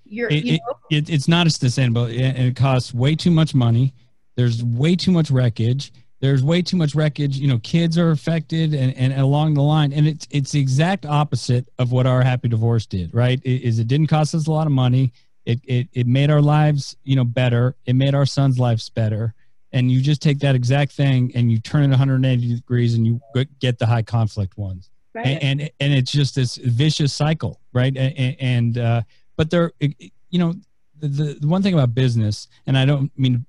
You're, 0.06 0.30
it, 0.30 0.44
you 0.44 0.54
know? 0.54 0.78
it, 0.90 1.10
it's 1.10 1.28
not 1.28 1.50
sustainable, 1.52 2.06
and 2.06 2.38
it 2.38 2.56
costs 2.56 2.94
way 2.94 3.16
too 3.16 3.32
much 3.32 3.56
money. 3.56 3.94
There's 4.36 4.64
way 4.64 4.96
too 4.96 5.12
much 5.12 5.32
wreckage. 5.32 5.94
There's 6.20 6.44
way 6.44 6.62
too 6.62 6.78
much 6.78 6.96
wreckage. 6.96 7.38
You 7.38 7.48
know, 7.48 7.60
kids 7.60 7.98
are 7.98 8.12
affected, 8.12 8.74
and, 8.74 8.96
and 8.96 9.14
along 9.14 9.54
the 9.54 9.62
line, 9.62 9.94
and 9.94 10.08
it's 10.08 10.28
it's 10.32 10.52
the 10.52 10.60
exact 10.60 11.06
opposite 11.06 11.68
of 11.78 11.92
what 11.92 12.08
our 12.08 12.22
happy 12.24 12.48
divorce 12.48 12.86
did. 12.86 13.14
Right? 13.14 13.40
It, 13.44 13.62
is 13.62 13.80
it 13.80 13.88
didn't 13.88 14.08
cost 14.08 14.34
us 14.34 14.48
a 14.48 14.52
lot 14.52 14.68
of 14.68 14.74
money. 14.74 15.14
It, 15.46 15.60
it 15.64 15.88
it 15.94 16.08
made 16.08 16.32
our 16.32 16.42
lives 16.42 16.98
you 17.04 17.16
know 17.16 17.26
better. 17.26 17.76
It 17.86 17.94
made 17.94 18.16
our 18.16 18.26
sons' 18.26 18.60
lives 18.60 18.90
better. 18.90 19.34
And 19.72 19.92
you 19.92 20.00
just 20.00 20.22
take 20.22 20.40
that 20.40 20.56
exact 20.56 20.94
thing 20.94 21.34
and 21.36 21.52
you 21.52 21.60
turn 21.60 21.84
it 21.84 21.90
180 21.90 22.56
degrees, 22.56 22.94
and 22.94 23.06
you 23.06 23.20
get 23.60 23.78
the 23.78 23.86
high 23.86 24.04
conflict 24.04 24.58
ones 24.58 24.90
and, 25.24 25.62
and, 25.62 25.72
and 25.80 25.94
it's 25.94 26.12
just 26.12 26.36
this 26.36 26.56
vicious 26.58 27.14
cycle 27.14 27.60
right? 27.74 27.96
And, 27.96 28.36
and 28.40 28.78
uh, 28.78 29.02
but 29.38 29.50
there 29.50 29.72
you 29.80 30.40
know 30.40 30.54
the, 31.00 31.38
the 31.40 31.48
one 31.48 31.62
thing 31.62 31.74
about 31.74 31.94
business 31.94 32.48
and 32.68 32.78
i 32.78 32.86
don't 32.86 33.12
mean 33.18 33.34
to 33.34 33.40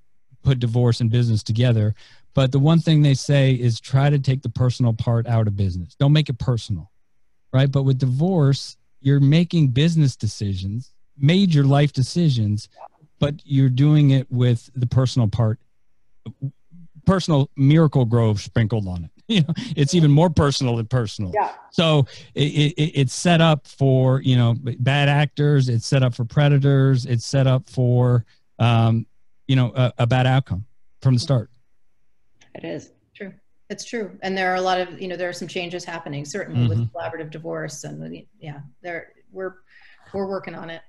put 0.42 0.58
divorce 0.58 1.00
and 1.00 1.10
business 1.10 1.42
together 1.42 1.94
but 2.34 2.52
the 2.52 2.58
one 2.58 2.80
thing 2.80 3.00
they 3.00 3.14
say 3.14 3.52
is 3.52 3.80
try 3.80 4.10
to 4.10 4.18
take 4.18 4.42
the 4.42 4.50
personal 4.50 4.92
part 4.92 5.26
out 5.26 5.46
of 5.46 5.56
business. 5.56 5.94
Don't 5.94 6.12
make 6.12 6.28
it 6.28 6.38
personal 6.38 6.90
right? 7.52 7.70
But 7.70 7.84
with 7.84 7.98
divorce 7.98 8.76
you're 9.00 9.20
making 9.20 9.68
business 9.68 10.16
decisions 10.16 10.92
major 11.18 11.64
life 11.64 11.92
decisions 11.92 12.68
but 13.18 13.34
you're 13.44 13.70
doing 13.70 14.10
it 14.10 14.30
with 14.30 14.70
the 14.74 14.86
personal 14.86 15.28
part 15.28 15.58
personal 17.06 17.48
Miracle-Gro 17.56 18.34
sprinkled 18.34 18.86
on 18.86 19.04
it 19.04 19.10
you 19.28 19.40
know 19.40 19.54
it's 19.76 19.94
even 19.94 20.10
more 20.10 20.30
personal 20.30 20.76
than 20.76 20.86
personal. 20.86 21.32
Yeah. 21.34 21.52
So 21.70 22.06
it, 22.34 22.74
it, 22.76 22.82
it's 23.00 23.14
set 23.14 23.40
up 23.40 23.66
for 23.66 24.20
you 24.22 24.36
know 24.36 24.54
bad 24.60 25.08
actors 25.08 25.68
it's 25.68 25.86
set 25.86 26.02
up 26.02 26.14
for 26.14 26.24
predators 26.24 27.06
it's 27.06 27.24
set 27.24 27.46
up 27.46 27.68
for 27.68 28.24
um 28.58 29.06
you 29.48 29.56
know 29.56 29.72
a, 29.74 29.92
a 29.98 30.06
bad 30.06 30.26
outcome 30.26 30.64
from 31.02 31.14
the 31.14 31.20
start. 31.20 31.50
It 32.54 32.64
is. 32.64 32.92
True. 33.14 33.32
It's 33.68 33.84
true. 33.84 34.16
And 34.22 34.36
there 34.36 34.52
are 34.52 34.56
a 34.56 34.60
lot 34.60 34.80
of 34.80 35.00
you 35.00 35.08
know 35.08 35.16
there 35.16 35.28
are 35.28 35.34
some 35.34 35.48
changes 35.48 35.84
happening 35.84 36.24
certainly 36.24 36.68
mm-hmm. 36.68 36.80
with 36.80 36.92
collaborative 36.92 37.30
divorce 37.30 37.84
and 37.84 38.24
yeah 38.40 38.60
there 38.82 39.12
we're 39.32 39.56
we're 40.12 40.28
working 40.28 40.54
on 40.54 40.70
it 40.70 40.82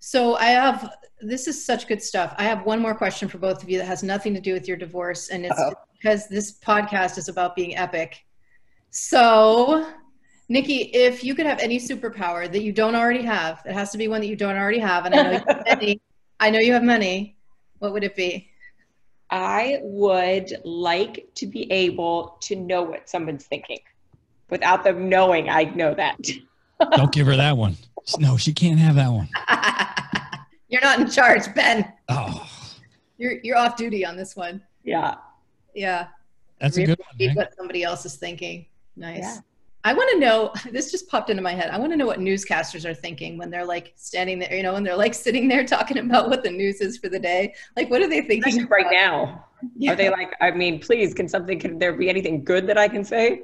So 0.00 0.36
I 0.36 0.46
have 0.46 0.94
this 1.20 1.46
is 1.46 1.64
such 1.64 1.86
good 1.86 2.02
stuff. 2.02 2.34
I 2.38 2.44
have 2.44 2.64
one 2.64 2.80
more 2.80 2.94
question 2.94 3.28
for 3.28 3.36
both 3.36 3.62
of 3.62 3.68
you 3.68 3.78
that 3.78 3.84
has 3.84 4.02
nothing 4.02 4.34
to 4.34 4.40
do 4.40 4.54
with 4.54 4.66
your 4.66 4.78
divorce, 4.78 5.28
and 5.28 5.44
it's 5.44 5.58
Uh-oh. 5.58 5.74
because 5.92 6.26
this 6.28 6.58
podcast 6.58 7.18
is 7.18 7.28
about 7.28 7.54
being 7.54 7.76
epic. 7.76 8.24
So, 8.88 9.86
Nikki, 10.48 10.84
if 10.94 11.22
you 11.22 11.34
could 11.34 11.44
have 11.44 11.58
any 11.60 11.78
superpower 11.78 12.50
that 12.50 12.62
you 12.62 12.72
don't 12.72 12.94
already 12.94 13.22
have, 13.22 13.62
it 13.66 13.72
has 13.72 13.90
to 13.92 13.98
be 13.98 14.08
one 14.08 14.22
that 14.22 14.26
you 14.26 14.36
don't 14.36 14.56
already 14.56 14.78
have, 14.78 15.04
and 15.04 15.14
I 15.14 15.22
know 15.22 15.30
you 15.32 15.44
have 15.46 15.64
many. 15.66 16.00
I 16.40 16.50
know 16.50 16.58
you 16.58 16.72
have 16.72 16.82
many. 16.82 17.36
What 17.78 17.92
would 17.92 18.02
it 18.02 18.16
be? 18.16 18.48
I 19.30 19.80
would 19.82 20.52
like 20.64 21.28
to 21.36 21.46
be 21.46 21.70
able 21.70 22.38
to 22.40 22.56
know 22.56 22.82
what 22.82 23.08
someone's 23.08 23.44
thinking 23.44 23.80
without 24.48 24.82
them 24.82 25.08
knowing 25.08 25.48
I 25.50 25.64
know 25.64 25.94
that. 25.94 26.18
Don't 26.96 27.12
give 27.12 27.26
her 27.26 27.36
that 27.36 27.56
one. 27.56 27.76
No, 28.18 28.36
she 28.36 28.52
can't 28.52 28.78
have 28.78 28.96
that 28.96 29.10
one. 29.10 29.28
you're 30.68 30.80
not 30.82 31.00
in 31.00 31.10
charge, 31.10 31.52
Ben. 31.54 31.92
Oh. 32.08 32.48
You're 33.18 33.38
you're 33.42 33.56
off 33.56 33.76
duty 33.76 34.04
on 34.04 34.16
this 34.16 34.34
one. 34.34 34.62
Yeah. 34.82 35.16
Yeah. 35.74 36.08
That's 36.60 36.76
really 36.76 36.92
a 36.92 36.96
good 36.96 37.04
one. 37.18 37.34
What 37.36 37.54
somebody 37.56 37.82
else 37.82 38.06
is 38.06 38.16
thinking. 38.16 38.66
Nice. 38.96 39.18
Yeah. 39.20 39.36
I 39.84 39.94
want 39.94 40.10
to 40.12 40.18
know. 40.18 40.52
This 40.72 40.90
just 40.90 41.08
popped 41.08 41.30
into 41.30 41.42
my 41.42 41.52
head. 41.52 41.70
I 41.70 41.78
want 41.78 41.92
to 41.92 41.96
know 41.96 42.06
what 42.06 42.18
newscasters 42.18 42.84
are 42.88 42.94
thinking 42.94 43.36
when 43.38 43.50
they're 43.50 43.64
like 43.64 43.92
standing 43.96 44.38
there, 44.38 44.54
you 44.54 44.62
know, 44.62 44.72
when 44.72 44.82
they're 44.82 44.96
like 44.96 45.14
sitting 45.14 45.48
there 45.48 45.64
talking 45.64 45.98
about 45.98 46.28
what 46.28 46.42
the 46.42 46.50
news 46.50 46.80
is 46.80 46.98
for 46.98 47.08
the 47.08 47.18
day. 47.18 47.54
Like, 47.76 47.90
what 47.90 48.00
are 48.02 48.08
they 48.08 48.22
thinking 48.22 48.60
Especially 48.60 48.66
right 48.66 48.86
now? 48.90 49.44
Yeah. 49.76 49.92
Are 49.92 49.96
they 49.96 50.10
like? 50.10 50.34
I 50.40 50.50
mean, 50.50 50.80
please, 50.80 51.12
can 51.12 51.28
something? 51.28 51.58
Can 51.58 51.78
there 51.78 51.92
be 51.92 52.08
anything 52.08 52.44
good 52.44 52.66
that 52.66 52.78
I 52.78 52.88
can 52.88 53.04
say? 53.04 53.42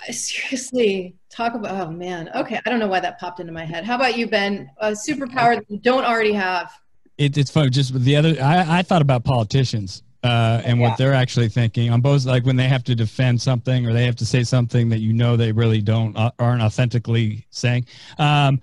seriously 0.10 1.14
talk 1.30 1.54
about. 1.54 1.88
Oh 1.88 1.90
man. 1.90 2.30
Okay, 2.34 2.60
I 2.64 2.70
don't 2.70 2.78
know 2.78 2.88
why 2.88 3.00
that 3.00 3.18
popped 3.18 3.40
into 3.40 3.52
my 3.52 3.64
head. 3.64 3.84
How 3.84 3.96
about 3.96 4.16
you, 4.16 4.28
Ben? 4.28 4.70
A 4.78 4.90
superpower 4.90 5.56
that 5.56 5.64
you 5.68 5.78
don't 5.78 6.04
already 6.04 6.32
have. 6.32 6.72
It, 7.16 7.36
it's 7.36 7.50
funny. 7.50 7.70
Just 7.70 7.92
the 7.94 8.16
other, 8.16 8.36
I, 8.40 8.78
I 8.78 8.82
thought 8.82 9.02
about 9.02 9.24
politicians 9.24 10.02
uh, 10.24 10.60
and 10.64 10.80
yeah. 10.80 10.88
what 10.88 10.98
they're 10.98 11.14
actually 11.14 11.48
thinking 11.48 11.90
on 11.90 12.00
both 12.00 12.24
like 12.24 12.44
when 12.44 12.56
they 12.56 12.68
have 12.68 12.82
to 12.84 12.94
defend 12.94 13.40
something 13.40 13.86
or 13.86 13.92
they 13.92 14.04
have 14.04 14.16
to 14.16 14.26
say 14.26 14.42
something 14.42 14.88
that 14.88 14.98
you 14.98 15.12
know 15.12 15.36
they 15.36 15.52
really 15.52 15.80
don't 15.80 16.16
uh, 16.16 16.30
aren't 16.38 16.62
authentically 16.62 17.46
saying 17.50 17.86
um, 18.18 18.60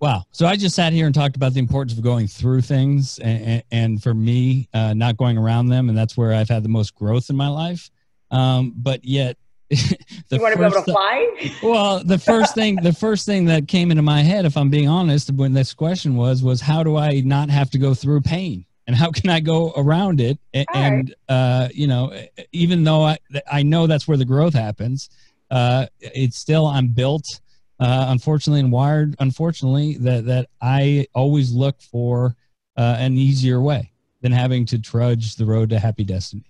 wow 0.00 0.22
so 0.30 0.46
i 0.46 0.54
just 0.54 0.74
sat 0.74 0.92
here 0.92 1.06
and 1.06 1.14
talked 1.14 1.36
about 1.36 1.52
the 1.52 1.58
importance 1.58 1.96
of 1.96 2.04
going 2.04 2.26
through 2.26 2.60
things 2.60 3.18
and, 3.20 3.62
and 3.72 4.02
for 4.02 4.14
me 4.14 4.68
uh, 4.72 4.94
not 4.94 5.16
going 5.16 5.36
around 5.36 5.66
them 5.66 5.88
and 5.88 5.98
that's 5.98 6.16
where 6.16 6.32
i've 6.32 6.48
had 6.48 6.62
the 6.62 6.68
most 6.68 6.94
growth 6.94 7.28
in 7.28 7.36
my 7.36 7.48
life 7.48 7.90
um, 8.30 8.72
but 8.76 9.04
yet 9.04 9.36
the 9.36 9.43
you 9.70 10.40
want 10.40 10.52
to 10.52 10.58
be 10.58 10.64
able 10.64 10.76
to 10.76 10.82
fly? 10.82 11.52
well, 11.62 12.02
the 12.04 12.18
first 12.32 12.54
thing, 12.54 12.76
the 12.76 12.92
first 12.92 13.26
thing 13.26 13.46
that 13.46 13.68
came 13.68 13.90
into 13.90 14.02
my 14.02 14.22
head, 14.22 14.44
if 14.44 14.56
I'm 14.56 14.70
being 14.70 14.88
honest, 14.88 15.30
when 15.32 15.52
this 15.52 15.72
question 15.72 16.16
was, 16.16 16.42
was 16.42 16.60
how 16.60 16.82
do 16.82 16.96
I 16.96 17.20
not 17.20 17.50
have 17.50 17.70
to 17.70 17.78
go 17.78 17.94
through 17.94 18.20
pain? 18.20 18.66
and 18.86 18.94
how 18.94 19.10
can 19.10 19.30
I 19.30 19.40
go 19.40 19.72
around 19.76 20.20
it? 20.20 20.38
And, 20.52 20.68
right. 20.74 21.34
uh, 21.34 21.68
you 21.72 21.86
know, 21.86 22.12
even 22.52 22.84
though 22.84 23.02
I, 23.02 23.18
I 23.50 23.62
know 23.62 23.86
that's 23.86 24.06
where 24.06 24.16
the 24.16 24.24
growth 24.24 24.54
happens, 24.54 25.08
uh, 25.50 25.86
it's 26.00 26.38
still 26.38 26.66
I'm 26.66 26.88
built, 26.88 27.40
uh, 27.80 28.06
unfortunately, 28.08 28.60
and 28.60 28.72
wired, 28.72 29.14
unfortunately, 29.18 29.96
that 29.98 30.26
that 30.26 30.48
I 30.60 31.06
always 31.14 31.52
look 31.52 31.80
for 31.80 32.36
uh, 32.76 32.96
an 32.98 33.16
easier 33.16 33.60
way 33.60 33.92
than 34.20 34.32
having 34.32 34.64
to 34.66 34.78
trudge 34.78 35.36
the 35.36 35.44
road 35.44 35.70
to 35.70 35.78
happy 35.78 36.04
destiny. 36.04 36.44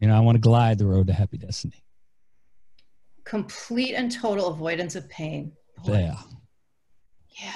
You 0.00 0.08
know, 0.08 0.16
I 0.16 0.20
want 0.20 0.36
to 0.36 0.40
glide 0.40 0.78
the 0.78 0.86
road 0.86 1.06
to 1.08 1.12
happy 1.12 1.38
destiny. 1.38 1.82
Complete 3.24 3.94
and 3.94 4.10
total 4.10 4.48
avoidance 4.48 4.94
of 4.94 5.08
pain. 5.08 5.52
Boy. 5.84 5.98
Yeah. 5.98 6.16
Yeah. 7.42 7.52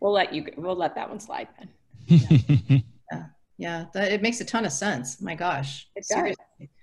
We'll 0.00 0.12
let 0.12 0.34
you. 0.34 0.46
We'll 0.56 0.76
let 0.76 0.94
that 0.96 1.08
one 1.08 1.20
slide 1.20 1.48
then. 1.58 2.84
Yeah. 3.12 3.26
yeah 3.58 3.84
that, 3.92 4.12
it 4.12 4.22
makes 4.22 4.40
a 4.40 4.44
ton 4.44 4.64
of 4.64 4.72
sense 4.72 5.20
my 5.20 5.34
gosh 5.34 5.86
it 5.94 6.06
does. 6.08 6.34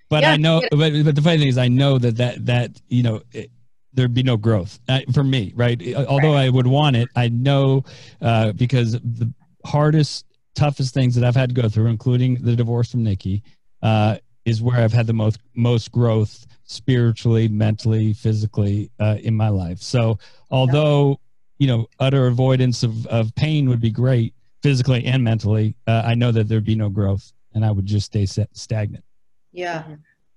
but 0.08 0.22
yeah. 0.22 0.30
i 0.30 0.36
know 0.36 0.62
but, 0.70 0.92
but 1.04 1.14
the 1.14 1.22
funny 1.22 1.38
thing 1.38 1.48
is 1.48 1.58
i 1.58 1.68
know 1.68 1.98
that 1.98 2.16
that 2.16 2.46
that 2.46 2.80
you 2.88 3.02
know 3.02 3.20
it, 3.32 3.50
there'd 3.92 4.14
be 4.14 4.22
no 4.22 4.36
growth 4.36 4.78
uh, 4.88 5.00
for 5.12 5.24
me 5.24 5.52
right 5.56 5.82
although 6.08 6.34
right. 6.34 6.44
i 6.44 6.48
would 6.48 6.66
want 6.66 6.96
it 6.96 7.08
i 7.16 7.28
know 7.28 7.84
uh, 8.20 8.52
because 8.52 8.92
the 8.92 9.32
hardest 9.66 10.26
toughest 10.54 10.94
things 10.94 11.14
that 11.14 11.24
i've 11.24 11.36
had 11.36 11.54
to 11.54 11.60
go 11.60 11.68
through 11.68 11.86
including 11.86 12.36
the 12.36 12.54
divorce 12.54 12.90
from 12.90 13.02
nikki 13.02 13.42
uh, 13.82 14.16
is 14.44 14.62
where 14.62 14.80
i've 14.80 14.92
had 14.92 15.06
the 15.06 15.12
most 15.12 15.38
most 15.54 15.92
growth 15.92 16.46
spiritually 16.64 17.48
mentally 17.48 18.12
physically 18.12 18.90
uh, 19.00 19.16
in 19.22 19.34
my 19.34 19.48
life 19.48 19.80
so 19.80 20.18
although 20.50 21.18
you 21.58 21.66
know 21.66 21.86
utter 22.00 22.26
avoidance 22.26 22.82
of, 22.82 23.06
of 23.06 23.34
pain 23.34 23.68
would 23.68 23.80
be 23.80 23.90
great 23.90 24.34
physically 24.62 25.04
and 25.04 25.22
mentally, 25.22 25.76
uh, 25.86 26.02
I 26.04 26.14
know 26.14 26.32
that 26.32 26.48
there'd 26.48 26.64
be 26.64 26.76
no 26.76 26.88
growth 26.88 27.32
and 27.54 27.64
I 27.64 27.70
would 27.70 27.84
just 27.84 28.06
stay 28.06 28.26
stagnant. 28.26 29.04
Yeah. 29.52 29.84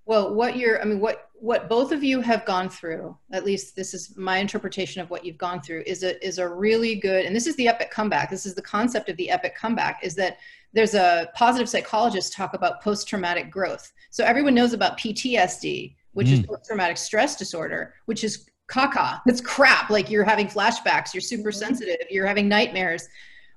Well, 0.06 0.34
what 0.34 0.58
you're, 0.58 0.82
I 0.82 0.86
mean, 0.86 1.00
what, 1.00 1.30
what 1.46 1.70
both 1.70 1.92
of 1.92 2.04
you 2.04 2.22
have 2.22 2.44
gone 2.44 2.68
through, 2.68 3.16
at 3.32 3.46
least 3.46 3.76
this 3.76 3.94
is 3.94 4.18
my 4.18 4.40
interpretation 4.40 5.00
of 5.00 5.12
what 5.12 5.24
you've 5.24 5.38
gone 5.38 5.62
through, 5.62 5.84
is 5.86 6.02
a, 6.02 6.26
is 6.26 6.40
a 6.40 6.50
really 6.50 6.96
good, 6.96 7.24
and 7.24 7.36
this 7.36 7.46
is 7.46 7.56
the 7.56 7.68
epic 7.68 7.92
comeback. 7.92 8.32
This 8.32 8.48
is 8.48 8.56
the 8.56 8.64
concept 8.64 9.10
of 9.10 9.18
the 9.18 9.30
epic 9.30 9.56
comeback 9.56 10.00
is 10.02 10.16
that 10.16 10.38
there's 10.74 10.96
a 10.96 11.30
positive 11.36 11.70
psychologist 11.70 12.34
talk 12.34 12.56
about 12.56 12.82
post-traumatic 12.82 13.52
growth. 13.52 13.94
So 14.10 14.26
everyone 14.26 14.56
knows 14.56 14.74
about 14.74 14.98
PTSD, 14.98 15.96
which 16.14 16.28
mm. 16.30 16.34
is 16.34 16.42
post-traumatic 16.48 16.98
stress 16.98 17.36
disorder, 17.36 17.94
which 18.06 18.24
is 18.24 18.50
caca. 18.68 19.22
It's 19.28 19.40
crap. 19.40 19.92
Like 19.92 20.10
you're 20.10 20.24
having 20.24 20.48
flashbacks, 20.48 21.14
you're 21.14 21.22
super 21.22 21.52
mm-hmm. 21.52 21.60
sensitive, 21.60 22.08
you're 22.10 22.26
having 22.26 22.48
nightmares. 22.50 23.08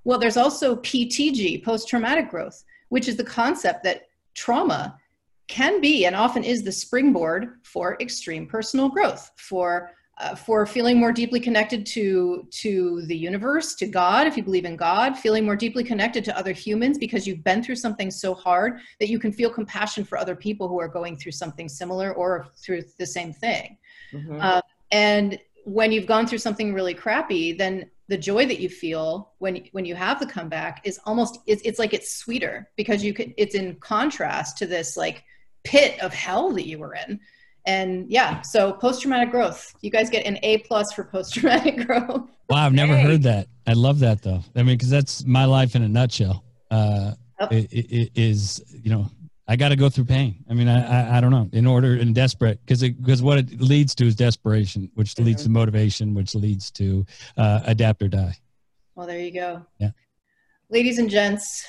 Well, 0.04 0.18
there's 0.18 0.36
also 0.36 0.76
PTG, 0.76 1.64
post 1.64 1.88
traumatic 1.88 2.28
growth, 2.28 2.62
which 2.90 3.08
is 3.08 3.16
the 3.16 3.24
concept 3.24 3.82
that 3.84 4.02
trauma 4.34 4.97
can 5.48 5.80
be 5.80 6.06
and 6.06 6.14
often 6.14 6.44
is 6.44 6.62
the 6.62 6.72
springboard 6.72 7.58
for 7.64 7.96
extreme 8.00 8.46
personal 8.46 8.88
growth, 8.88 9.30
for 9.36 9.90
uh, 10.20 10.34
for 10.34 10.66
feeling 10.66 10.98
more 10.98 11.12
deeply 11.12 11.38
connected 11.38 11.86
to 11.86 12.46
to 12.50 13.02
the 13.06 13.16
universe 13.16 13.74
to 13.76 13.86
god 13.86 14.26
if 14.26 14.36
you 14.36 14.42
believe 14.42 14.64
in 14.64 14.74
god 14.74 15.16
feeling 15.16 15.44
more 15.44 15.54
deeply 15.54 15.84
connected 15.84 16.24
to 16.24 16.36
other 16.36 16.52
humans 16.52 16.98
because 16.98 17.26
you've 17.26 17.44
been 17.44 17.62
through 17.62 17.76
something 17.76 18.10
so 18.10 18.34
hard 18.34 18.80
that 18.98 19.08
you 19.08 19.18
can 19.18 19.32
feel 19.32 19.48
compassion 19.48 20.04
for 20.04 20.18
other 20.18 20.34
people 20.34 20.66
who 20.66 20.80
are 20.80 20.88
going 20.88 21.16
through 21.16 21.32
something 21.32 21.68
similar 21.68 22.12
or 22.14 22.48
through 22.56 22.82
the 22.98 23.06
same 23.06 23.32
thing 23.32 23.78
mm-hmm. 24.12 24.38
uh, 24.40 24.60
and 24.90 25.38
when 25.64 25.92
you've 25.92 26.06
gone 26.06 26.26
through 26.26 26.38
something 26.38 26.74
really 26.74 26.94
crappy 26.94 27.52
then 27.52 27.88
the 28.08 28.18
joy 28.18 28.44
that 28.44 28.58
you 28.58 28.68
feel 28.68 29.32
when 29.38 29.64
when 29.72 29.84
you 29.84 29.94
have 29.94 30.18
the 30.18 30.26
comeback 30.26 30.80
is 30.84 30.98
almost 31.04 31.38
it's, 31.46 31.62
it's 31.64 31.78
like 31.78 31.94
it's 31.94 32.16
sweeter 32.16 32.68
because 32.76 33.04
you 33.04 33.14
can 33.14 33.32
it's 33.36 33.54
in 33.54 33.76
contrast 33.76 34.58
to 34.58 34.66
this 34.66 34.96
like 34.96 35.22
pit 35.64 35.98
of 36.00 36.12
hell 36.12 36.52
that 36.52 36.66
you 36.66 36.78
were 36.78 36.94
in 36.94 37.20
and 37.66 38.10
yeah 38.10 38.40
so 38.42 38.72
post-traumatic 38.72 39.30
growth 39.30 39.74
you 39.80 39.90
guys 39.90 40.08
get 40.10 40.24
an 40.26 40.38
a 40.42 40.58
plus 40.58 40.92
for 40.92 41.04
post-traumatic 41.04 41.76
growth 41.86 42.28
wow 42.48 42.66
i've 42.66 42.72
never 42.72 42.96
hey. 42.96 43.02
heard 43.02 43.22
that 43.22 43.46
i 43.66 43.72
love 43.72 43.98
that 43.98 44.22
though 44.22 44.42
i 44.56 44.58
mean 44.58 44.76
because 44.76 44.90
that's 44.90 45.24
my 45.24 45.44
life 45.44 45.74
in 45.74 45.82
a 45.82 45.88
nutshell 45.88 46.44
uh 46.70 47.12
oh. 47.40 47.48
it, 47.50 47.68
it 47.72 48.10
is 48.14 48.62
you 48.82 48.90
know 48.90 49.10
I 49.50 49.56
got 49.56 49.70
to 49.70 49.76
go 49.76 49.88
through 49.88 50.04
pain. 50.04 50.44
I 50.50 50.52
mean, 50.52 50.68
I, 50.68 50.82
I, 50.82 51.16
I 51.16 51.20
don't 51.22 51.30
know. 51.30 51.48
In 51.54 51.66
order 51.66 51.94
and 51.94 52.14
desperate, 52.14 52.60
because 52.60 52.82
it 52.82 53.00
because 53.00 53.22
what 53.22 53.38
it 53.38 53.60
leads 53.62 53.94
to 53.94 54.06
is 54.06 54.14
desperation, 54.14 54.90
which 54.92 55.14
mm-hmm. 55.14 55.24
leads 55.24 55.44
to 55.44 55.48
motivation, 55.48 56.12
which 56.12 56.34
leads 56.34 56.70
to 56.72 57.06
uh, 57.38 57.60
adapt 57.64 58.02
or 58.02 58.08
die. 58.08 58.36
Well, 58.94 59.06
there 59.06 59.20
you 59.20 59.32
go. 59.32 59.64
Yeah. 59.78 59.92
Ladies 60.68 60.98
and 60.98 61.08
gents, 61.08 61.64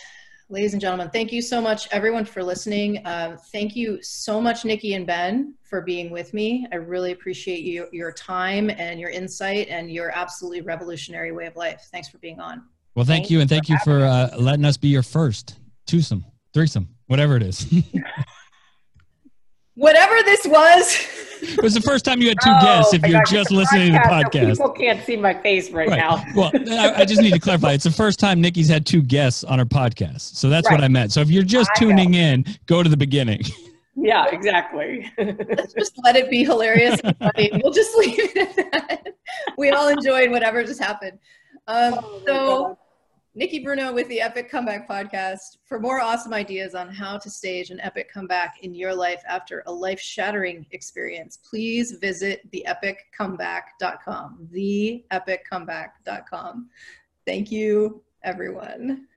ladies 0.49 0.73
and 0.73 0.81
gentlemen, 0.81 1.09
thank 1.11 1.31
you 1.31 1.41
so 1.41 1.61
much, 1.61 1.87
everyone, 1.91 2.25
for 2.25 2.43
listening. 2.43 3.05
Uh, 3.05 3.37
thank 3.51 3.75
you 3.75 4.01
so 4.01 4.41
much, 4.41 4.65
Nikki 4.65 4.95
and 4.95 5.05
Ben, 5.05 5.53
for 5.61 5.81
being 5.81 6.09
with 6.09 6.33
me. 6.33 6.67
I 6.71 6.77
really 6.77 7.11
appreciate 7.11 7.61
you, 7.61 7.87
your 7.91 8.11
time 8.11 8.69
and 8.71 8.99
your 8.99 9.11
insight 9.11 9.67
and 9.69 9.91
your 9.91 10.09
absolutely 10.09 10.61
revolutionary 10.61 11.31
way 11.31 11.45
of 11.45 11.55
life. 11.55 11.87
Thanks 11.91 12.09
for 12.09 12.17
being 12.17 12.39
on. 12.39 12.63
Well, 12.95 13.05
thank, 13.05 13.23
thank 13.23 13.31
you, 13.31 13.39
and 13.41 13.49
thank 13.49 13.69
you 13.69 13.77
for 13.83 14.03
uh, 14.03 14.35
letting 14.37 14.65
us 14.65 14.77
be 14.77 14.87
your 14.87 15.03
first 15.03 15.59
twosome, 15.85 16.25
threesome 16.53 16.89
whatever 17.05 17.35
it 17.35 17.43
is. 17.43 17.65
whatever 19.79 20.13
this 20.23 20.45
was. 20.45 21.07
it 21.41 21.63
was 21.63 21.73
the 21.73 21.81
first 21.81 22.03
time 22.03 22.21
you 22.21 22.27
had 22.27 22.37
two 22.43 22.49
oh, 22.53 22.61
guests 22.61 22.93
if 22.93 23.05
you're 23.07 23.23
just 23.23 23.49
listening 23.49 23.93
podcast, 23.93 24.31
to 24.31 24.39
the 24.39 24.45
podcast. 24.45 24.51
People 24.51 24.69
can't 24.71 25.05
see 25.05 25.15
my 25.15 25.33
face 25.33 25.71
right, 25.71 25.87
right. 25.87 25.97
now. 25.97 26.23
well, 26.35 26.51
I, 26.53 27.01
I, 27.01 27.05
just 27.05 27.21
need 27.21 27.33
to 27.33 27.39
clarify. 27.39 27.71
It's 27.71 27.85
the 27.85 27.91
first 27.91 28.19
time 28.19 28.41
Nikki's 28.41 28.67
had 28.67 28.85
two 28.85 29.01
guests 29.01 29.45
on 29.45 29.57
her 29.57 29.65
podcast. 29.65 30.35
So 30.35 30.49
that's 30.49 30.67
right. 30.67 30.75
what 30.75 30.83
I 30.83 30.89
meant. 30.89 31.13
So 31.13 31.21
if 31.21 31.31
you're 31.31 31.43
just 31.43 31.71
I 31.75 31.79
tuning 31.79 32.11
know. 32.11 32.17
in, 32.17 32.45
go 32.65 32.83
to 32.83 32.89
the 32.89 32.97
beginning. 32.97 33.41
Yeah, 33.95 34.27
exactly. 34.27 35.11
Let's 35.17 35.73
just 35.73 35.93
let 36.03 36.15
it 36.15 36.29
be 36.29 36.43
hilarious 36.43 36.99
and 37.03 37.17
funny. 37.17 37.49
We'll 37.61 37.73
just 37.73 37.95
leave 37.97 38.17
it 38.17 38.37
at 38.37 38.71
that. 38.71 39.07
We 39.57 39.71
all 39.71 39.89
enjoyed 39.89 40.31
whatever 40.31 40.63
just 40.63 40.81
happened. 40.81 41.19
Um, 41.67 41.95
oh 41.99 42.21
so 42.25 42.77
Nikki 43.39 43.59
Bruno 43.59 43.93
with 43.93 44.09
the 44.09 44.19
Epic 44.19 44.51
Comeback 44.51 44.85
Podcast 44.85 45.59
for 45.63 45.79
more 45.79 46.01
awesome 46.01 46.33
ideas 46.33 46.75
on 46.75 46.89
how 46.89 47.17
to 47.17 47.29
stage 47.29 47.69
an 47.69 47.79
epic 47.79 48.11
comeback 48.11 48.61
in 48.63 48.75
your 48.75 48.93
life 48.93 49.23
after 49.29 49.63
a 49.65 49.71
life 49.71 50.01
shattering 50.01 50.65
experience. 50.71 51.37
Please 51.37 51.93
visit 52.01 52.41
theepiccomeback.com. 52.51 54.49
Theepiccomeback.com. 54.53 56.69
Thank 57.25 57.49
you, 57.49 58.03
everyone. 58.23 59.07